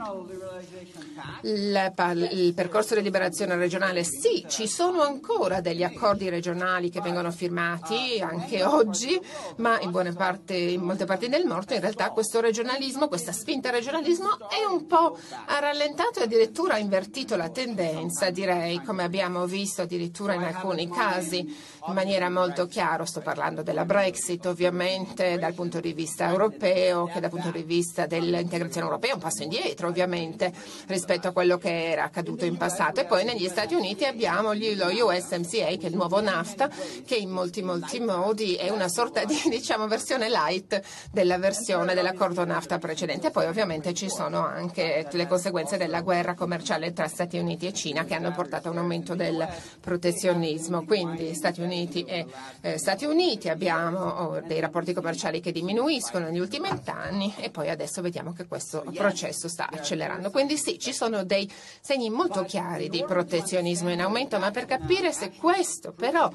Il, 1.42 1.92
il, 2.30 2.54
percorso 2.54 2.94
di 2.94 3.02
liberazione 3.02 3.56
regionale, 3.56 4.04
sì, 4.04 4.44
ci 4.46 4.68
sono 4.68 5.02
ancora 5.02 5.60
degli 5.60 5.82
accordi 5.82 6.28
regionali 6.28 6.90
che 6.90 7.00
vengono 7.00 7.32
firmati 7.32 8.20
anche 8.20 8.62
oggi, 8.62 9.20
ma 9.56 9.80
in, 9.80 9.90
parte, 10.16 10.54
in 10.54 10.82
molte 10.82 11.06
parti 11.06 11.28
del 11.28 11.44
mondo 11.44 11.50
in 11.74 11.80
realtà 11.80 12.10
questo 12.10 12.40
regionalismo, 12.40 13.08
questa 13.08 13.32
spinta 13.32 13.68
al 13.68 13.74
regionalismo 13.74 14.38
è 14.48 14.64
un 14.64 14.86
po' 14.86 15.18
rallentato 15.46 16.20
e 16.20 16.22
addirittura 16.22 16.74
ha 16.74 16.78
invertito 16.78 17.36
la 17.36 17.50
tendenza, 17.50 18.30
direi, 18.30 18.82
come 18.82 19.02
abbiamo 19.02 19.46
visto 19.46 19.82
addirittura 19.82 20.34
in 20.34 20.42
alcuni 20.42 20.88
casi 20.88 21.54
in 21.86 21.94
maniera 21.94 22.30
molto 22.30 22.66
chiara. 22.66 23.04
Sto 23.04 23.20
parlando 23.20 23.62
della 23.62 23.84
Brexit, 23.84 24.46
ovviamente, 24.46 25.38
dal 25.38 25.54
punto 25.54 25.80
di 25.80 25.92
vista 25.92 26.28
europeo, 26.28 27.06
che 27.06 27.20
dal 27.20 27.30
punto 27.30 27.50
di 27.50 27.62
vista 27.62 28.06
dell'integrazione 28.06 28.86
europea, 28.86 29.14
un 29.14 29.20
passo 29.20 29.42
indietro 29.42 29.88
ovviamente 29.88 30.52
rispetto 30.86 31.28
a 31.28 31.32
quello 31.32 31.58
che 31.58 31.90
era 31.90 32.04
accaduto 32.04 32.44
in 32.44 32.56
passato. 32.56 33.00
E 33.00 33.06
poi 33.06 33.24
negli 33.24 33.48
Stati 33.48 33.74
Uniti 33.74 34.04
abbiamo 34.04 34.52
lo 34.52 35.06
USMCA, 35.06 35.66
che 35.66 35.80
è 35.82 35.86
il 35.86 35.94
nuovo 35.96 36.20
NAFTA, 36.20 36.70
che 37.04 37.16
in 37.16 37.30
molti, 37.30 37.62
molti 37.62 37.98
modi 37.98 38.54
è 38.54 38.70
una 38.70 38.88
sorta 38.88 39.24
di 39.24 39.40
diciamo, 39.50 39.88
versione 39.88 40.28
light 40.28 40.80
della 41.10 41.38
versione 41.38 41.94
dell'accordo 41.94 42.44
NAFTA 42.44 42.78
precedente. 42.78 43.28
E 43.28 43.30
poi 43.30 43.46
ovviamente 43.46 43.92
ci 43.94 44.08
sono 44.08 44.46
anche 44.46 45.08
le 45.10 45.26
conseguenze 45.26 45.76
della 45.76 46.02
guerra 46.02 46.34
commerciale 46.34 46.92
tra 46.92 47.08
Stati 47.08 47.38
Uniti 47.38 47.66
e 47.66 47.72
Cina 47.72 48.04
che 48.04 48.14
hanno 48.14 48.30
portato 48.30 48.68
a 48.68 48.70
un 48.70 48.78
aumento 48.78 49.14
del 49.14 49.46
protezionismo. 49.80 50.84
Quindi 50.84 51.34
Stati 51.34 51.60
Uniti 51.60 51.70
e 51.72 52.26
eh, 52.60 52.78
Stati 52.78 53.04
Uniti 53.04 53.48
abbiamo 53.48 53.98
oh, 53.98 54.40
dei 54.40 54.60
rapporti 54.60 54.92
commerciali 54.92 55.40
che 55.40 55.52
diminuiscono 55.52 56.26
negli 56.26 56.38
ultimi 56.38 56.68
vent'anni 56.68 57.34
e 57.38 57.50
poi 57.50 57.70
adesso 57.70 58.02
vediamo 58.02 58.32
che 58.32 58.46
questo 58.46 58.84
processo 58.94 59.48
sta 59.48 59.68
accelerando. 59.70 60.30
Quindi 60.30 60.56
sì, 60.56 60.78
ci 60.78 60.92
sono 60.92 61.24
dei 61.24 61.50
segni 61.80 62.10
molto 62.10 62.44
chiari 62.44 62.88
di 62.88 63.04
protezionismo 63.06 63.90
in 63.90 64.00
aumento, 64.00 64.38
ma 64.38 64.50
per 64.50 64.66
capire 64.66 65.12
se 65.12 65.32
questo 65.32 65.92
però 65.92 66.30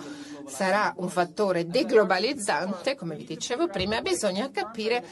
sarà 0.47 0.93
un 0.97 1.09
fattore 1.09 1.67
deglobalizzante, 1.67 2.95
come 2.95 3.15
vi 3.15 3.25
dicevo 3.25 3.67
prima, 3.67 4.01
bisogna 4.01 4.49
capire 4.51 5.03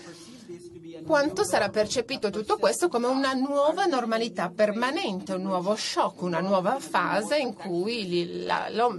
quanto 1.04 1.44
sarà 1.44 1.70
percepito 1.70 2.30
tutto 2.30 2.58
questo 2.58 2.88
come 2.88 3.08
una 3.08 3.34
nuova 3.34 3.86
normalità 3.86 4.52
permanente, 4.54 5.34
un 5.34 5.42
nuovo 5.42 5.76
shock, 5.76 6.22
una 6.22 6.40
nuova 6.40 6.80
fase 6.80 7.38
in 7.38 7.54
cui 7.54 8.44
la, 8.44 8.68
lo, 8.70 8.98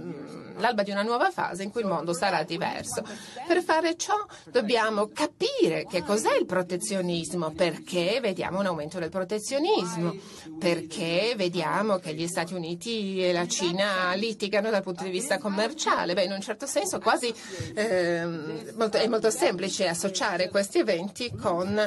l'alba 0.57 0.83
di 0.83 0.91
una 0.91 1.03
nuova 1.03 1.31
fase 1.31 1.63
in 1.63 1.71
cui 1.71 1.81
il 1.81 1.87
mondo 1.87 2.13
sarà 2.13 2.43
diverso. 2.43 3.03
Per 3.47 3.61
fare 3.63 3.95
ciò 3.97 4.15
dobbiamo 4.45 5.09
capire 5.13 5.85
che 5.85 6.03
cos'è 6.03 6.37
il 6.37 6.45
protezionismo, 6.45 7.51
perché 7.51 8.19
vediamo 8.21 8.59
un 8.59 8.65
aumento 8.65 8.99
del 8.99 9.09
protezionismo, 9.09 10.15
perché 10.59 11.33
vediamo 11.35 11.97
che 11.97 12.13
gli 12.13 12.27
Stati 12.27 12.53
Uniti 12.53 13.23
e 13.23 13.31
la 13.33 13.47
Cina 13.47 14.13
litigano 14.13 14.69
dal 14.69 14.83
punto 14.83 15.03
di 15.03 15.09
vista 15.09 15.37
commerciale. 15.37 16.13
Beh, 16.13 16.23
in 16.23 16.31
un 16.31 16.41
certo 16.41 16.65
senso 16.65 16.99
quasi 16.99 17.33
eh, 17.75 18.25
molto, 18.75 18.97
è 18.97 19.07
molto 19.07 19.29
semplice 19.29 19.87
associare 19.87 20.49
questi 20.49 20.79
eventi 20.79 21.31
con 21.35 21.86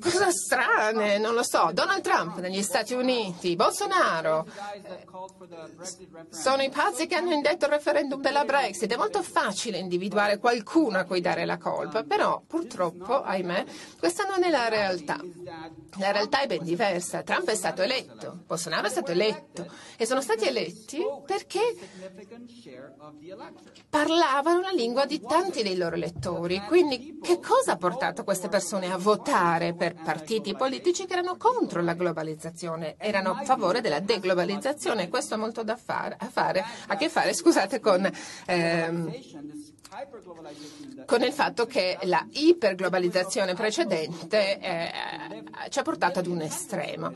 Cosa 0.00 0.30
strane, 0.30 1.18
non 1.18 1.34
lo 1.34 1.42
so. 1.42 1.70
Donald 1.72 2.02
Trump 2.02 2.38
negli 2.38 2.62
Stati 2.62 2.94
Uniti, 2.94 3.54
Bolsonaro, 3.56 4.46
sono 6.30 6.62
i 6.62 6.70
pazzi 6.70 7.06
che 7.06 7.14
hanno 7.14 7.32
indetto 7.32 7.66
il 7.66 7.72
referendum 7.72 8.20
della 8.20 8.44
Brexit. 8.44 8.92
È 8.92 8.96
molto 8.96 9.22
facile 9.22 9.78
individuare 9.78 10.38
qualcuno 10.38 10.98
a 10.98 11.04
cui 11.04 11.20
dare 11.20 11.44
la 11.44 11.58
colpa, 11.58 12.02
però 12.02 12.42
purtroppo, 12.46 13.22
ahimè, 13.22 13.64
questa 13.98 14.24
non 14.24 14.42
è 14.42 14.50
la 14.50 14.68
realtà. 14.68 15.18
La 15.98 16.10
realtà 16.10 16.40
è 16.40 16.46
ben 16.46 16.64
diversa. 16.64 17.22
Trump 17.22 17.48
è 17.48 17.54
stato 17.54 17.82
eletto, 17.82 18.40
Bolsonaro 18.46 18.86
è 18.86 18.90
stato 18.90 19.12
eletto 19.12 19.66
e 19.96 20.04
sono 20.04 20.20
stati 20.20 20.46
eletti 20.46 21.02
perché 21.24 21.60
parlavano 23.88 24.60
la 24.60 24.70
lingua 24.70 25.06
di 25.06 25.20
tanti 25.20 25.62
dei 25.62 25.76
loro 25.76 25.94
elettori. 25.96 26.60
Quindi 26.66 27.18
che 27.22 27.40
cosa 27.40 27.72
ha 27.72 27.76
portato 27.76 28.24
queste 28.24 28.48
persone 28.48 28.92
a 28.92 28.96
votare 28.96 29.74
per 29.76 29.94
partiti 29.94 30.54
politici 30.54 31.06
che 31.06 31.12
erano 31.12 31.36
contro 31.36 31.82
la 31.82 31.94
globalizzazione, 31.94 32.94
erano 32.98 33.30
a 33.32 33.42
favore 33.44 33.80
della 33.80 34.00
deglobalizzazione. 34.00 35.08
Questo 35.08 35.34
ha 35.34 35.38
molto 35.38 35.62
da 35.62 35.76
fare, 35.76 36.16
a, 36.18 36.28
fare, 36.28 36.64
a 36.88 36.96
che 36.96 37.08
fare 37.08 37.32
scusate, 37.34 37.80
con 37.80 38.10
ehm, 38.46 39.12
con 41.06 41.22
il 41.22 41.32
fatto 41.32 41.64
che 41.66 41.96
la 42.02 42.26
iperglobalizzazione 42.32 43.54
precedente 43.54 44.58
eh, 44.58 44.90
ci 45.70 45.78
ha 45.78 45.82
portato 45.82 46.18
ad 46.18 46.26
un 46.26 46.40
estremo. 46.42 47.12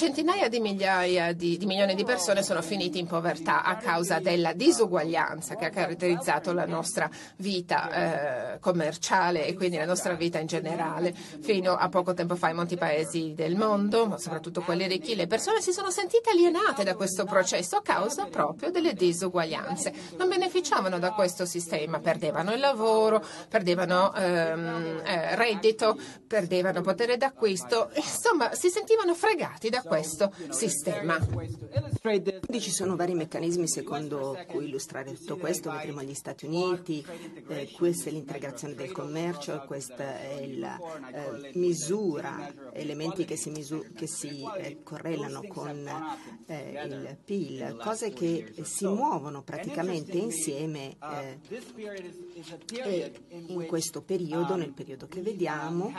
Centinaia 0.00 0.48
di 0.48 0.60
migliaia 0.60 1.34
di, 1.34 1.58
di, 1.58 1.66
milioni 1.66 1.94
di 1.94 2.04
persone 2.04 2.42
sono 2.42 2.62
finite 2.62 2.96
in 2.96 3.06
povertà 3.06 3.62
a 3.62 3.76
causa 3.76 4.18
della 4.18 4.54
disuguaglianza 4.54 5.56
che 5.56 5.66
ha 5.66 5.68
caratterizzato 5.68 6.54
la 6.54 6.64
nostra 6.64 7.10
vita 7.36 8.54
eh, 8.54 8.58
commerciale 8.60 9.44
e 9.44 9.52
quindi 9.52 9.76
la 9.76 9.84
nostra 9.84 10.14
vita 10.14 10.38
in 10.38 10.46
generale. 10.46 11.12
Fino 11.12 11.74
a 11.76 11.90
poco 11.90 12.14
tempo 12.14 12.34
fa 12.34 12.48
in 12.48 12.56
molti 12.56 12.78
paesi 12.78 13.34
del 13.34 13.56
mondo, 13.56 14.06
ma 14.06 14.16
soprattutto 14.16 14.62
quelli 14.62 14.86
ricchi, 14.86 15.14
le 15.14 15.26
persone 15.26 15.60
si 15.60 15.70
sono 15.70 15.90
sentite 15.90 16.30
alienate 16.30 16.82
da 16.82 16.94
questo 16.94 17.26
processo 17.26 17.76
a 17.76 17.82
causa 17.82 18.24
proprio 18.24 18.70
delle 18.70 18.94
disuguaglianze. 18.94 19.92
Non 20.16 20.30
beneficiavano 20.30 20.98
da 20.98 21.10
questo 21.10 21.44
sistema, 21.44 21.98
perdevano 21.98 22.54
il 22.54 22.60
lavoro, 22.60 23.22
perdevano 23.50 24.14
ehm, 24.14 25.02
eh, 25.04 25.36
reddito, 25.36 25.94
perdevano 26.26 26.80
potere 26.80 27.18
d'acquisto, 27.18 27.90
insomma 27.96 28.54
si 28.54 28.70
sentivano 28.70 29.14
fregati 29.14 29.68
da 29.68 29.82
questo 29.90 30.32
sistema. 30.50 31.18
Quindi 32.00 32.60
ci 32.60 32.70
sono 32.70 32.94
vari 32.94 33.14
meccanismi 33.14 33.68
secondo 33.68 34.38
cui 34.46 34.66
illustrare 34.66 35.12
tutto 35.14 35.36
questo, 35.36 35.72
vedremo 35.72 36.02
gli 36.02 36.14
Stati 36.14 36.46
Uniti, 36.46 37.04
eh, 37.48 37.68
questa 37.72 38.08
è 38.08 38.12
l'integrazione 38.12 38.74
del 38.74 38.92
commercio, 38.92 39.64
questa 39.66 40.20
è 40.20 40.46
la 40.46 40.78
eh, 41.12 41.50
misura, 41.54 42.54
elementi 42.72 43.24
che 43.24 43.36
si, 43.36 43.50
misu- 43.50 43.92
che 43.92 44.06
si 44.06 44.44
eh, 44.58 44.82
correlano 44.84 45.42
con 45.48 45.76
eh, 46.46 46.82
il 46.86 47.18
PIL, 47.24 47.76
cose 47.82 48.12
che 48.12 48.54
si 48.62 48.86
muovono 48.86 49.42
praticamente 49.42 50.16
insieme 50.16 50.96
eh, 51.12 51.38
e 52.84 53.12
in 53.48 53.66
questo 53.66 54.02
periodo, 54.02 54.54
nel 54.54 54.72
periodo 54.72 55.08
che 55.08 55.20
vediamo, 55.20 55.92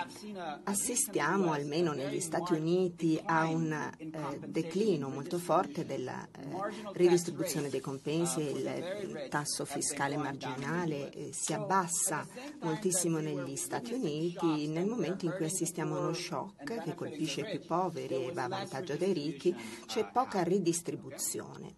assistiamo 0.64 1.52
almeno 1.52 1.92
negli 1.92 2.22
Stati 2.22 2.54
Uniti 2.54 3.20
a 3.24 3.50
un 3.50 3.70
eh, 3.72 4.39
declino 4.45 5.09
molto 5.09 5.38
forte 5.38 5.86
della 5.86 6.26
eh, 6.26 6.91
ridistribuzione 6.93 7.69
dei 7.69 7.80
compensi 7.80 8.39
e 8.39 8.51
il 8.51 9.28
tasso 9.30 9.65
fiscale 9.65 10.17
marginale 10.17 11.11
eh, 11.11 11.30
si 11.34 11.53
abbassa 11.53 12.26
moltissimo 12.61 13.19
negli 13.19 13.55
Stati 13.55 13.93
Uniti 13.93 14.67
nel 14.67 14.86
momento 14.86 15.26
in 15.26 15.34
cui 15.36 15.45
assistiamo 15.45 15.95
a 15.95 15.99
uno 15.99 16.13
shock 16.13 16.84
che 16.84 16.95
colpisce 16.95 17.41
i 17.41 17.57
più 17.57 17.65
poveri 17.65 18.28
e 18.28 18.32
va 18.32 18.43
a 18.43 18.47
vantaggio 18.47 18.95
dei 18.95 19.13
ricchi, 19.13 19.55
c'è 19.86 20.09
poca 20.11 20.43
ridistribuzione. 20.43 21.76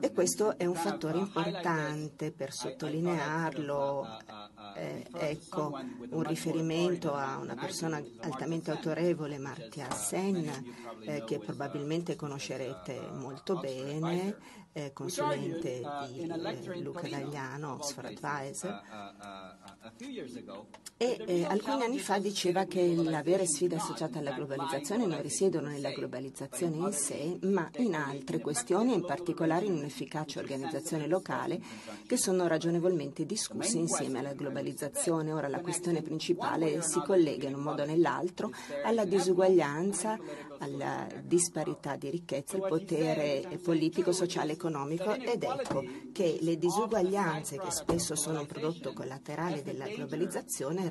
E 0.00 0.12
questo 0.12 0.58
è 0.58 0.66
un 0.66 0.74
fattore 0.74 1.16
importante 1.16 2.32
per 2.32 2.52
sottolinearlo. 2.52 4.06
Eh, 4.76 5.06
ecco, 5.10 5.80
un 6.10 6.22
riferimento 6.22 7.14
a 7.14 7.38
una 7.38 7.54
persona 7.54 8.02
altamente 8.20 8.70
autorevole, 8.70 9.38
Martia 9.38 9.90
Sen, 9.90 10.46
eh, 11.00 11.24
che 11.24 11.38
probabilmente 11.38 12.14
conoscerete 12.14 13.08
molto 13.12 13.58
bene, 13.58 14.36
eh, 14.72 14.92
consulente 14.92 15.82
di 16.12 16.20
eh, 16.20 16.80
Luca 16.80 17.08
Dagliano, 17.08 17.72
Oxford 17.72 18.16
Advisor, 18.16 18.82
e 20.96 21.24
eh, 21.26 21.44
alcuni 21.44 21.82
anni 21.82 21.98
fa 21.98 22.18
diceva 22.18 22.64
che 22.66 22.94
la 22.94 23.22
vera 23.22 23.44
sfida 23.44 23.76
associata 23.76 24.18
alla 24.18 24.32
globalizzazione 24.32 25.06
non 25.06 25.20
risiedono 25.22 25.68
nella 25.68 25.90
globalizzazione 25.90 26.76
in 26.76 26.92
sé, 26.92 27.38
ma 27.42 27.68
in 27.78 27.94
altre 27.94 28.38
questioni, 28.38 28.94
in 28.94 29.04
particolare 29.04 29.64
in 29.66 29.72
un'efficace 29.72 30.38
organizzazione 30.38 31.06
locale, 31.06 31.60
che 32.06 32.16
sono 32.16 32.46
ragionevolmente 32.46 33.24
discusse 33.24 33.78
insieme 33.78 34.18
alla 34.18 34.34
globalizzazione. 34.34 35.32
Ora 35.32 35.48
la 35.48 35.60
questione 35.60 36.02
principale 36.02 36.82
si 36.82 37.00
collega 37.00 37.48
in 37.48 37.54
un 37.54 37.62
modo 37.62 37.82
o 37.82 37.86
nell'altro 37.86 38.52
alla 38.84 39.04
disuguaglianza, 39.04 40.18
alla 40.58 41.06
disparità 41.22 41.96
di 41.96 42.10
ricchezza, 42.10 42.56
il 42.56 42.66
potere 42.68 43.58
politico, 43.62 44.12
sociale 44.12 44.52
e 44.52 44.56
economico 44.60 45.14
ed 45.14 45.42
ecco 45.42 45.82
che 46.12 46.36
le 46.42 46.58
disuguaglianze 46.58 47.58
che 47.58 47.70
spesso 47.70 48.14
sono 48.14 48.40
un 48.40 48.46
prodotto 48.46 48.92
collaterale 48.92 49.62
della 49.62 49.86
globalizzazione 49.86 50.90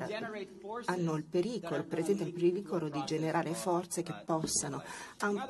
hanno 0.86 1.14
il 1.14 1.24
pericolo, 1.24 1.84
presentano 1.84 2.28
il 2.28 2.34
pericolo 2.34 2.88
di 2.88 3.02
generare 3.04 3.54
forze 3.54 4.02
che 4.02 4.14
possano 4.24 4.82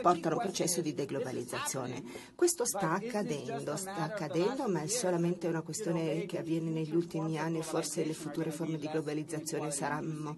portare 0.02 0.34
un 0.34 0.40
processo 0.40 0.82
di 0.82 0.92
deglobalizzazione. 0.92 2.02
Questo 2.34 2.66
sta 2.66 2.92
accadendo, 2.92 3.76
sta 3.76 3.96
accadendo, 3.96 4.68
ma 4.68 4.82
è 4.82 4.86
solamente 4.86 5.46
una 5.46 5.62
questione 5.62 6.26
che 6.26 6.38
avviene 6.38 6.70
negli 6.70 6.94
ultimi 6.94 7.38
anni, 7.38 7.62
forse 7.62 8.04
le 8.04 8.12
future 8.12 8.50
forme 8.50 8.76
di 8.76 8.88
globalizzazione 8.88 9.70
saranno 9.70 10.36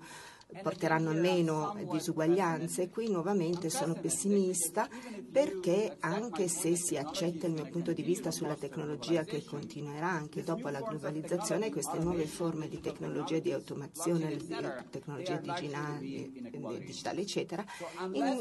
porteranno 0.61 1.11
a 1.11 1.15
meno 1.15 1.77
disuguaglianze. 1.91 2.89
Qui 2.91 3.11
nuovamente 3.11 3.71
sono 3.71 3.95
pessimista 3.95 4.89
perché 5.31 5.97
anche 6.01 6.49
se 6.49 6.77
si 6.77 6.97
accetta 6.97 7.47
il 7.47 7.55
mio 7.55 7.69
punto 7.71 7.93
di 7.93 8.03
vista 8.03 8.31
sulla 8.31 8.55
tecnologia 8.55 9.25
che 9.25 9.45
continuerà 9.45 10.09
anche 10.09 10.43
dopo 10.43 10.69
la 10.69 10.81
globalizzazione, 10.81 11.71
queste 11.71 11.99
nuove 11.99 12.27
forme 12.27 12.69
di 12.69 12.81
tecnologia 12.81 13.39
di 13.39 13.53
automazione, 13.53 14.37
di 14.37 14.47
tecnologia 14.91 15.37
digitale, 15.37 17.21
eccetera, 17.21 17.65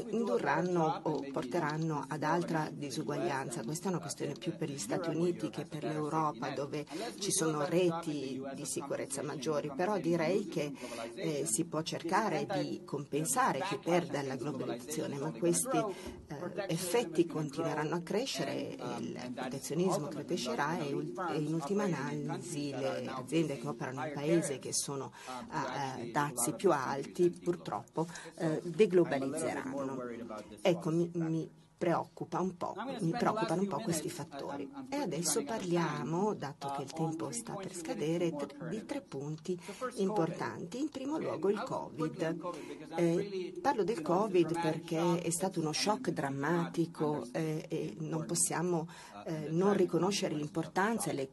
indurranno 0.10 1.02
o 1.04 1.26
porteranno 1.32 2.06
ad 2.08 2.24
altra 2.24 2.70
disuguaglianza. 2.72 3.64
Questa 3.64 3.86
è 3.86 3.92
una 3.92 4.02
questione 4.02 4.34
più 4.34 4.56
per 4.58 4.70
gli 4.70 4.78
Stati 4.78 5.10
Uniti 5.10 5.50
che 5.50 5.66
per 5.66 5.84
l'Europa 5.84 6.50
dove 6.50 6.86
ci 7.20 7.32
sono 7.32 7.66
reti 7.66 8.42
di 8.54 8.66
sicurezza 8.66 9.24
maggiori, 9.24 9.72
però 9.74 9.98
direi 9.98 10.48
che 10.48 10.74
eh, 11.14 11.46
si 11.46 11.64
può 11.66 11.82
cercare 11.82 12.01
cercare 12.02 12.48
di 12.60 12.82
compensare 12.84 13.62
chi 13.62 13.78
perde 13.78 14.18
alla 14.18 14.36
globalizzazione, 14.36 15.18
ma 15.18 15.32
questi 15.32 15.78
eh, 15.78 16.66
effetti 16.68 17.28
continueranno 17.28 17.96
a 17.96 18.02
crescere, 18.02 18.78
il 19.00 19.32
protezionismo 19.34 20.08
crescerà 20.08 20.80
e, 20.80 20.90
in 20.90 21.54
ultima 21.54 21.84
analisi 21.84 22.72
le 22.72 23.06
aziende 23.08 23.58
che 23.58 23.68
operano 23.68 24.06
in 24.06 24.14
paesi 24.14 24.60
che 24.60 24.74
sono 24.74 25.12
a 25.50 26.00
eh, 26.00 26.12
dazi 26.12 26.54
più 26.54 26.72
alti 26.72 27.30
purtroppo 27.30 28.08
eh, 28.36 28.62
deglobalizzeranno. 28.64 30.00
Ecco, 30.62 30.90
mi, 30.90 31.10
mi 31.14 31.50
preoccupa 31.82 32.40
un 32.40 32.56
po', 32.58 32.76
mi 33.00 33.10
preoccupano 33.10 33.64
un 33.64 33.68
po' 33.68 33.80
questi 33.80 34.08
fattori. 34.08 34.72
E 34.88 34.98
adesso 34.98 35.44
parliamo, 35.44 36.36
dato 36.36 36.72
che 36.76 36.84
il 36.84 36.92
tempo 36.94 37.32
sta 37.32 37.54
per 37.54 37.74
scadere, 37.74 38.32
di 38.70 38.86
tre 38.86 39.02
punti 39.02 39.60
importanti. 39.96 40.80
In 40.80 40.90
primo 40.90 41.18
luogo 41.18 41.50
il 41.50 41.60
Covid. 41.64 42.54
Eh, 42.98 43.60
parlo 43.60 43.84
del 43.84 44.04
Covid 44.04 44.62
perché 44.62 45.22
è 45.22 45.30
stato 45.32 45.60
uno 45.60 45.72
shock 45.72 46.12
drammatico 46.12 47.26
eh, 47.32 47.66
e 47.68 47.96
non 47.98 48.28
possiamo 48.28 48.88
eh, 49.26 49.48
non 49.50 49.74
riconoscere 49.74 50.36
l'importanza 50.36 51.10
e 51.10 51.14
le 51.14 51.30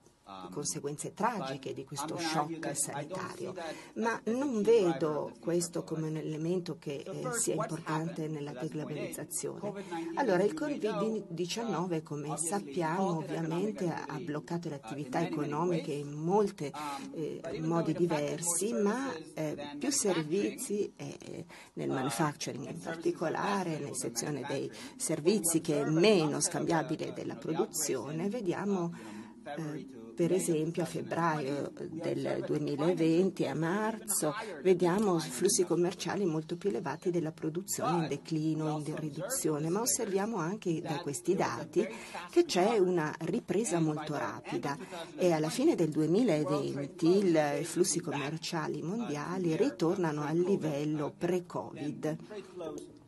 conseguenze 0.50 1.14
tragiche 1.14 1.72
di 1.72 1.84
questo 1.84 2.18
shock 2.18 2.76
sanitario, 2.76 3.54
ma 3.94 4.20
non 4.24 4.62
vedo 4.62 5.32
questo 5.40 5.84
come 5.84 6.08
un 6.08 6.16
elemento 6.16 6.76
che 6.78 7.04
eh, 7.04 7.32
sia 7.32 7.54
importante 7.54 8.28
nella 8.28 8.52
deglobalizzazione. 8.52 9.72
Allora, 10.14 10.42
il 10.42 10.54
Covid-19, 10.54 12.02
come 12.02 12.36
sappiamo, 12.36 13.18
ovviamente 13.18 13.88
ha 13.88 14.18
bloccato 14.20 14.68
le 14.68 14.76
attività 14.76 15.24
economiche 15.24 15.92
in 15.92 16.12
molti 16.12 16.70
eh, 17.12 17.60
modi 17.60 17.92
diversi, 17.92 18.72
ma 18.72 19.12
eh, 19.34 19.76
più 19.78 19.90
servizi 19.90 20.92
eh, 20.96 21.44
nel 21.74 21.88
manufacturing 21.88 22.68
in 22.68 22.78
particolare, 22.78 23.78
nella 23.78 23.94
sezione 23.94 24.44
dei 24.46 24.70
servizi 24.96 25.60
che 25.60 25.82
è 25.82 25.88
meno 25.88 26.40
scambiabile 26.40 27.12
della 27.12 27.36
produzione, 27.36 28.28
vediamo 28.28 28.92
eh, 29.56 30.06
per 30.18 30.32
esempio 30.32 30.82
a 30.82 30.84
febbraio 30.84 31.70
del 31.92 32.42
2020 32.44 33.46
a 33.46 33.54
marzo 33.54 34.34
vediamo 34.64 35.16
flussi 35.20 35.62
commerciali 35.62 36.24
molto 36.24 36.56
più 36.56 36.70
elevati 36.70 37.12
della 37.12 37.30
produzione 37.30 38.02
in 38.02 38.08
declino, 38.08 38.82
in 38.84 38.96
riduzione, 38.96 39.68
ma 39.68 39.80
osserviamo 39.80 40.38
anche 40.38 40.80
da 40.80 40.98
questi 40.98 41.36
dati 41.36 41.86
che 42.32 42.44
c'è 42.46 42.78
una 42.78 43.14
ripresa 43.20 43.78
molto 43.78 44.16
rapida 44.16 44.76
e 45.16 45.30
alla 45.30 45.50
fine 45.50 45.76
del 45.76 45.90
2020 45.90 47.06
i 47.60 47.64
flussi 47.64 48.00
commerciali 48.00 48.82
mondiali 48.82 49.54
ritornano 49.54 50.24
al 50.24 50.36
livello 50.36 51.14
pre-Covid. 51.16 52.16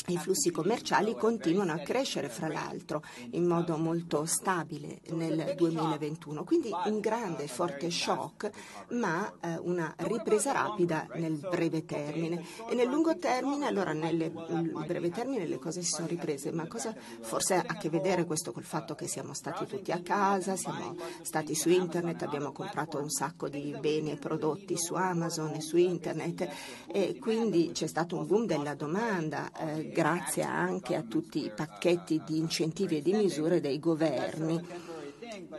I 0.06 0.16
flussi 0.16 0.50
commerciali 0.50 1.14
continuano 1.14 1.72
a 1.72 1.78
crescere, 1.78 2.28
fra 2.28 2.48
l'altro, 2.48 3.02
in 3.32 3.44
modo 3.44 3.76
molto 3.76 4.24
stabile 4.24 5.00
nel 5.10 5.54
2021. 5.56 6.42
Quindi 6.44 6.70
un 6.86 7.00
grande, 7.00 7.46
forte 7.46 7.90
shock, 7.90 8.50
ma 8.90 9.32
eh, 9.40 9.56
una 9.58 9.94
ripresa 9.98 10.52
rapida 10.52 11.06
nel 11.14 11.36
breve 11.36 11.84
termine. 11.84 12.44
E 12.68 12.74
nel 12.74 12.88
lungo 12.88 13.16
termine, 13.16 13.66
allora 13.66 13.92
nel 13.92 14.30
breve 14.86 15.10
termine 15.10 15.46
le 15.46 15.58
cose 15.58 15.82
si 15.82 15.90
sono 15.90 16.08
riprese, 16.08 16.50
ma 16.50 16.66
cosa 16.66 16.94
forse 17.20 17.54
ha 17.54 17.64
a 17.66 17.76
che 17.76 17.88
vedere 17.90 18.24
questo 18.24 18.52
col 18.52 18.64
fatto 18.64 18.94
che 18.94 19.06
siamo 19.06 19.34
stati 19.34 19.66
tutti 19.66 19.92
a 19.92 20.00
casa, 20.00 20.56
siamo 20.56 20.96
stati 21.22 21.54
su 21.54 21.68
internet, 21.68 22.22
abbiamo 22.22 22.52
comprato 22.52 22.98
un 22.98 23.10
sacco 23.10 23.48
di 23.48 23.76
beni 23.78 24.12
e 24.12 24.16
prodotti 24.16 24.76
su 24.76 24.94
Amazon 24.94 25.54
e 25.54 25.60
su 25.60 25.76
internet 25.76 26.48
e 26.86 27.18
quindi 27.18 27.70
c'è 27.72 27.86
stato 27.86 28.16
un 28.16 28.26
boom 28.26 28.46
della 28.46 28.74
domanda. 28.74 29.50
Eh, 29.52 29.89
grazie 29.90 30.42
anche 30.42 30.94
a 30.94 31.02
tutti 31.02 31.44
i 31.44 31.52
pacchetti 31.54 32.22
di 32.24 32.38
incentivi 32.38 32.98
e 32.98 33.02
di 33.02 33.12
misure 33.12 33.60
dei 33.60 33.78
governi 33.78 34.62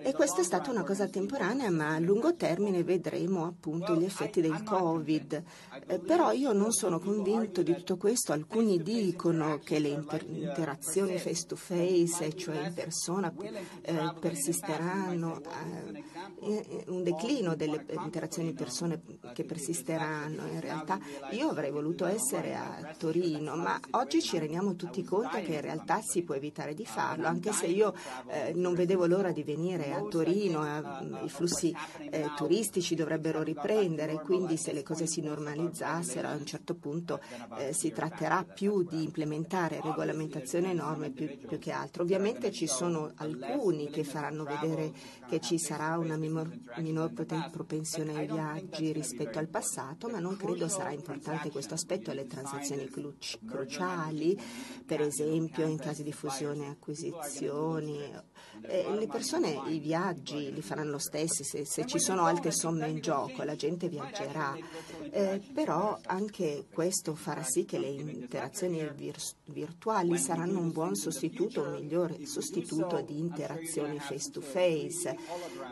E 0.04 0.14
questa 0.14 0.42
è 0.42 0.44
stata 0.44 0.70
una 0.70 0.84
cosa 0.84 1.08
temporanea, 1.08 1.72
ma 1.72 1.94
a 1.94 2.00
lungo 2.00 2.36
termine 2.36 2.84
vedremo 2.84 3.46
appunto 3.46 3.96
gli 3.96 4.04
effetti 4.04 4.42
del 4.42 4.64
Covid. 4.64 5.44
Eh, 5.88 6.00
però 6.00 6.32
io 6.32 6.54
non 6.54 6.72
sono 6.72 7.00
convinto 7.00 7.62
di 7.64 7.74
tutto 7.74 7.98
questo. 7.98 8.32
Alcuni 8.34 8.82
dicono 8.82 9.60
che 9.64 9.80
le 9.80 9.90
inter- 9.90 10.26
interazioni 10.28 11.18
face 11.18 11.46
to 11.46 11.56
face, 11.56 12.34
cioè 12.36 12.68
in 12.68 12.74
persona, 12.74 13.34
eh, 13.82 14.14
persisteranno, 14.20 15.42
eh, 16.42 16.84
un 16.88 17.04
declino 17.04 17.56
delle 17.56 17.86
interazioni 17.90 18.54
persone 18.54 19.02
che 19.34 19.44
persisteranno. 19.44 20.46
In 20.48 20.60
realtà 20.60 21.00
io 21.32 21.50
avrei 21.50 21.72
voluto 21.72 22.06
essere 22.06 22.56
a 22.56 22.96
Torino, 22.98 23.56
ma 23.56 23.80
oggi 23.92 24.22
ci 24.22 24.38
rendiamo 24.38 24.76
tutti 24.76 25.04
conto 25.04 25.42
che 25.42 25.54
in 25.54 25.62
realtà 25.62 26.02
si 26.02 26.24
può 26.24 26.36
evitare 26.36 26.74
di 26.74 26.86
farlo, 26.86 27.28
anche 27.28 27.52
se 27.52 27.68
io 27.68 27.94
eh, 28.28 28.54
non 28.54 28.74
vedevo 28.74 29.06
l'ora 29.06 29.32
di 29.32 29.44
venire 29.44 29.94
a 29.94 30.02
Torino, 30.02 30.66
eh, 30.66 31.26
i 31.26 31.30
flussi 31.30 31.76
eh, 32.10 32.32
turistici 32.36 32.96
dovrebbero 32.96 33.42
riprendere, 33.44 34.22
quindi 34.22 34.58
se 34.58 34.72
le 34.72 34.84
cose 34.84 35.08
si 35.08 35.22
normalizzassero 35.72 36.28
a 36.28 36.36
un 36.36 36.46
certo 36.46 36.76
punto 36.76 37.20
eh, 37.58 37.74
si 37.74 37.92
tratterà 37.92 38.44
più 38.44 38.84
di 38.84 39.04
implementare 39.04 39.80
regolamentazione 39.82 40.72
e 40.72 40.74
norme 40.74 41.10
più, 41.10 41.38
più, 41.48 41.58
che 41.58 41.72
altro. 41.72 42.04
Ovviamente 42.04 42.52
ci 42.52 42.68
sono 42.68 43.12
alcuni 43.16 43.90
che 43.90 44.04
faranno 44.04 44.44
vedere 44.44 44.92
che 45.28 45.40
ci 45.40 45.58
sarà 45.58 45.98
una 45.98 46.18
minor, 46.18 46.50
propensione 47.52 48.18
ai 48.18 48.28
viaggi 48.28 48.92
rispetto 48.92 49.40
al 49.40 49.48
passato, 49.48 50.08
ma 50.10 50.20
non 50.20 50.36
credo 50.36 50.68
sarà 50.68 50.92
importante 50.92 51.50
questo 51.50 51.74
aspetto 51.74 52.12
alle 52.12 52.28
transazioni 52.28 52.90
cruciali, 53.46 54.40
per 54.86 55.02
esempio 55.02 55.66
in 55.66 55.78
casi 55.78 56.04
di 56.04 56.12
fusione 56.12 56.66
e 56.66 56.70
acquisizioni 56.70 58.30
eh, 58.64 58.86
le 58.98 59.08
persone 59.08 59.62
i 59.68 59.80
viaggi 59.80 60.54
li 60.54 60.62
faranno 60.62 60.92
lo 60.92 60.98
stesso, 60.98 61.44
se, 61.44 61.66
se, 61.66 61.86
ci 61.86 62.00
sono 62.00 62.26
alte 62.26 62.52
somme 62.52 62.88
in 62.88 63.00
gioco 63.00 63.44
la 63.44 63.56
gente 63.56 63.88
viaggerà, 63.88 64.56
eh, 65.12 65.42
però 65.54 65.98
anche 66.06 66.66
questo 66.72 67.16
farà 67.16 67.44
sì 67.44 67.66
che 67.66 67.78
le 67.78 67.88
interazioni 67.88 68.88
vir- 68.96 69.36
virtuali 69.46 70.18
saranno 70.18 70.60
un 70.60 70.72
buon 70.72 70.96
sostituto, 70.96 71.62
un 71.62 71.74
migliore 71.74 72.26
sostituto 72.26 73.02
di 73.02 73.20
interazioni 73.20 74.00
face 74.00 74.32
to 74.32 74.42
face. 74.42 75.18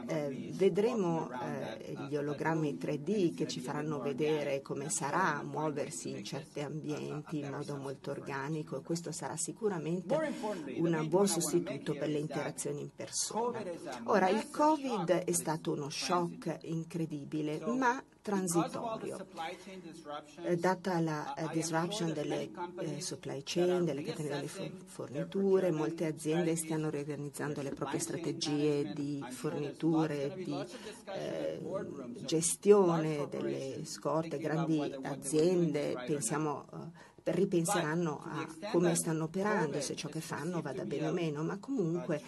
Eh, 0.07 0.51
vedremo 0.53 1.30
eh, 1.32 1.95
gli 2.07 2.15
ologrammi 2.15 2.78
3D 2.80 3.36
che 3.36 3.47
ci 3.47 3.59
faranno 3.59 3.99
vedere 3.99 4.61
come 4.61 4.89
sarà 4.89 5.41
muoversi 5.43 6.09
in 6.09 6.24
certi 6.24 6.61
ambienti 6.61 7.39
in 7.39 7.49
modo 7.49 7.76
molto 7.76 8.11
organico 8.11 8.78
e 8.78 8.82
questo 8.82 9.11
sarà 9.11 9.38
sicuramente 9.38 10.17
un 10.78 11.05
buon 11.07 11.28
sostituto 11.28 11.93
per 11.93 12.09
le 12.09 12.17
interazioni 12.17 12.59
in 12.68 12.89
persona. 12.93 13.64
Ora, 14.03 14.28
il 14.30 14.49
Covid 14.49 15.10
è 15.10 15.32
stato 15.32 15.72
uno 15.72 15.89
shock 15.89 16.57
incredibile, 16.64 17.60
ma 17.66 18.03
transitorio. 18.22 19.26
Eh, 20.43 20.57
data 20.57 20.99
la 20.99 21.34
eh, 21.34 21.47
disruption 21.51 22.14
delle 22.14 22.49
eh, 22.80 23.01
supply 23.01 23.41
chain, 23.43 23.86
delle 23.86 24.03
catene 24.03 24.30
delle 24.30 24.47
forniture, 24.47 25.72
molte 25.72 26.05
aziende 26.05 26.55
stanno 26.55 26.89
riorganizzando 26.89 27.62
le 27.62 27.72
proprie 27.72 27.99
strategie 27.99 28.91
di 28.93 29.24
forniture, 29.30 30.34
di 30.36 30.55
eh, 31.14 31.60
gestione 32.26 33.28
delle 33.30 33.86
scorte, 33.86 34.38
grandi 34.38 34.93
aziende, 35.01 36.03
pensiamo 36.05 36.66
ripenseranno 37.32 38.21
a 38.23 38.47
come 38.71 38.95
stanno 38.95 39.25
operando, 39.25 39.80
se 39.82 39.95
ciò 39.95 40.09
che 40.09 40.21
fanno 40.21 40.61
vada 40.61 40.84
bene 40.86 41.07
o 41.07 41.11
meno, 41.11 41.43
ma 41.43 41.57
comunque 41.59 42.21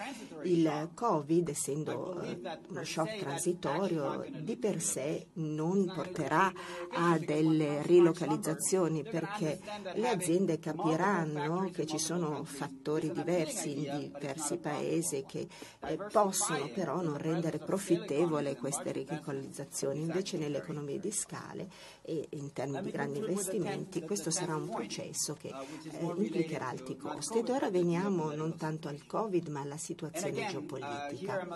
il 0.43 0.89
Covid, 0.93 1.49
essendo 1.49 2.21
eh, 2.21 2.39
uno 2.69 2.83
shock 2.83 3.19
transitorio, 3.19 4.25
di 4.39 4.55
per 4.57 4.81
sé 4.81 5.27
non 5.33 5.91
porterà 5.93 6.51
a 6.91 7.17
delle 7.17 7.81
rilocalizzazioni 7.83 9.03
perché 9.03 9.59
le 9.95 10.07
aziende 10.07 10.59
capiranno 10.59 11.69
che 11.71 11.85
ci 11.85 11.97
sono 11.97 12.43
fattori 12.43 13.11
diversi 13.11 13.87
in 13.87 14.11
diversi 14.13 14.57
paesi 14.57 15.23
che 15.27 15.47
eh, 15.85 15.97
possono 16.11 16.69
però 16.73 17.01
non 17.01 17.17
rendere 17.17 17.57
profittevole 17.59 18.55
queste 18.55 18.91
rilocalizzazioni. 18.91 20.01
Invece 20.01 20.37
nelle 20.37 20.57
economie 20.57 20.99
di 20.99 21.11
scale 21.11 21.69
e 22.01 22.27
in 22.31 22.51
termini 22.53 22.83
di 22.83 22.91
grandi 22.91 23.19
investimenti 23.19 24.01
questo 24.01 24.31
sarà 24.31 24.55
un 24.55 24.69
processo 24.91 25.35
che 25.39 25.47
eh, 25.47 26.03
implicherà 26.03 26.67
alti 26.67 26.97
costi. 26.97 27.39
Ed 27.39 27.49
ora 27.49 27.69
veniamo 27.69 28.33
non 28.33 28.57
tanto 28.57 28.89
al 28.89 29.05
Covid 29.05 29.47
ma 29.47 29.61
alla 29.61 29.77
situazione 29.77 30.47
geopolitica. 30.47 31.47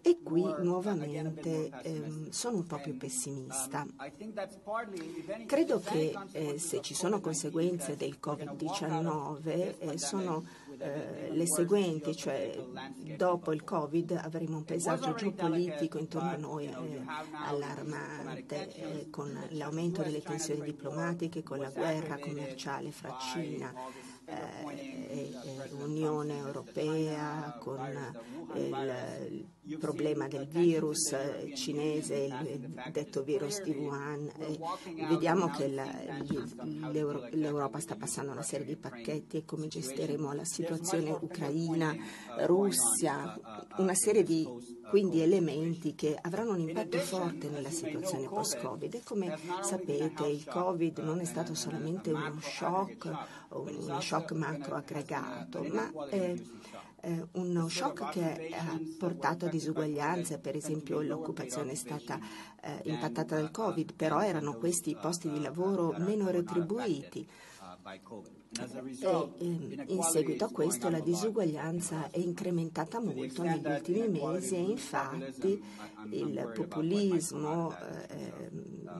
E 0.00 0.18
qui 0.22 0.42
nuovamente 0.60 1.70
eh, 1.82 2.26
sono 2.30 2.56
un 2.58 2.66
po' 2.66 2.80
più 2.80 2.96
pessimista. 2.96 3.86
Credo 5.46 5.80
che 5.80 6.14
eh, 6.32 6.58
se 6.58 6.80
ci 6.80 6.94
sono 6.94 7.20
conseguenze 7.20 7.96
del 7.96 8.18
Covid-19 8.20 9.74
eh, 9.78 9.98
sono 9.98 10.44
eh, 10.82 11.30
le 11.30 11.46
seguenti, 11.46 12.16
cioè 12.16 12.58
dopo 13.16 13.52
il 13.52 13.62
Covid 13.62 14.20
avremo 14.22 14.56
un 14.56 14.64
paesaggio 14.64 15.14
geopolitico 15.14 15.98
intorno 15.98 16.30
a 16.30 16.36
noi 16.36 16.66
eh, 16.66 17.04
allarmante, 17.46 18.74
eh, 18.74 19.10
con 19.10 19.32
l'aumento 19.50 20.02
delle 20.02 20.22
tensioni 20.22 20.62
diplomatiche, 20.62 21.42
con 21.42 21.58
la 21.58 21.70
guerra 21.70 22.18
commerciale 22.18 22.90
fra 22.90 23.16
Cina 23.18 23.72
eh, 24.24 25.32
l'Unione 25.70 26.36
Europea 26.38 27.56
con 27.58 27.80
il, 28.54 29.46
problema 29.78 30.26
del 30.26 30.46
virus 30.46 31.14
cinese, 31.54 32.16
il 32.16 32.82
detto 32.90 33.22
virus 33.22 33.62
di 33.62 33.70
Wuhan. 33.70 34.30
vediamo 35.08 35.50
che 35.50 35.68
la, 35.68 35.88
l'Europa 37.30 37.78
sta 37.78 37.94
passando 37.94 38.32
una 38.32 38.42
serie 38.42 38.66
di 38.66 38.76
pacchetti 38.76 39.36
e 39.38 39.44
come 39.44 39.68
gestiremo 39.68 40.32
la 40.32 40.44
situazione 40.44 41.10
Ucraina, 41.10 41.94
Russia, 42.46 43.38
una 43.76 43.94
serie 43.94 44.24
di 44.24 44.48
quindi 44.88 45.22
elementi 45.22 45.94
che 45.94 46.18
avranno 46.20 46.52
un 46.52 46.60
impatto 46.60 46.98
forte 46.98 47.48
nella 47.48 47.70
situazione 47.70 48.28
post-Covid. 48.28 48.92
E 48.92 49.02
come 49.04 49.38
sapete 49.62 50.26
il 50.26 50.44
Covid 50.44 50.98
non 50.98 51.20
è 51.20 51.24
stato 51.24 51.54
solamente 51.54 52.10
uno 52.10 52.38
shock, 52.40 53.10
uno 53.50 54.00
shock 54.00 54.32
macro 54.32 54.74
aggregato, 54.74 55.62
ma 55.62 55.90
è 57.02 57.20
uno 57.32 57.68
shock 57.68 58.10
che 58.10 58.50
ha 58.54 58.78
portato 58.96 59.46
a 59.46 59.48
disuguaglianze, 59.48 60.38
per 60.38 60.54
esempio 60.54 61.00
l'occupazione 61.02 61.72
è 61.72 61.74
stata 61.74 62.16
eh, 62.60 62.80
impattata 62.84 63.34
dal 63.34 63.50
Covid, 63.50 63.94
però 63.94 64.22
erano 64.22 64.54
questi 64.54 64.90
i 64.90 64.98
posti 65.00 65.28
di 65.28 65.42
lavoro 65.42 65.96
meno 65.98 66.30
retribuiti. 66.30 67.28
E 69.38 69.46
in 69.88 70.02
seguito 70.02 70.44
a 70.44 70.50
questo 70.50 70.90
la 70.90 71.00
disuguaglianza 71.00 72.08
è 72.08 72.20
incrementata 72.20 73.00
molto 73.00 73.42
negli 73.42 73.66
ultimi 73.66 74.08
mesi 74.08 74.54
e 74.54 74.60
infatti 74.60 75.60
il 76.10 76.52
populismo 76.54 77.74
eh, 78.08 78.50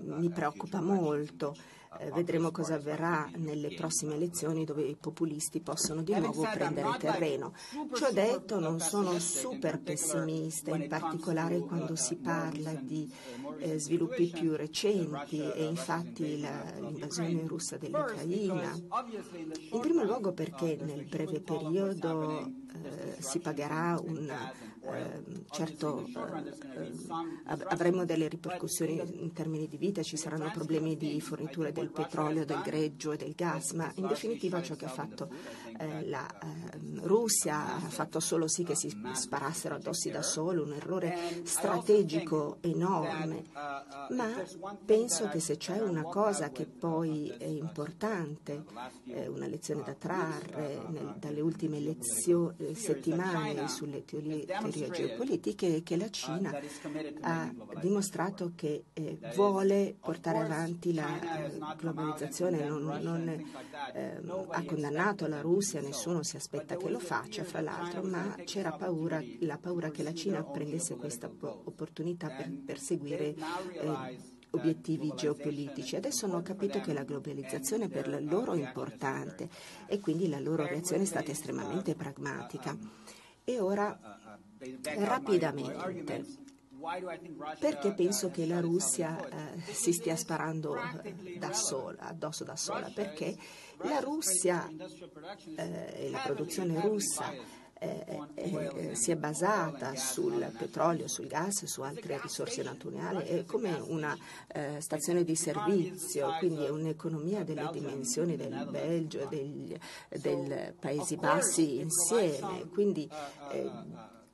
mi 0.02 0.28
preoccupa 0.30 0.80
molto. 0.80 1.54
Eh, 1.98 2.10
vedremo 2.10 2.50
cosa 2.50 2.74
avverrà 2.74 3.30
nelle 3.36 3.74
prossime 3.74 4.14
elezioni 4.14 4.64
dove 4.64 4.82
i 4.82 4.96
populisti 4.96 5.60
possono 5.60 6.02
di 6.02 6.14
nuovo 6.18 6.42
prendere 6.42 6.96
terreno. 6.98 7.52
Ciò 7.92 8.10
detto, 8.10 8.58
non 8.58 8.80
sono 8.80 9.18
super 9.18 9.80
pessimista, 9.80 10.74
in 10.74 10.88
particolare 10.88 11.58
quando 11.60 11.94
si 11.96 12.16
parla 12.16 12.72
di 12.72 13.12
eh, 13.58 13.78
sviluppi 13.78 14.30
più 14.32 14.56
recenti 14.56 15.40
e 15.40 15.64
infatti 15.64 16.40
la, 16.40 16.72
l'invasione 16.80 17.46
russa 17.46 17.76
dell'Ucraina. 17.76 18.72
In 19.70 19.80
primo 19.80 20.02
luogo 20.04 20.32
perché 20.32 20.78
nel 20.80 21.04
breve 21.04 21.40
periodo 21.40 22.50
eh, 22.74 23.16
si 23.20 23.38
pagherà 23.38 24.00
un 24.02 24.32
eh, 24.84 25.22
certo 25.50 26.04
eh, 26.06 26.92
avremo 27.44 28.04
delle 28.04 28.26
ripercussioni 28.26 29.22
in 29.22 29.32
termini 29.32 29.68
di 29.68 29.76
vita, 29.76 30.02
ci 30.02 30.16
saranno 30.16 30.50
problemi 30.52 30.96
di 30.96 31.20
fornitura 31.20 31.70
del 31.70 31.90
petrolio, 31.90 32.44
del 32.44 32.62
greggio 32.62 33.12
e 33.12 33.16
del 33.16 33.34
gas, 33.34 33.72
ma 33.72 33.90
in 33.96 34.08
definitiva 34.08 34.60
ciò 34.60 34.74
che 34.74 34.86
ha 34.86 34.90
fatto 34.90 35.28
eh, 35.82 36.08
la 36.08 36.28
ehm, 36.40 37.02
Russia 37.02 37.76
ha 37.76 37.88
fatto 37.88 38.20
solo 38.20 38.48
sì 38.48 38.62
che 38.64 38.74
si 38.74 38.94
sparassero 39.12 39.74
addossi 39.74 40.10
da 40.10 40.22
solo, 40.22 40.62
un 40.62 40.72
errore 40.72 41.42
strategico 41.44 42.58
enorme, 42.60 43.44
ma 44.10 44.30
penso 44.84 45.28
che 45.28 45.40
se 45.40 45.56
c'è 45.56 45.80
una 45.80 46.02
cosa 46.02 46.50
che 46.50 46.66
poi 46.66 47.28
è 47.38 47.46
importante, 47.46 48.64
una 49.04 49.46
lezione 49.46 49.82
da 49.82 49.94
trarre 49.94 50.82
nel, 50.88 51.14
dalle 51.18 51.40
ultime 51.40 51.78
elezioni, 51.78 52.74
settimane 52.74 53.68
sulle 53.68 54.04
teorie, 54.04 54.46
geopolitiche 54.90 55.82
che 55.82 55.96
la 55.96 56.10
Cina 56.10 56.52
ha 57.20 57.52
dimostrato 57.80 58.52
che 58.54 58.84
eh, 58.92 59.18
vuole 59.34 59.96
portare 59.98 60.38
avanti 60.38 60.92
la 60.94 61.44
eh, 61.44 61.58
globalizzazione, 61.76 62.64
non, 62.66 62.84
non 63.02 63.28
eh, 63.28 64.20
ha 64.50 64.64
condannato 64.64 65.26
la 65.26 65.40
Russia, 65.40 65.71
nessuno 65.80 66.22
si 66.22 66.36
aspetta 66.36 66.76
che 66.76 66.88
lo 66.88 66.98
faccia, 66.98 67.44
fra 67.44 67.60
l'altro, 67.60 68.02
ma 68.02 68.34
c'era 68.44 68.72
paura, 68.72 69.22
la 69.40 69.58
paura 69.58 69.90
che 69.90 70.02
la 70.02 70.12
Cina 70.14 70.42
prendesse 70.42 70.96
questa 70.96 71.30
opportunità 71.40 72.28
per 72.28 72.50
perseguire 72.64 73.34
eh, 73.34 74.18
obiettivi 74.50 75.12
geopolitici. 75.14 75.96
Adesso 75.96 76.26
hanno 76.26 76.42
capito 76.42 76.80
che 76.80 76.92
la 76.92 77.04
globalizzazione 77.04 77.88
per 77.88 78.22
loro 78.22 78.52
è 78.52 78.58
importante 78.58 79.48
e 79.86 79.98
quindi 80.00 80.28
la 80.28 80.40
loro 80.40 80.66
reazione 80.66 81.02
è 81.02 81.06
stata 81.06 81.30
estremamente 81.30 81.94
pragmatica. 81.94 82.76
E 83.44 83.58
ora, 83.58 83.98
rapidamente, 84.98 86.24
perché 87.58 87.92
penso 87.92 88.30
che 88.30 88.46
la 88.46 88.60
Russia 88.60 89.18
eh, 89.28 89.72
si 89.72 89.92
stia 89.92 90.16
sparando 90.16 90.76
eh, 91.02 91.38
da 91.38 91.52
sola, 91.52 92.00
addosso 92.00 92.44
da 92.44 92.56
sola? 92.56 92.90
Perché 92.92 93.36
la 93.82 94.00
Russia 94.00 94.68
eh, 95.56 96.06
e 96.06 96.10
la 96.10 96.20
produzione 96.24 96.80
russa 96.80 97.60
eh, 97.82 98.04
eh, 98.34 98.94
si 98.94 99.10
è 99.10 99.16
basata 99.16 99.96
sul 99.96 100.52
petrolio, 100.56 101.08
sul 101.08 101.26
gas 101.26 101.64
su 101.64 101.82
altre 101.82 102.20
risorse 102.22 102.62
naturali, 102.62 103.24
è 103.24 103.44
come 103.44 103.72
una 103.72 104.16
eh, 104.46 104.80
stazione 104.80 105.24
di 105.24 105.34
servizio, 105.34 106.36
quindi 106.38 106.64
è 106.64 106.68
un'economia 106.68 107.42
delle 107.42 107.68
dimensioni 107.72 108.36
del 108.36 108.68
Belgio 108.70 109.28
e 109.28 110.18
dei 110.20 110.72
Paesi 110.78 111.16
Bassi 111.16 111.80
insieme. 111.80 112.68
Quindi, 112.72 113.10
eh, 113.50 113.70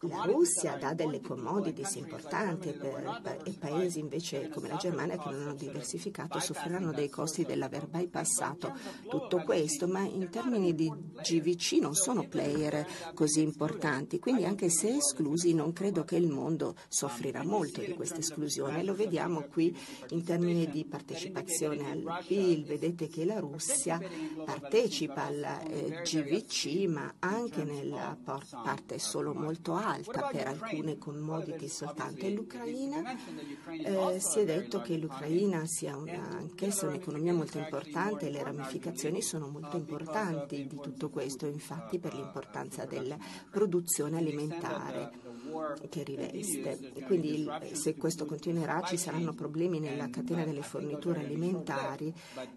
la 0.03 0.23
Russia 0.23 0.77
dà 0.77 0.95
delle 0.95 1.21
commodities 1.21 1.97
importanti 1.97 2.71
per, 2.73 3.41
e 3.45 3.53
paesi 3.59 3.99
invece 3.99 4.49
come 4.49 4.69
la 4.69 4.77
Germania 4.77 5.19
che 5.19 5.31
non 5.31 5.43
hanno 5.43 5.55
diversificato 5.55 6.39
soffriranno 6.39 6.93
dei 6.93 7.09
costi 7.09 7.45
dell'aver 7.45 7.89
bypassato 7.89 8.77
tutto 9.09 9.43
questo, 9.43 9.89
ma 9.89 10.01
in 10.01 10.29
termini 10.31 10.75
di 10.75 10.89
GVC 10.89 11.79
non 11.81 11.95
sono 11.95 12.29
player 12.29 12.87
così 13.15 13.41
importanti, 13.43 14.21
quindi 14.21 14.45
anche 14.45 14.71
se 14.71 14.97
esclusi 14.97 15.53
non 15.53 15.73
credo 15.73 16.05
che 16.05 16.17
il 16.17 16.29
mondo 16.29 16.77
soffrirà 16.89 17.43
molto 17.45 17.81
di 17.81 17.95
questa 17.95 18.19
esclusione. 18.19 18.85
Lo 18.85 18.95
vediamo 18.95 19.43
qui 19.51 19.77
in 20.11 20.23
termini 20.23 20.69
di 20.69 20.85
partecipazione 20.85 21.91
al 21.91 22.25
PIL, 22.27 22.65
vedete 22.65 23.09
che 23.09 23.25
la 23.25 23.41
Russia 23.41 24.01
partecipa 24.45 25.27
al 25.27 25.43
eh, 25.69 26.03
GVC 26.03 26.87
ma 26.89 27.15
anche 27.19 27.65
nella 27.65 28.17
parte 28.25 28.99
solo 28.99 29.35
molto 29.35 29.75
alta 29.75 29.88
alta 29.89 30.29
per 30.31 30.47
alcune 30.47 30.99
commodity 30.99 31.69
soltanto 31.69 32.25
e 32.27 32.31
l'Ucraina 32.31 33.17
eh, 33.71 34.21
si 34.21 34.41
è 34.41 34.45
detto 34.45 34.81
che 34.81 34.97
l'Ucraina 34.97 35.67
sia 35.67 35.97
una, 35.97 36.29
anch'essa 36.31 36.87
un'economia 36.87 37.33
molto 37.33 37.59
importante 37.59 38.27
e 38.27 38.31
le 38.31 38.43
ramificazioni 38.43 39.23
sono 39.23 39.49
molto 39.49 39.77
importanti 39.77 40.67
di 40.67 40.79
tutto 40.81 41.09
questo, 41.11 41.47
infatti 41.47 41.99
per 41.99 42.15
l'importanza 42.15 42.85
della 42.85 43.17
produzione 43.51 44.19
alimentare 44.19 45.28
che 45.89 46.03
riveste. 46.03 46.93
Quindi 47.05 47.49
se 47.73 47.97
questo 47.97 48.27
continuerà 48.27 48.83
ci 48.83 48.97
saranno 48.97 49.33
problemi 49.33 49.79
nella 49.81 50.09
catena 50.11 50.45
delle 50.45 50.63
forniture 50.63 51.21
alimentari 51.21 52.13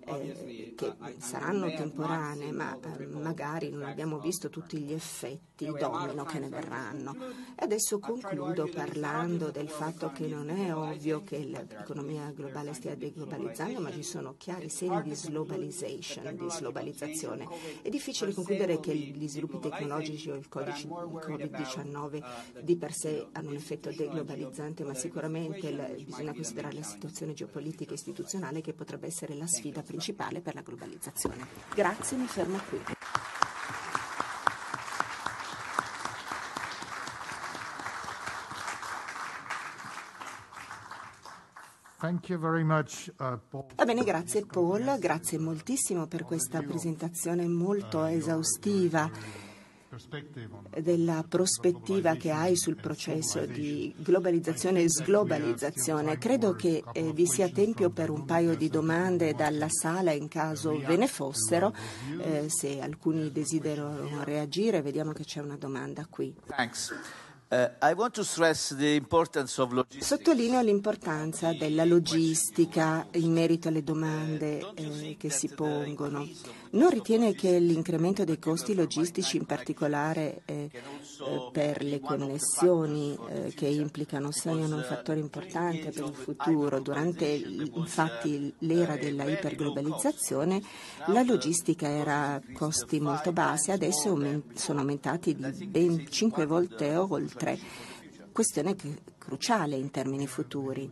eh, 0.06 0.74
che 0.76 0.94
saranno 1.18 1.68
temporanee, 1.74 2.52
ma 2.52 2.78
eh, 2.98 3.06
magari 3.08 3.70
non 3.70 3.84
abbiamo 3.84 4.20
visto 4.20 4.50
tutti 4.50 4.78
gli 4.78 4.94
effetti 4.94 5.66
domino 5.66 6.24
che 6.24 6.40
ne 6.40 6.50
verranno. 6.50 7.16
E 7.56 7.64
adesso 7.64 8.00
concludo 8.00 8.70
parlando 8.74 9.52
del 9.52 9.70
fatto 9.70 10.12
che 10.12 10.28
non 10.28 10.50
è 10.50 10.74
ovvio 10.74 11.24
che 11.24 11.40
l'economia 11.40 12.32
globale 12.32 12.74
stia 12.74 12.96
deglobalizzando, 12.96 13.80
ma 13.80 13.92
ci 13.92 14.04
sono 14.04 14.36
chiari 14.38 14.70
segni 14.70 15.02
di 15.04 15.16
slobalization, 15.16 16.36
di 16.36 16.50
slobalizzazione. 16.50 17.48
È 17.82 17.90
difficile 17.90 18.34
concludere 18.34 18.80
che 18.80 18.96
gli 18.96 19.28
sviluppi 19.28 19.60
tecnologici 19.60 20.30
o 20.30 20.36
il 20.36 20.48
codice 20.48 20.88
Covid-19 20.88 22.24
di 22.64 22.76
per 22.82 22.94
sé 22.94 23.28
hanno 23.34 23.50
un 23.50 23.56
effetto 23.56 23.92
deglobalizzante, 23.92 24.84
ma 24.84 24.96
sicuramente 24.96 25.68
il, 25.68 26.04
bisogna 26.04 26.34
considerare 26.34 26.74
la 26.74 26.82
situazione 26.82 27.34
geopolitica 27.34 27.92
e 27.92 27.94
istituzionale 27.94 28.62
che 28.62 28.74
potrebbe 28.74 29.06
essere 29.06 29.36
la 29.36 29.46
sfida 29.46 29.84
principale 29.84 30.42
per 30.42 30.56
la 30.56 30.62
globalizzazione. 30.62 31.46
Grazie, 31.76 32.18
mi 32.18 32.26
fermo 32.26 32.60
qui. 32.68 32.80
Much, 42.64 43.14
uh, 43.20 43.38
Va 43.76 43.86
bene, 43.86 44.04
grazie 44.04 44.44
Paul, 44.48 44.98
grazie 44.98 45.38
moltissimo 45.38 46.08
per 46.08 46.24
questa 46.24 46.64
presentazione 46.64 47.48
molto 47.48 48.04
esaustiva 48.06 49.51
della 50.80 51.26
prospettiva 51.28 52.16
che 52.16 52.32
hai 52.32 52.56
sul 52.56 52.76
processo 52.76 53.46
di 53.46 53.94
globalizzazione 53.98 54.82
e 54.82 54.90
sglobalizzazione. 54.90 56.18
Credo 56.18 56.54
che 56.54 56.84
eh, 56.94 57.12
vi 57.12 57.26
sia 57.26 57.50
tempo 57.50 57.90
per 57.90 58.10
un 58.10 58.26
paio 58.26 58.56
di 58.56 58.70
domande 58.70 59.34
dalla 59.34 59.68
sala 59.70 60.12
in 60.12 60.28
caso 60.28 60.78
ve 60.78 60.96
ne 60.98 61.08
fossero. 61.08 61.74
Eh, 62.20 62.48
se 62.50 62.80
alcuni 62.80 63.32
desiderano 63.32 64.24
reagire, 64.24 64.82
vediamo 64.82 65.12
che 65.12 65.24
c'è 65.24 65.42
una 65.42 65.58
domanda 65.58 66.06
qui. 66.10 66.34
Thanks. 66.48 66.94
Uh, 67.52 67.68
Sottolineo 70.00 70.62
l'importanza 70.62 71.52
della 71.52 71.84
logistica 71.84 73.06
in 73.16 73.34
merito 73.34 73.68
alle 73.68 73.84
domande 73.84 74.72
eh, 74.74 75.18
che 75.20 75.30
si 75.30 75.50
pongono. 75.50 76.26
Non 76.74 76.90
ritiene 76.90 77.34
che 77.34 77.60
l'incremento 77.60 78.24
dei 78.24 78.40
costi 78.40 78.74
logistici, 78.74 79.36
in 79.36 79.46
particolare 79.46 80.44
eh, 80.46 80.70
eh, 80.72 81.50
per 81.52 81.84
le 81.84 82.00
connessioni 82.00 83.20
eh, 83.28 83.52
che 83.54 83.68
implicano, 83.68 84.32
siano 84.32 84.78
un 84.78 84.86
fattore 84.88 85.20
importante 85.20 85.90
per 85.90 86.06
il 86.06 86.16
futuro? 86.16 86.80
Durante 86.80 87.26
infatti 87.26 88.54
l'era 88.60 88.96
della 88.96 89.26
iperglobalizzazione 89.26 90.62
la 91.08 91.24
logistica 91.24 91.90
era 91.90 92.36
a 92.36 92.42
costi 92.54 93.02
molto 93.02 93.34
bassi, 93.34 93.72
adesso 93.72 94.18
sono 94.54 94.80
aumentati 94.80 95.36
di 95.36 95.68
ben 95.68 96.10
5 96.10 96.46
volte 96.46 96.96
oltre. 96.96 97.41
Questione 98.32 98.76
cruciale 99.18 99.76
in 99.76 99.90
termini 99.90 100.28
futuri. 100.28 100.90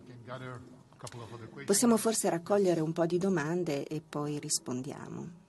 Possiamo 1.66 1.98
forse 1.98 2.30
raccogliere 2.30 2.82
un 2.82 2.92
po' 2.92 3.06
di 3.06 3.18
domande 3.18 3.86
e 3.86 4.02
poi 4.02 4.40
rispondiamo. 4.40 5.48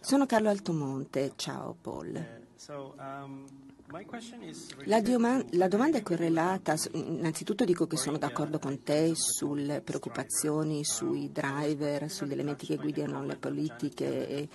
Sono 0.00 0.26
Carlo 0.26 0.48
Altomonte, 0.48 1.32
ciao 1.36 1.76
Paul. 1.80 2.44
Um, 2.96 3.46
la, 4.84 5.00
dioma- 5.00 5.44
la, 5.50 5.68
domanda 5.68 5.98
è 5.98 6.02
correlata, 6.02 6.74
innanzitutto 6.92 7.64
dico 7.64 7.86
che 7.86 7.96
sono 7.96 8.18
d'accordo 8.18 8.58
con 8.58 8.82
te 8.82 9.12
sulle 9.14 9.80
preoccupazioni 9.80 10.84
sui 10.84 11.30
driver, 11.30 12.10
sugli 12.10 12.32
elementi 12.32 12.66
che 12.66 12.76
guidano 12.76 13.24
le 13.24 13.36
politiche. 13.36 14.28
E, 14.28 14.48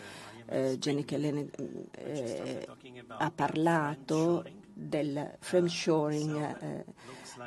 eh, 0.51 0.77
Jenny 0.77 1.05
Kellen 1.05 1.49
eh, 1.91 2.67
ha 3.07 3.31
parlato 3.31 4.43
del 4.73 5.37
frame 5.39 5.69
shoring, 5.69 6.57
eh, 6.61 6.85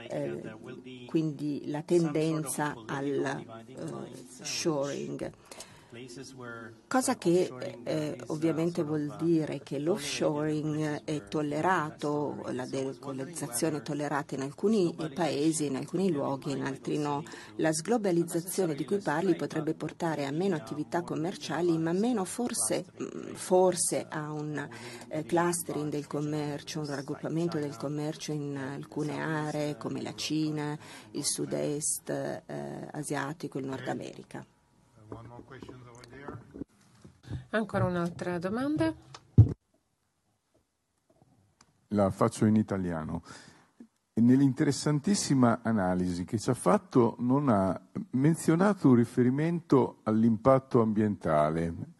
eh, 0.08 0.40
quindi 1.06 1.64
la 1.66 1.82
tendenza 1.82 2.74
al 2.86 3.44
uh, 3.76 4.42
shoring. 4.42 5.32
Cosa 6.88 7.16
che 7.16 7.52
eh, 7.84 8.18
ovviamente 8.26 8.82
vuol 8.82 9.14
dire 9.20 9.60
che 9.62 9.78
l'offshoring 9.78 11.02
è 11.04 11.28
tollerato, 11.28 12.42
la 12.50 12.66
decolonizzazione 12.66 13.78
è 13.78 13.82
tollerata 13.82 14.34
in 14.34 14.42
alcuni 14.42 14.94
paesi, 15.14 15.66
in 15.66 15.76
alcuni 15.76 16.10
luoghi, 16.10 16.52
in 16.52 16.62
altri 16.62 16.98
no. 16.98 17.22
La 17.56 17.72
sglobalizzazione 17.72 18.74
di 18.74 18.84
cui 18.84 18.98
parli 18.98 19.36
potrebbe 19.36 19.74
portare 19.74 20.24
a 20.26 20.30
meno 20.30 20.56
attività 20.56 21.02
commerciali, 21.02 21.76
ma 21.78 21.92
meno 21.92 22.24
forse, 22.24 22.84
forse 23.34 24.06
a 24.08 24.32
un 24.32 24.68
eh, 25.08 25.24
clustering 25.24 25.90
del 25.90 26.06
commercio, 26.06 26.80
un 26.80 26.86
raggruppamento 26.86 27.58
del 27.58 27.76
commercio 27.76 28.32
in 28.32 28.56
alcune 28.56 29.20
aree 29.20 29.76
come 29.76 30.02
la 30.02 30.14
Cina, 30.14 30.76
il 31.12 31.24
sud-est 31.24 32.08
eh, 32.10 32.88
asiatico, 32.90 33.58
il 33.58 33.66
Nord 33.66 33.88
America. 33.88 34.44
Ancora 37.50 37.84
un'altra 37.84 38.38
domanda? 38.38 38.92
La 41.88 42.10
faccio 42.10 42.46
in 42.46 42.56
italiano. 42.56 43.22
Nell'interessantissima 44.14 45.60
analisi 45.62 46.24
che 46.24 46.38
ci 46.38 46.50
ha 46.50 46.54
fatto 46.54 47.16
non 47.18 47.48
ha 47.48 47.80
menzionato 48.10 48.88
un 48.88 48.94
riferimento 48.96 50.00
all'impatto 50.04 50.80
ambientale. 50.80 51.92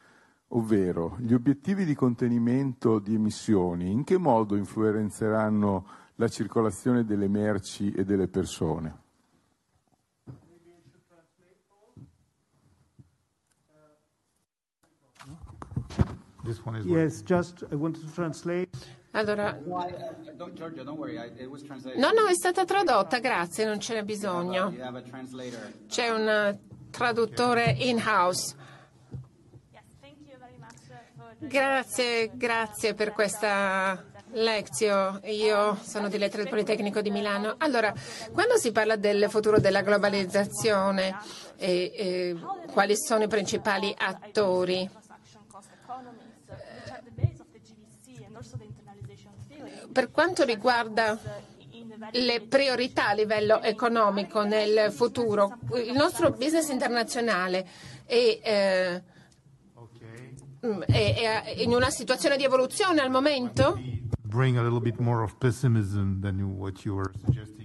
ovvero 0.55 1.16
gli 1.18 1.32
obiettivi 1.32 1.84
di 1.84 1.95
contenimento 1.95 2.99
di 2.99 3.14
emissioni, 3.14 3.90
in 3.90 4.05
che 4.05 4.18
modo 4.18 4.57
influenzeranno 4.57 5.86
la 6.16 6.28
circolazione 6.28 7.05
delle 7.05 7.28
merci 7.28 7.90
e 7.92 8.05
delle 8.05 8.28
persone? 8.28 9.03
Yes, 16.84 17.22
just 17.22 17.64
I 17.70 17.74
wanted 17.74 18.05
to 18.05 18.12
translate. 18.12 18.68
Allora, 19.12 19.57
no, 19.64 19.86
no, 22.11 22.26
è 22.28 22.34
stata 22.34 22.64
tradotta, 22.64 23.20
grazie, 23.20 23.64
non 23.64 23.78
ce 23.78 23.95
n'è 23.95 24.01
You 24.01 24.05
bisogno. 24.05 24.74
C'è 25.88 26.11
un 26.11 26.28
eh, 26.28 26.59
traduttore 26.90 27.76
in-house. 27.78 28.57
The 31.38 31.47
Grazie, 31.47 32.30
grazie 32.34 32.95
per 32.95 33.12
questa 33.12 34.05
lezione. 34.32 35.20
Io 35.30 35.78
sono 35.80 36.09
di 36.09 36.18
Lettere 36.18 36.42
del 36.42 36.51
Politecnico 36.51 37.01
di 37.01 37.11
Milano. 37.11 37.55
Allora, 37.59 37.95
quando 38.32 38.57
si 38.57 38.72
parla 38.72 38.97
del 38.97 39.26
futuro 39.28 39.61
della 39.61 39.82
globalizzazione 39.82 41.16
e, 41.57 41.92
e 41.95 42.36
quali 42.72 42.97
sono 42.97 43.24
i 43.24 43.28
principali 43.28 43.95
attori, 43.97 44.90
per 49.95 50.11
quanto 50.11 50.42
riguarda 50.45 51.16
le 52.11 52.40
priorità 52.49 53.11
a 53.11 53.14
livello 53.14 53.62
economico 53.62 54.42
nel 54.42 54.90
futuro, 54.90 55.57
il 55.76 55.92
nostro 55.95 56.30
business 56.32 56.68
internazionale 56.68 57.64
è, 58.05 58.40
eh, 58.42 59.03
è- 60.86 61.42
è 61.45 61.55
in 61.59 61.72
una 61.72 61.90
situazione 61.90 62.36
di 62.36 62.42
evoluzione 62.42 63.01
al 63.01 63.11
momento? 63.11 63.78
bring 64.26 64.57
a 64.57 64.62
little 64.62 64.80
bit 64.80 64.99
more 64.99 65.22
of 65.22 65.38
pessimism 65.38 66.20
than 66.20 66.40
what 66.59 66.84
you 66.84 66.97
were 66.97 67.12
suggesting 67.24 67.64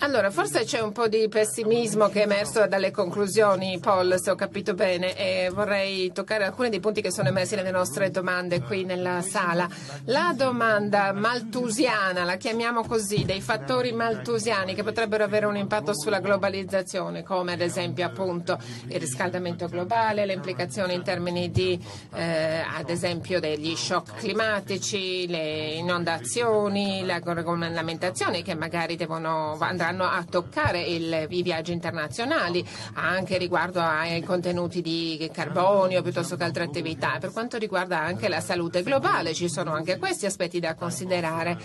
Allora, 0.00 0.30
forse 0.30 0.62
c'è 0.62 0.78
un 0.78 0.92
po' 0.92 1.08
di 1.08 1.28
pessimismo 1.28 2.08
che 2.08 2.20
è 2.20 2.22
emerso 2.22 2.64
dalle 2.68 2.92
conclusioni, 2.92 3.80
Paul, 3.80 4.16
se 4.20 4.30
ho 4.30 4.36
capito 4.36 4.72
bene, 4.72 5.16
e 5.16 5.50
vorrei 5.52 6.12
toccare 6.12 6.44
alcuni 6.44 6.68
dei 6.68 6.78
punti 6.78 7.02
che 7.02 7.10
sono 7.10 7.28
emersi 7.28 7.56
nelle 7.56 7.72
nostre 7.72 8.08
domande 8.12 8.62
qui 8.62 8.84
nella 8.84 9.22
sala. 9.22 9.68
La 10.04 10.32
domanda 10.36 11.12
maltusiana, 11.12 12.22
la 12.22 12.36
chiamiamo 12.36 12.84
così, 12.84 13.24
dei 13.24 13.40
fattori 13.40 13.90
maltusiani 13.90 14.74
che 14.76 14.84
potrebbero 14.84 15.24
avere 15.24 15.46
un 15.46 15.56
impatto 15.56 15.92
sulla 15.98 16.20
globalizzazione, 16.20 17.24
come 17.24 17.54
ad 17.54 17.60
esempio 17.60 18.06
appunto 18.06 18.56
il 18.86 19.00
riscaldamento 19.00 19.66
globale, 19.66 20.26
le 20.26 20.34
implicazioni 20.34 20.94
in 20.94 21.02
termini 21.02 21.50
di, 21.50 21.76
eh, 22.14 22.60
ad 22.60 22.88
esempio, 22.88 23.40
degli 23.40 23.74
shock 23.74 24.18
climatici, 24.18 25.26
le 25.26 25.72
inondazioni, 25.72 27.04
la 27.04 27.20
regolamentazione 27.20 28.42
che 28.42 28.54
magari 28.54 28.94
devono, 28.94 29.56
andranno 29.88 30.04
a 30.04 30.24
toccare 30.28 30.82
il- 30.82 31.26
i 31.30 31.42
viaggi 31.42 31.72
internazionali, 31.72 32.66
anche 32.94 33.38
riguardo 33.38 33.80
ai 33.80 34.22
contenuti 34.22 34.80
di 34.82 35.30
carbonio 35.32 36.02
piuttosto 36.02 36.36
che 36.36 36.44
altre 36.44 36.64
attività. 36.64 37.16
Per 37.18 37.32
quanto 37.32 37.56
riguarda 37.56 37.98
anche 38.00 38.28
la 38.28 38.40
salute 38.40 38.82
globale, 38.82 39.34
ci 39.34 39.48
sono 39.48 39.72
anche 39.72 39.98
questi 39.98 40.26
aspetti 40.26 40.60
da 40.60 40.74
considerare. 40.74 41.58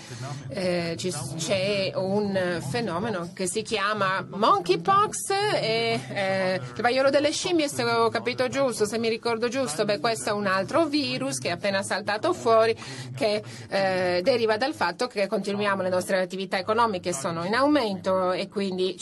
Eh, 0.50 0.96
c'è 0.98 1.92
un 1.96 2.62
fenomeno 2.70 3.32
che 3.34 3.48
si 3.48 3.62
chiama 3.62 4.26
monkeypox 4.28 5.30
e 5.56 6.00
eh, 6.10 6.62
il 6.76 6.82
vaiolo 6.82 7.10
delle 7.10 7.32
scimmie, 7.32 7.68
se 7.68 7.84
ho 7.84 8.10
capito 8.10 8.48
giusto, 8.48 8.86
se 8.86 8.98
mi 8.98 9.10
ricordo 9.10 9.48
giusto, 9.48 9.86
beh, 9.86 10.00
questo 10.00 10.30
è 10.30 10.32
un 10.32 10.48
altro 10.48 10.86
virus 10.86 11.40
che 11.40 11.50
è 11.50 11.52
appena 11.52 11.82
saltato 11.84 12.34
fuori, 12.34 12.76
che 13.16 13.44
eh, 13.70 14.22
deriva 14.24 14.58
dal 14.58 14.74
fatto 14.74 15.08
che 15.08 15.28
continuiamo 15.28 15.82
le 15.82 15.90
nostre 15.90 16.20
attività 16.22 16.58
economiche 16.58 17.14
sono 17.14 17.44
in 17.44 17.54
aumento 17.54 18.13
e 18.32 18.48
quindi 18.50 18.98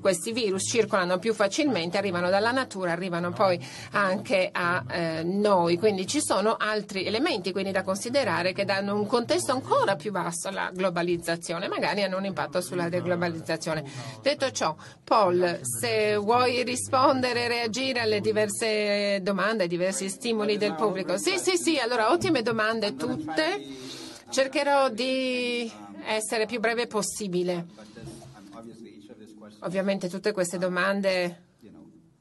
questi 0.00 0.32
virus 0.32 0.68
circolano 0.68 1.18
più 1.18 1.34
facilmente, 1.34 1.98
arrivano 1.98 2.30
dalla 2.30 2.50
natura, 2.50 2.92
arrivano 2.92 3.32
poi 3.32 3.58
anche 3.92 4.48
a 4.52 4.84
eh, 4.88 5.22
noi, 5.22 5.78
quindi 5.78 6.06
ci 6.06 6.20
sono 6.20 6.56
altri 6.58 7.06
elementi 7.06 7.52
da 7.70 7.82
considerare 7.82 8.52
che 8.52 8.64
danno 8.64 8.94
un 8.94 9.06
contesto 9.06 9.52
ancora 9.52 9.96
più 9.96 10.10
basso 10.10 10.48
alla 10.48 10.70
globalizzazione, 10.72 11.68
magari 11.68 12.02
hanno 12.02 12.16
un 12.16 12.24
impatto 12.24 12.60
sulla 12.60 12.88
deglobalizzazione. 12.88 13.84
Detto 14.22 14.50
ciò, 14.50 14.74
Paul, 15.04 15.60
se 15.62 16.16
vuoi 16.16 16.62
rispondere 16.62 17.44
e 17.44 17.48
reagire 17.48 18.00
alle 18.00 18.20
diverse 18.20 19.20
domande, 19.22 19.64
ai 19.64 19.68
diversi 19.68 20.08
stimoli 20.08 20.56
del 20.56 20.74
pubblico. 20.74 21.16
Sì, 21.18 21.38
sì, 21.38 21.56
sì, 21.56 21.78
allora 21.78 22.10
ottime 22.12 22.42
domande 22.42 22.96
tutte. 22.96 23.62
Cercherò 24.30 24.90
di 24.90 25.70
essere 26.06 26.46
più 26.46 26.60
breve 26.60 26.86
possibile. 26.86 27.66
Ovviamente 29.60 30.08
tutte 30.08 30.32
queste 30.32 30.58
domande 30.58 31.48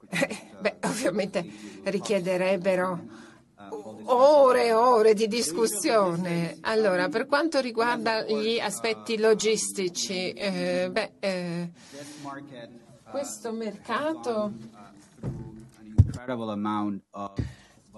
beh, 0.59 0.77
ovviamente 0.83 1.45
richiederebbero 1.83 3.27
ore 4.05 4.65
e 4.65 4.73
ore 4.73 5.13
di 5.13 5.27
discussione. 5.27 6.57
Allora, 6.61 7.09
per 7.09 7.25
quanto 7.27 7.59
riguarda 7.59 8.23
gli 8.23 8.59
aspetti 8.59 9.17
logistici, 9.17 10.31
eh, 10.33 10.89
beh, 10.91 11.11
eh, 11.19 11.69
questo 13.09 13.51
mercato 13.51 14.51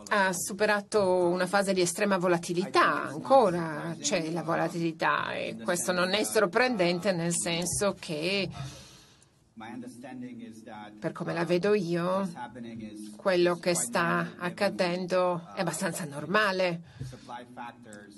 ha 0.10 0.34
superato 0.34 1.28
una 1.28 1.48
fase 1.48 1.74
di 1.74 1.82
estrema 1.82 2.18
volatilità, 2.18 3.04
ancora 3.04 3.96
c'è 4.00 4.30
la 4.32 4.44
volatilità 4.44 5.34
e 5.34 5.58
questo 5.64 5.92
non 5.92 6.14
è 6.14 6.24
sorprendente 6.24 7.12
nel 7.12 7.34
senso 7.34 7.96
che, 7.98 8.50
per 11.00 11.12
come 11.12 11.34
la 11.34 11.46
vedo 11.46 11.74
io, 11.74 12.30
quello 13.16 13.58
che 13.58 13.74
sta 13.76 14.34
accadendo 14.38 15.50
è 15.56 15.62
abbastanza 15.62 16.06
normale. 16.06 16.82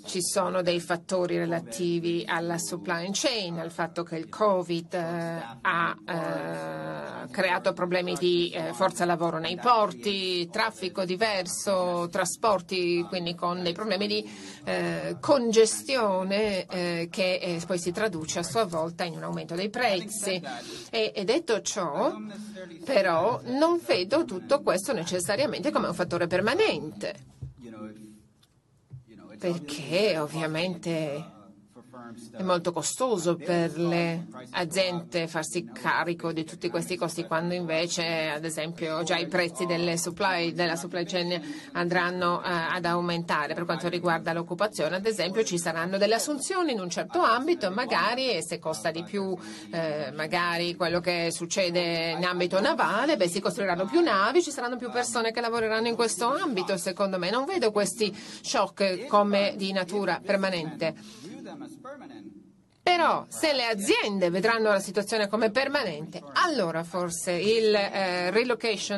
Ci 0.05 0.21
sono 0.21 0.61
dei 0.61 0.80
fattori 0.80 1.38
relativi 1.38 2.24
alla 2.28 2.57
supply 2.57 3.09
chain, 3.11 3.57
al 3.57 3.71
fatto 3.71 4.03
che 4.03 4.17
il 4.17 4.28
Covid 4.28 4.93
eh, 4.93 5.41
ha 5.61 5.97
eh, 6.05 7.30
creato 7.32 7.74
problemi 7.74 8.15
di 8.15 8.51
eh, 8.51 8.74
forza 8.74 9.05
lavoro 9.05 9.39
nei 9.39 9.57
porti, 9.57 10.47
traffico 10.49 11.05
diverso, 11.05 12.07
trasporti, 12.11 13.05
quindi 13.07 13.34
con 13.34 13.63
dei 13.63 13.74
problemi 13.74 14.07
di 14.07 14.30
eh, 14.65 15.17
congestione 15.19 16.65
eh, 16.65 17.07
che 17.09 17.36
eh, 17.36 17.61
poi 17.65 17.80
si 17.80 17.91
traduce 17.91 18.39
a 18.39 18.43
sua 18.43 18.65
volta 18.65 19.03
in 19.03 19.15
un 19.15 19.24
aumento 19.24 19.55
dei 19.55 19.69
prezzi. 19.69 20.41
E, 20.89 21.11
e 21.15 21.24
detto 21.24 21.61
ciò, 21.61 22.13
però, 22.84 23.41
non 23.45 23.80
vedo 23.86 24.26
tutto 24.26 24.61
questo 24.61 24.93
necessariamente 24.93 25.71
come 25.71 25.88
un 25.88 25.93
fattore 25.93 26.28
permanente 26.28 27.41
perché 29.43 30.17
ovviamente 30.19 31.32
è 32.36 32.41
molto 32.41 32.72
costoso 32.72 33.36
per 33.36 33.78
le 33.78 34.28
aziende 34.51 35.28
farsi 35.28 35.70
carico 35.72 36.34
di 36.34 36.43
tutti 36.43 36.70
questi 36.70 36.97
costi 36.97 37.26
quando 37.26 37.54
invece 37.54 38.30
ad 38.30 38.43
esempio 38.43 39.04
già 39.04 39.18
i 39.18 39.28
prezzi 39.28 39.66
supply, 39.97 40.51
della 40.54 40.76
supply 40.76 41.06
chain 41.06 41.41
andranno 41.74 42.43
eh, 42.43 42.49
ad 42.49 42.86
aumentare. 42.86 43.54
Per 43.54 43.66
quanto 43.66 43.88
riguarda 43.88 44.34
l'occupazione 44.34 44.95
ad 44.97 45.06
esempio 45.06 45.43
ci 45.43 45.58
saranno 45.58 45.97
delle 45.97 46.16
assunzioni 46.16 46.74
in 46.74 46.80
un 46.80 46.89
certo 46.89 47.22
ambito 47.22 47.72
magari 47.72 48.32
e 48.32 48.43
se 48.43 48.60
costa 48.60 48.91
di 48.91 49.04
più 49.04 49.36
eh, 49.72 50.12
magari 50.14 50.76
quello 50.76 50.99
che 50.99 51.30
succede 51.32 52.12
in 52.18 52.26
ambito 52.26 52.60
navale 52.60 53.16
beh 53.16 53.28
si 53.28 53.39
costruiranno 53.39 53.86
più 53.86 54.01
navi 54.01 54.43
ci 54.43 54.51
saranno 54.51 54.78
più 54.78 54.91
persone 54.91 55.32
che 55.32 55.41
lavoreranno 55.41 55.88
in 55.88 55.95
questo 55.95 56.28
ambito. 56.28 56.78
Secondo 56.78 57.18
me 57.18 57.30
non 57.30 57.45
vedo 57.45 57.72
questi 57.72 58.14
shock 58.14 59.06
come 59.08 59.54
di 59.56 59.72
natura 59.72 60.20
permanente 60.24 60.95
them 61.54 61.62
as 61.62 61.76
permanent 61.76 62.42
però 62.84 63.25
se 63.29 63.53
le 63.53 63.65
aziende 63.65 64.29
vedranno 64.29 64.69
la 64.69 64.81
situazione 64.81 65.29
come 65.29 65.49
permanente, 65.51 66.21
allora 66.34 66.84
forse 66.84 67.31
il 67.31 67.73
eh, 67.73 68.29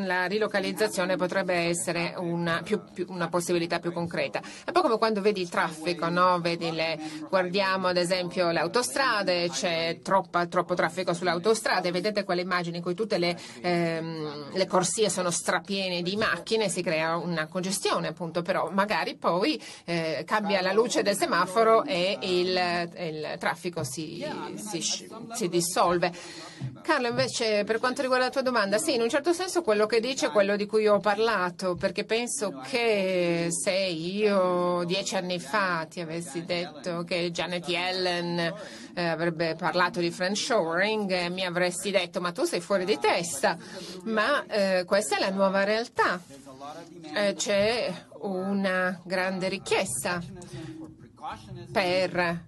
la 0.05 0.25
rilocalizzazione 0.25 1.15
potrebbe 1.17 1.53
essere 1.53 2.15
una, 2.17 2.61
più- 2.63 2.81
più- 2.91 3.05
una 3.09 3.29
possibilità 3.29 3.77
più 3.79 3.93
concreta. 3.93 4.39
È 4.39 4.43
un 4.67 4.73
po' 4.73 4.81
come 4.81 4.97
quando 4.97 5.21
vedi 5.21 5.41
il 5.41 5.49
traffico, 5.49 6.09
no? 6.09 6.39
Vedi 6.39 6.71
le- 6.71 6.97
guardiamo 7.29 7.87
ad 7.87 7.97
esempio 7.97 8.49
le 8.49 8.59
autostrade, 8.59 9.49
c'è 9.49 9.99
troppa- 10.01 10.47
troppo 10.47 10.73
traffico 10.73 11.13
sulle 11.13 11.29
autostrade, 11.29 11.91
vedete 11.91 12.23
quelle 12.23 12.41
immagini 12.41 12.77
in 12.77 12.83
cui 12.83 12.95
tutte 12.95 13.19
le, 13.19 13.37
ehm, 13.61 14.51
le 14.53 14.65
corsie 14.67 15.09
sono 15.09 15.29
strapiene 15.29 16.01
di 16.01 16.15
macchine, 16.15 16.69
si 16.69 16.81
crea 16.81 17.17
una 17.17 17.45
congestione 17.45 18.07
appunto, 18.07 18.41
però 18.41 18.69
magari 18.71 19.15
poi 19.15 19.61
eh, 19.85 20.23
cambia 20.25 20.61
la 20.61 20.73
luce 20.73 21.03
del 21.03 21.15
semaforo 21.15 21.83
e 21.83 22.17
il, 22.21 22.89
il 22.97 23.35
traffico 23.37 23.74
si, 23.83 24.25
si- 24.55 25.07
si 25.33 25.49
dissolve. 25.49 26.11
Carlo, 26.81 27.07
invece, 27.07 27.63
per 27.63 27.79
quanto 27.79 28.01
riguarda 28.01 28.25
la 28.25 28.31
tua 28.31 28.41
domanda, 28.41 28.77
sì, 28.77 28.93
in 28.93 29.01
un 29.01 29.09
certo 29.09 29.33
senso 29.33 29.61
quello 29.61 29.85
che 29.87 29.99
dice 29.99 30.27
è 30.27 30.31
quello 30.31 30.55
di 30.55 30.65
cui 30.65 30.87
ho 30.87 30.99
parlato, 30.99 31.75
perché 31.75 32.05
penso 32.05 32.61
che 32.69 33.47
se 33.49 33.71
io 33.71 34.83
dieci 34.85 35.15
anni 35.15 35.39
fa 35.39 35.85
ti 35.89 35.99
avessi 35.99 36.45
detto 36.45 37.03
che 37.03 37.31
Janet 37.31 37.67
Yellen 37.67 38.53
eh, 38.93 39.03
avrebbe 39.03 39.55
parlato 39.55 39.99
di 39.99 40.11
friendshoring, 40.11 41.11
eh, 41.11 41.29
mi 41.29 41.43
avresti 41.43 41.91
detto 41.91 42.21
ma 42.21 42.31
tu 42.31 42.43
sei 42.43 42.61
fuori 42.61 42.85
di 42.85 42.97
testa, 42.99 43.57
ma 44.03 44.45
eh, 44.45 44.83
questa 44.85 45.17
è 45.17 45.19
la 45.19 45.31
nuova 45.31 45.63
realtà. 45.63 46.21
Eh, 47.15 47.33
c'è 47.35 47.93
una 48.21 48.99
grande 49.03 49.49
richiesta 49.49 50.21
per 51.71 52.43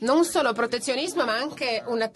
non 0.00 0.24
solo 0.24 0.52
protezionismo, 0.52 1.24
ma 1.24 1.36
anche 1.36 1.82
un, 1.86 2.06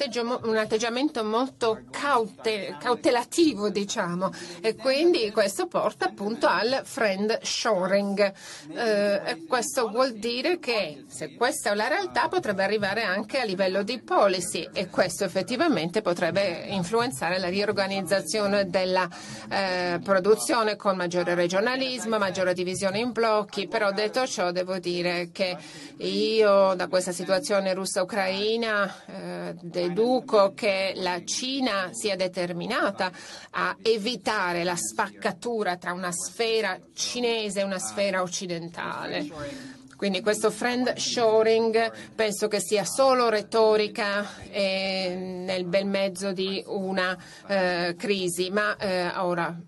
un 0.42 0.56
atteggiamento 0.56 1.24
molto 1.24 1.82
caute, 1.90 2.76
cautelativo, 2.78 3.68
diciamo. 3.70 4.30
E 4.60 4.74
quindi 4.74 5.30
questo 5.30 5.66
porta 5.66 6.06
appunto 6.06 6.46
al 6.46 6.82
friend 6.84 7.40
shoring. 7.42 8.32
Eh, 8.74 9.44
questo 9.48 9.88
vuol 9.88 10.14
dire 10.14 10.58
che 10.58 11.04
se 11.08 11.34
questa 11.34 11.70
è 11.70 11.74
la 11.74 11.88
realtà 11.88 12.28
potrebbe 12.28 12.64
arrivare 12.64 13.02
anche 13.02 13.40
a 13.40 13.44
livello 13.44 13.82
di 13.82 14.00
policy 14.00 14.68
e 14.72 14.88
questo 14.88 15.24
effettivamente 15.24 16.02
potrebbe 16.02 16.66
influenzare 16.68 17.38
la 17.38 17.48
riorganizzazione 17.48 18.68
della 18.68 19.08
eh, 19.48 20.00
produzione 20.02 20.76
con 20.76 20.96
maggiore 20.96 21.34
regionalismo, 21.34 22.18
maggiore 22.18 22.54
divisione 22.54 22.98
in 22.98 23.12
blocchi. 23.12 23.68
Però 23.68 23.92
detto 23.92 24.26
ciò 24.26 24.50
devo 24.50 24.78
dire 24.78 25.30
che 25.32 25.56
io 25.98 26.74
da 26.74 26.88
questa 26.88 27.12
situazione 27.12 27.65
russa-ucraina 27.74 29.04
eh, 29.06 29.54
deduco 29.60 30.52
che 30.54 30.92
la 30.96 31.22
Cina 31.24 31.90
sia 31.92 32.16
determinata 32.16 33.10
a 33.50 33.76
evitare 33.82 34.64
la 34.64 34.76
spaccatura 34.76 35.76
tra 35.76 35.92
una 35.92 36.12
sfera 36.12 36.78
cinese 36.94 37.60
e 37.60 37.64
una 37.64 37.78
sfera 37.78 38.22
occidentale. 38.22 39.74
Quindi 39.96 40.20
questo 40.20 40.50
friend 40.50 40.94
shoring 40.96 41.90
penso 42.14 42.48
che 42.48 42.60
sia 42.60 42.84
solo 42.84 43.30
retorica 43.30 44.28
nel 44.50 45.64
bel 45.64 45.86
mezzo 45.86 46.32
di 46.32 46.62
una 46.66 47.16
eh, 47.46 47.94
crisi, 47.96 48.50
ma 48.50 48.76
eh, 48.76 49.08
ora 49.16 49.58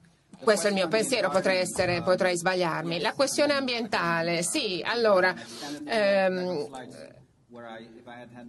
questo 0.41 0.67
è 0.67 0.71
il 0.71 0.77
mio 0.77 0.89
pensiero, 0.89 1.31
potrei, 1.31 1.59
essere, 1.59 2.03
potrei 2.03 2.37
sbagliarmi. 2.37 3.01
La 3.01 3.13
questione 3.13 3.55
ambientale, 3.55 4.43
sì, 4.43 4.83
allora. 4.85 5.35
Ehm, 5.87 6.69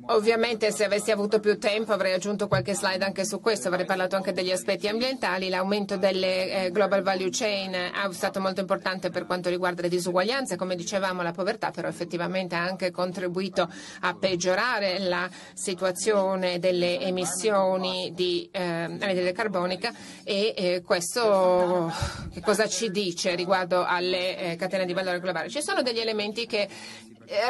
Ovviamente 0.08 0.74
se 0.74 0.84
avessi 0.84 1.10
avuto 1.10 1.40
più 1.40 1.58
tempo 1.58 1.94
avrei 1.94 2.12
aggiunto 2.12 2.50
qualche 2.50 2.76
slide 2.76 3.06
anche 3.06 3.24
su 3.24 3.40
questo, 3.40 3.70
avrei 3.70 3.86
parlato 3.86 4.18
anche 4.18 4.34
degli 4.34 4.52
aspetti 4.52 4.90
ambientali, 4.90 5.48
l'aumento 5.48 5.96
delle 5.96 6.66
eh, 6.66 6.72
global 6.72 7.02
value 7.02 7.30
chain 7.32 7.72
è 7.72 8.12
stato 8.12 8.42
molto 8.42 8.60
importante 8.60 9.10
per 9.10 9.26
quanto 9.26 9.48
riguarda 9.48 9.84
le 9.84 9.88
disuguaglianze, 9.88 10.58
come 10.58 10.76
dicevamo 10.76 11.22
la 11.22 11.32
povertà 11.32 11.72
però 11.72 11.88
effettivamente 11.88 12.56
ha 12.56 12.64
anche 12.64 12.92
contribuito 12.92 13.72
a 14.02 14.16
peggiorare 14.16 15.00
la 15.00 15.30
situazione 15.54 16.60
delle 16.60 17.00
emissioni 17.00 18.12
di 18.14 18.50
eh, 18.52 18.62
anidride 18.62 19.32
carbonica. 19.32 19.94
E 20.26 20.54
eh, 20.58 20.82
questo 20.86 21.90
che 22.34 22.42
cosa 22.42 22.68
ci 22.68 22.92
dice 22.92 23.34
riguardo 23.36 23.86
alle 23.86 24.38
eh, 24.38 24.56
catene 24.58 24.86
di 24.86 24.92
valore 24.92 25.22
globale? 25.22 25.48
Ci 25.48 25.62
sono 25.62 25.82
degli 25.82 26.00
elementi 26.00 26.46
che 26.46 26.68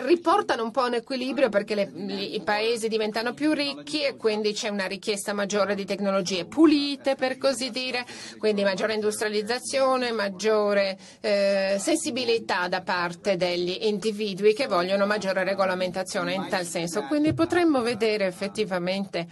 riportano 0.02 0.64
un 0.64 0.72
po' 0.72 0.84
un 0.84 0.96
equilibrio 0.96 1.50
perché 1.50 1.76
le, 1.76 1.92
i 1.94 2.42
paesi 2.42 2.88
diventano 2.88 3.34
più 3.34 3.54
ricchi 3.54 4.04
e 4.04 4.16
quindi 4.16 4.54
c'è 4.54 4.70
una 4.70 4.86
richiesta 4.86 5.34
maggiore 5.34 5.76
di 5.76 5.86
tecnologie 5.86 6.46
pulite, 6.46 7.16
per 7.16 7.38
così 7.38 7.70
dire, 7.70 8.06
quindi 8.38 8.64
maggiore 8.64 8.94
industrializzazione, 8.94 10.12
maggiore 10.12 10.98
eh, 11.22 11.78
sensibilità 11.80 12.68
da 12.68 12.82
parte 12.82 13.38
degli 13.38 13.78
individui 13.82 14.54
che 14.54 14.68
vogliono 14.68 15.06
maggiore 15.06 15.44
regolamentazione 15.44 16.34
in 16.34 16.48
tal 16.50 16.66
senso. 16.66 17.04
Quindi 17.04 17.34
potremmo 17.34 17.82
vedere 17.82 18.26
effettivamente 18.26 19.28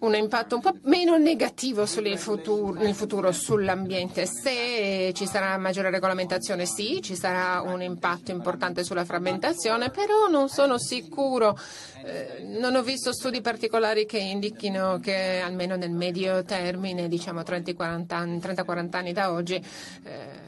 un 0.00 0.14
impatto 0.14 0.56
un 0.56 0.60
po' 0.60 0.76
meno 0.82 1.16
negativo 1.16 1.86
futuro, 2.18 2.72
nel 2.72 2.94
futuro 2.94 3.32
sull'ambiente. 3.32 4.26
Se 4.26 5.12
ci 5.14 5.26
sarà 5.26 5.56
maggiore 5.58 5.90
regolamentazione, 5.90 6.66
sì, 6.66 7.00
ci 7.02 7.14
sarà 7.14 7.60
un 7.62 7.82
impatto 7.82 8.30
importante 8.30 8.84
sulla 8.84 9.04
frammentazione, 9.04 9.90
però 9.90 10.28
non 10.30 10.48
sono 10.48 10.78
sicuro, 10.78 11.58
eh, 12.04 12.44
non 12.58 12.74
ho 12.74 12.82
visto 12.82 13.12
studi 13.12 13.40
particolari 13.40 14.06
che 14.06 14.18
indichino 14.18 14.98
che 14.98 15.40
almeno 15.40 15.76
nel 15.76 15.92
medio 15.92 16.44
termine, 16.44 17.08
diciamo 17.08 17.40
30-40 17.40 18.14
anni, 18.14 18.38
30-40 18.38 18.96
anni 18.96 19.12
da 19.12 19.32
oggi, 19.32 19.54
eh, 19.54 20.44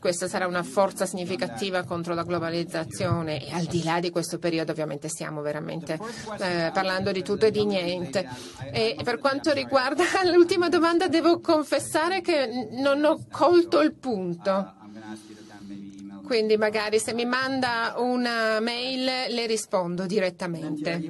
questa 0.00 0.26
sarà 0.26 0.46
una 0.46 0.64
forza 0.64 1.06
significativa 1.06 1.84
contro 1.84 2.14
la 2.14 2.24
globalizzazione 2.24 3.46
e 3.46 3.52
al 3.52 3.66
di 3.66 3.84
là 3.84 4.00
di 4.00 4.10
questo 4.10 4.38
periodo 4.38 4.72
ovviamente 4.72 5.08
stiamo 5.08 5.42
veramente 5.42 5.98
eh, 6.40 6.70
parlando 6.72 7.12
di 7.12 7.22
tutto 7.22 7.46
e 7.46 7.50
di 7.52 7.64
niente. 7.64 8.26
E 8.72 8.96
per 9.04 9.18
quanto 9.18 9.52
riguarda 9.52 10.02
l'ultima 10.32 10.68
domanda 10.68 11.06
devo 11.06 11.38
confessare 11.40 12.20
che 12.20 12.68
non 12.72 13.04
ho 13.04 13.24
colto 13.30 13.80
il 13.80 13.94
punto. 13.94 14.74
Quindi 16.24 16.56
magari 16.56 16.98
se 17.00 17.12
mi 17.12 17.24
manda 17.24 17.94
una 17.98 18.60
mail 18.60 19.04
le 19.04 19.46
rispondo 19.46 20.06
direttamente. 20.06 21.00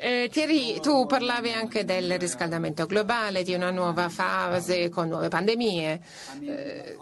Eh, 0.00 0.28
Thierry, 0.30 0.78
tu 0.80 1.06
parlavi 1.06 1.52
anche 1.52 1.84
del 1.84 2.18
riscaldamento 2.18 2.86
globale, 2.86 3.42
di 3.42 3.54
una 3.54 3.70
nuova 3.70 4.08
fase 4.08 4.88
con 4.90 5.08
nuove 5.08 5.28
pandemie. 5.28 6.00
Eh, 6.40 6.96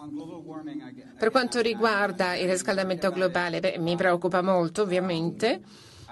per 1.17 1.29
quanto 1.29 1.61
riguarda 1.61 2.35
il 2.35 2.49
riscaldamento 2.49 3.11
globale, 3.11 3.59
beh, 3.59 3.77
mi 3.77 3.95
preoccupa 3.95 4.41
molto 4.41 4.81
ovviamente, 4.81 5.61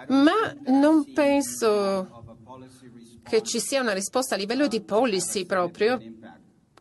ma 0.10 0.56
non 0.68 1.12
penso 1.12 2.24
che 3.28 3.42
ci 3.42 3.60
sia 3.60 3.82
una 3.82 3.94
risposta 3.94 4.36
a 4.36 4.38
livello 4.38 4.68
di 4.68 4.82
policy 4.82 5.46
proprio 5.46 6.00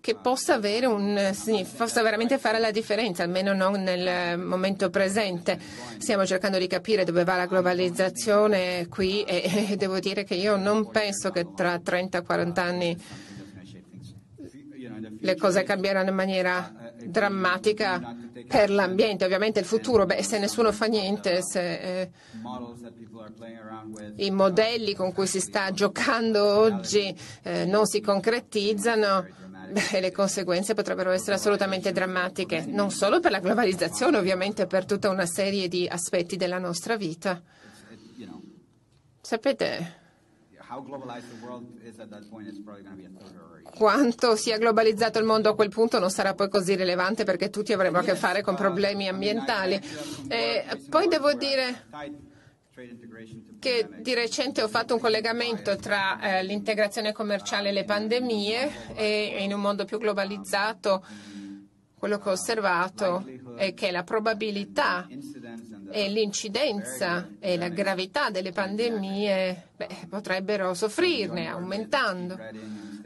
che 0.05 0.17
possa, 0.17 0.61
un, 0.63 1.31
sì, 1.33 1.67
possa 1.79 2.03
veramente 2.03 2.37
fare 2.37 2.59
la 2.59 2.71
differenza, 2.71 3.23
almeno 3.23 3.55
non 3.55 3.81
nel 3.81 4.39
momento 4.39 4.91
presente. 4.91 5.59
Stiamo 5.97 6.27
cercando 6.27 6.59
di 6.59 6.67
capire 6.67 7.05
dove 7.05 7.25
va 7.25 7.37
la 7.37 7.47
globalizzazione 7.47 8.87
qui 8.89 9.23
e, 9.23 9.71
e 9.71 9.77
devo 9.77 9.99
dire 10.01 10.25
che 10.25 10.35
io 10.35 10.57
non 10.57 10.91
penso 10.91 11.31
che 11.31 11.55
tra 11.55 11.77
30-40 11.77 12.59
anni 12.61 13.03
le 15.21 15.37
cose 15.37 15.63
cambieranno 15.63 16.11
in 16.11 16.15
maniera 16.17 16.71
drammatica 17.03 18.15
per 18.47 18.69
l'ambiente. 18.69 19.25
Ovviamente 19.25 19.59
il 19.61 19.65
futuro, 19.65 20.05
beh, 20.05 20.23
se 20.23 20.39
nessuno 20.39 20.71
fa 20.71 20.85
niente, 20.85 21.41
se 21.41 22.03
eh, 22.03 22.11
i 24.17 24.31
modelli 24.31 24.95
con 24.95 25.15
cui 25.15 25.27
si 25.27 25.41
sta 25.41 25.71
giocando 25.71 26.45
oggi 26.45 27.17
eh, 27.43 27.65
non 27.65 27.87
si 27.87 28.03
concretizzano, 28.03 29.44
Beh, 29.71 30.01
le 30.01 30.13
conseguenze 30.13 30.75
potrebbero 30.75 31.11
essere 31.11 31.37
assolutamente 31.37 31.93
drammatiche, 31.93 32.65
non 32.67 32.91
solo 32.91 33.21
per 33.21 33.31
la 33.31 33.41
globalizzazione, 33.41 34.19
ovviamente 34.19 34.67
per 34.67 34.85
tutta 34.85 35.09
una 35.09 35.27
serie 35.27 35.69
di 35.69 35.87
aspetti 35.89 36.37
della 36.37 36.59
nostra 36.59 36.97
vita. 36.97 37.41
Sapete 39.21 40.03
quanto 43.77 44.37
sia 44.37 44.59
globalizzato 44.59 45.19
il 45.19 45.25
mondo 45.25 45.51
a 45.51 45.55
quel 45.55 45.69
punto 45.69 45.99
non 45.99 46.11
sarà 46.11 46.35
poi 46.35 46.49
così 46.49 46.75
rilevante 46.75 47.25
perché 47.25 47.51
tutti 47.51 47.73
avremo 47.73 47.99
a 47.99 48.03
che 48.03 48.17
fare 48.17 48.43
con 48.43 48.55
problemi 48.55 49.09
ambientali. 49.09 49.81
E 50.29 50.65
poi 50.89 51.09
devo 51.09 51.33
dire 51.35 51.87
che 53.61 53.89
di 54.01 54.15
recente 54.15 54.63
ho 54.63 54.69
fatto 54.69 54.95
un 54.95 55.01
collegamento 55.01 55.77
tra 55.77 56.21
eh, 56.21 56.43
l'integrazione 56.43 57.13
commerciale 57.13 57.69
e 57.69 57.73
le 57.73 57.85
pandemie 57.85 58.95
e 58.95 59.37
in 59.39 59.53
un 59.53 59.61
mondo 59.61 59.85
più 59.85 59.99
globalizzato 59.99 61.05
quello 62.05 62.19
che 62.19 62.29
ho 62.29 62.33
osservato 62.33 63.25
è 63.57 63.73
che 63.73 63.91
la 63.91 64.03
probabilità 64.03 65.07
e 65.91 66.09
l'incidenza 66.11 67.31
e 67.39 67.57
la 67.57 67.69
gravità 67.69 68.29
delle 68.29 68.53
pandemie 68.53 69.69
beh, 69.75 69.89
potrebbero 70.11 70.75
soffrirne 70.75 71.47
aumentando. 71.47 72.39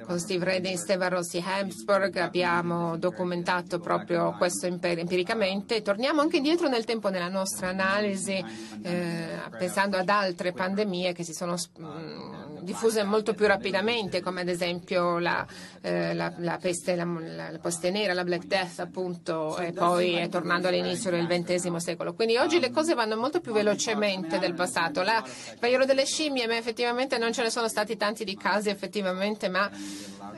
Con 0.09 0.19
Steve 0.19 0.43
Reddy, 0.43 0.75
Steva 0.79 1.09
Rossi 1.09 1.45
Habsburg 1.47 2.17
abbiamo 2.17 2.97
documentato 2.97 3.79
proprio 3.79 4.35
questo 4.39 4.65
empiricamente. 4.65 5.83
Torniamo 5.83 6.23
anche 6.23 6.39
indietro 6.39 6.67
nel 6.67 6.87
tempo 6.87 7.11
nella 7.11 7.29
nostra 7.29 7.69
analisi, 7.69 8.43
eh, 8.83 9.29
pensando 9.59 9.99
ad 9.99 10.09
altre 10.09 10.53
pandemie 10.53 11.13
che 11.13 11.25
si 11.25 11.35
sono 11.35 11.57
mm, 11.79 12.61
diffuse 12.61 13.05
molto 13.05 13.35
più 13.35 13.47
rapidamente, 13.47 14.23
come 14.23 14.41
ad 14.41 14.49
esempio 14.49 15.19
la, 15.19 15.47
eh, 15.83 16.15
la, 16.15 16.33
la 16.39 16.57
peste, 16.57 16.95
la, 16.97 17.59
peste 17.61 17.91
nera, 17.91 18.15
la 18.15 18.25
Black 18.25 18.47
Death 18.47 18.79
appunto, 18.79 19.59
e 19.59 19.73
poi 19.73 20.15
è 20.15 20.31
tornando 20.31 20.69
all'inizio 20.69 21.11
del 21.11 21.27
XX 21.27 21.77
secolo. 21.77 22.15
Quindi 22.15 22.39
oggi 22.39 22.61
le 22.61 22.71
cose 22.71 22.95
vanno 22.95 23.19
molto 23.19 23.41
più 23.41 23.53
velocemente 23.53 24.39
del 24.39 24.55
passato. 24.55 25.03
Il 25.03 25.23
vaiolo 25.61 25.85
delle 25.85 26.07
scimmie, 26.07 26.47
ma 26.47 26.57
effettivamente 26.57 27.19
non 27.19 27.31
ce 27.35 27.43
ne 27.43 27.51
sono 27.51 27.69
stati 27.69 27.99
tanti 27.99 28.25
di 28.25 28.39
casi 28.39 28.71
effettivamente, 28.71 29.51
ma 29.51 29.71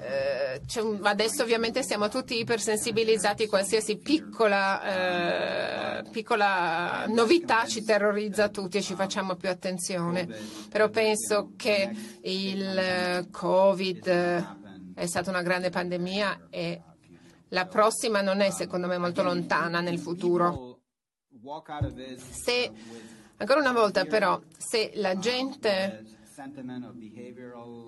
eh, 0.03 0.61
adesso 1.03 1.43
ovviamente 1.43 1.83
siamo 1.83 2.09
tutti 2.09 2.39
ipersensibilizzati, 2.39 3.47
qualsiasi 3.47 3.99
piccola, 3.99 6.01
eh, 6.01 6.11
piccola 6.11 7.05
novità 7.09 7.67
ci 7.67 7.85
terrorizza 7.85 8.49
tutti 8.49 8.79
e 8.79 8.83
ci 8.83 8.95
facciamo 8.95 9.37
più 9.37 9.49
attenzione. 9.49 10.27
Però 10.69 10.89
penso 10.89 11.53
che 11.57 11.91
il 12.23 13.29
Covid 13.31 14.09
è 14.95 15.07
stata 15.07 15.31
una 15.31 15.43
grande 15.43 15.71
pandemia 15.71 16.47
e 16.51 16.83
la 17.49 17.67
prossima 17.67 18.21
non 18.21 18.41
è 18.41 18.51
secondo 18.51 18.87
me 18.87 18.99
molto 18.99 19.23
lontana 19.23 19.81
nel 19.81 19.99
futuro. 19.99 20.79
Se, 22.31 22.71
ancora 23.37 23.61
una 23.61 23.73
volta 23.73 24.05
però, 24.05 24.41
se 24.57 24.93
la 24.95 25.19
gente 25.19 26.19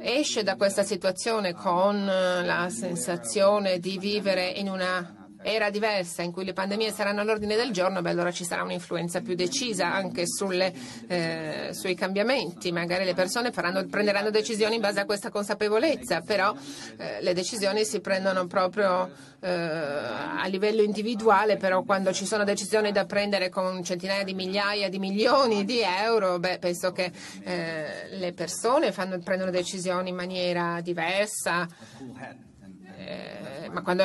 esce 0.01 0.43
da 0.43 0.57
questa 0.57 0.83
situazione 0.83 1.55
con 1.55 2.05
la 2.05 2.69
sensazione 2.69 3.79
di 3.79 3.99
vivere 3.99 4.49
in 4.49 4.69
una 4.69 5.22
era 5.43 5.71
diversa, 5.71 6.23
in 6.23 6.33
cui 6.33 6.45
le 6.45 6.53
pandemie 6.53 6.91
saranno 6.93 7.21
all'ordine 7.21 7.57
del 7.57 7.71
giorno, 7.71 8.01
beh, 8.01 8.11
allora 8.11 8.31
ci 8.31 8.45
sarà 8.45 8.63
un'influenza 8.63 9.21
più 9.21 9.35
decisa 9.35 9.93
anche 9.93 10.27
sulle, 10.27 10.73
eh, 11.07 11.71
sui 11.73 11.95
cambiamenti. 11.95 12.73
Magari 12.73 13.05
le 13.05 13.15
persone 13.15 13.53
faranno, 13.53 13.85
prenderanno 13.87 14.31
decisioni 14.31 14.77
in 14.77 14.81
base 14.81 15.01
a 15.01 15.05
questa 15.05 15.31
consapevolezza, 15.31 16.21
però 16.21 16.55
eh, 16.97 17.21
le 17.21 17.35
decisioni 17.35 17.85
si 17.85 18.01
prendono 18.01 18.47
proprio 18.47 19.11
eh, 19.41 19.51
a 19.51 20.47
livello 20.47 20.83
individuale, 20.83 21.57
però 21.57 21.83
quando 21.83 22.13
ci 22.13 22.27
sono 22.27 22.45
decisioni 22.45 22.93
da 22.93 23.05
prendere 23.05 23.49
con 23.49 23.83
centinaia 23.83 24.25
di 24.25 24.35
migliaia 24.35 24.89
di 24.89 24.99
milioni 24.99 25.65
di 25.65 25.81
euro, 25.81 26.39
beh, 26.39 26.59
penso 26.59 26.93
che 26.93 27.11
eh, 27.43 28.09
le 28.11 28.33
persone 28.33 28.93
fanno, 28.93 29.19
prendono 29.19 29.51
decisioni 29.51 30.11
in 30.11 30.17
maniera 30.17 30.81
diversa. 30.81 31.69
Eh, 33.07 33.69
ma 33.71 33.83
quando, 33.83 34.05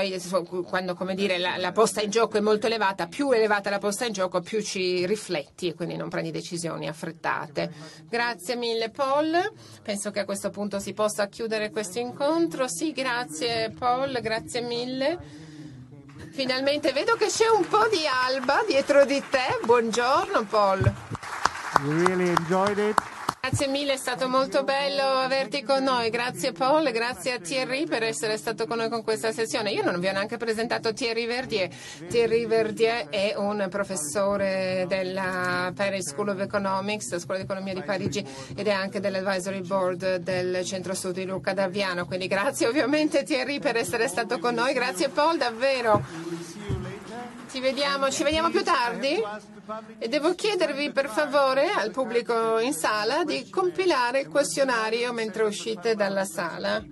quando 0.66 1.14
dire, 1.14 1.38
la, 1.38 1.58
la, 1.58 1.72
posta 1.72 2.02
in 2.02 2.10
gioco 2.10 2.38
è 2.38 2.40
molto 2.40 2.68
elevata, 2.68 3.08
più 3.08 3.32
elevata 3.32 3.70
la 3.70 3.80
posta 3.80 4.06
in 4.06 4.14
gioco, 4.14 4.40
più 4.40 4.62
ci 4.62 5.06
rifletti 5.06 5.68
e 5.68 5.74
quindi 5.74 5.96
non 5.96 6.10
prendi 6.10 6.32
decisioni 6.32 6.88
affrettate. 6.88 7.72
Grazie 8.10 8.56
mille 8.56 8.90
Paul, 8.90 9.52
penso 9.84 10.12
che 10.12 10.22
a 10.22 10.26
questo 10.26 10.50
punto 10.50 10.80
si 10.80 10.94
possa 10.94 11.28
chiudere 11.28 11.70
questo 11.70 12.00
incontro. 12.00 12.68
Sì, 12.68 12.92
grazie 12.94 13.74
Paul, 13.78 14.20
grazie 14.22 14.62
mille. 14.62 15.46
Finalmente 16.32 16.92
vedo 16.94 17.16
che 17.16 17.28
c'è 17.28 17.48
un 17.50 17.68
po' 17.68 17.88
di 17.90 18.06
alba 18.06 18.64
dietro 18.68 19.06
di 19.06 19.22
te. 19.30 19.60
Buongiorno 19.64 20.46
Paul. 20.46 20.94
Really 21.84 22.30
enjoyed 22.30 22.78
it? 22.78 23.17
Grazie 23.50 23.68
mille, 23.68 23.94
è 23.94 23.98
stato 23.98 24.28
molto 24.28 24.66
bello 24.66 25.04
averti 25.04 25.64
con 25.64 25.82
noi. 25.82 26.10
Grazie 26.10 26.52
Paul, 26.52 26.92
grazie 26.92 27.32
a 27.32 27.40
Thierry 27.40 27.86
per 27.86 28.04
essere 28.04 28.36
stato 28.36 28.68
con 28.68 28.76
noi 28.76 28.90
con 28.90 29.04
questa 29.04 29.32
sessione. 29.32 29.72
Io 29.72 29.84
non 29.86 30.02
vi 30.02 30.08
ho 30.08 30.12
neanche 30.12 30.36
presentato 30.36 30.92
Thierry 30.92 31.26
Verdier. 31.26 31.70
Thierry 32.10 32.46
Verdier 32.46 33.08
è 33.08 33.36
un 33.38 33.66
professore 33.70 34.84
della 34.90 35.72
Paris 35.74 36.10
School 36.10 36.28
of 36.28 36.42
Economics, 36.42 37.18
Scuola 37.20 37.40
di 37.40 37.46
Economia 37.46 37.74
di 37.74 37.84
Parigi, 37.84 38.28
ed 38.54 38.68
è 38.68 38.72
anche 38.72 39.00
dell'advisory 39.00 39.62
board 39.62 40.18
del 40.18 40.66
Centro 40.66 40.94
Studi 40.94 41.24
Luca 41.24 41.54
Daviano. 41.54 42.06
Quindi 42.06 42.28
grazie 42.28 42.68
ovviamente 42.68 43.24
Thierry 43.24 43.60
per 43.60 43.78
essere 43.78 44.10
stato 44.10 44.40
con 44.40 44.56
noi. 44.56 44.74
Grazie 44.74 45.08
Paul, 45.08 45.38
davvero. 45.38 46.77
Ci 47.50 47.60
vediamo, 47.62 48.10
ci 48.10 48.24
vediamo 48.24 48.50
più 48.50 48.64
tardi 48.64 49.22
e 49.98 50.08
devo 50.08 50.36
chiedervi 50.36 50.92
per 50.92 51.08
favore 51.08 51.70
al 51.70 51.92
pubblico 51.92 52.60
in 52.60 52.74
sala 52.74 53.24
di 53.24 53.50
compilare 53.50 54.22
il 54.22 54.28
questionario 54.28 55.14
mentre 55.14 55.44
uscite 55.44 55.96
dalla 55.96 56.26
sala. 56.26 56.84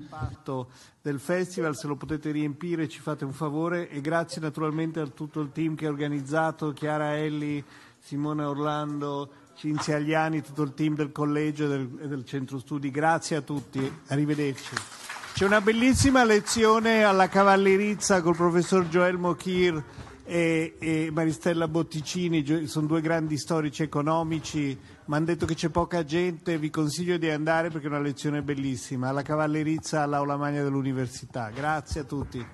Del 1.01 1.19
festival, 1.19 1.75
se 1.75 1.87
lo 1.87 1.95
potete 1.95 2.31
riempire 2.31 2.87
ci 2.87 2.99
fate 2.99 3.25
un 3.25 3.33
favore 3.33 3.89
e 3.89 4.01
grazie 4.01 4.41
naturalmente 4.41 4.99
a 4.99 5.07
tutto 5.07 5.39
il 5.41 5.51
team 5.51 5.75
che 5.75 5.85
ha 5.85 5.89
organizzato, 5.89 6.73
Chiara 6.73 7.17
Elli, 7.17 7.63
Simone 7.99 8.43
Orlando, 8.43 9.29
Cinzia 9.55 9.97
Agliani, 9.97 10.41
tutto 10.41 10.63
il 10.63 10.73
team 10.73 10.95
del 10.95 11.11
collegio 11.11 11.65
e 11.65 11.67
del, 11.67 11.99
e 12.01 12.07
del 12.07 12.25
centro 12.25 12.59
studi. 12.59 12.89
Grazie 12.89 13.35
a 13.35 13.41
tutti, 13.41 13.99
arrivederci. 14.07 14.73
C'è 15.33 15.45
una 15.45 15.61
bellissima 15.61 16.23
lezione 16.23 17.03
alla 17.03 17.27
cavallerizza 17.27 18.21
col 18.21 18.35
professor 18.37 18.85
Joel 18.87 19.17
Mochir 19.17 19.83
e, 20.25 20.75
e 20.79 21.09
Maristella 21.11 21.67
Botticini, 21.67 22.67
sono 22.67 22.87
due 22.87 22.99
grandi 22.99 23.37
storici 23.37 23.83
economici, 23.83 24.77
mi 25.05 25.15
hanno 25.15 25.25
detto 25.25 25.45
che 25.45 25.53
c'è 25.53 25.69
poca 25.69 26.03
gente, 26.03 26.57
vi 26.57 26.71
consiglio 26.71 27.17
di 27.17 27.29
andare 27.29 27.69
perché 27.69 27.85
è 27.85 27.89
una 27.89 27.99
lezione 27.99 28.41
bellissima, 28.41 29.09
alla 29.09 29.21
cavallerizza 29.21 30.01
all'aula 30.01 30.35
magna 30.35 30.63
dell'università. 30.63 31.51
Grazie 31.53 32.01
a 32.01 32.03
tutti. 32.03 32.45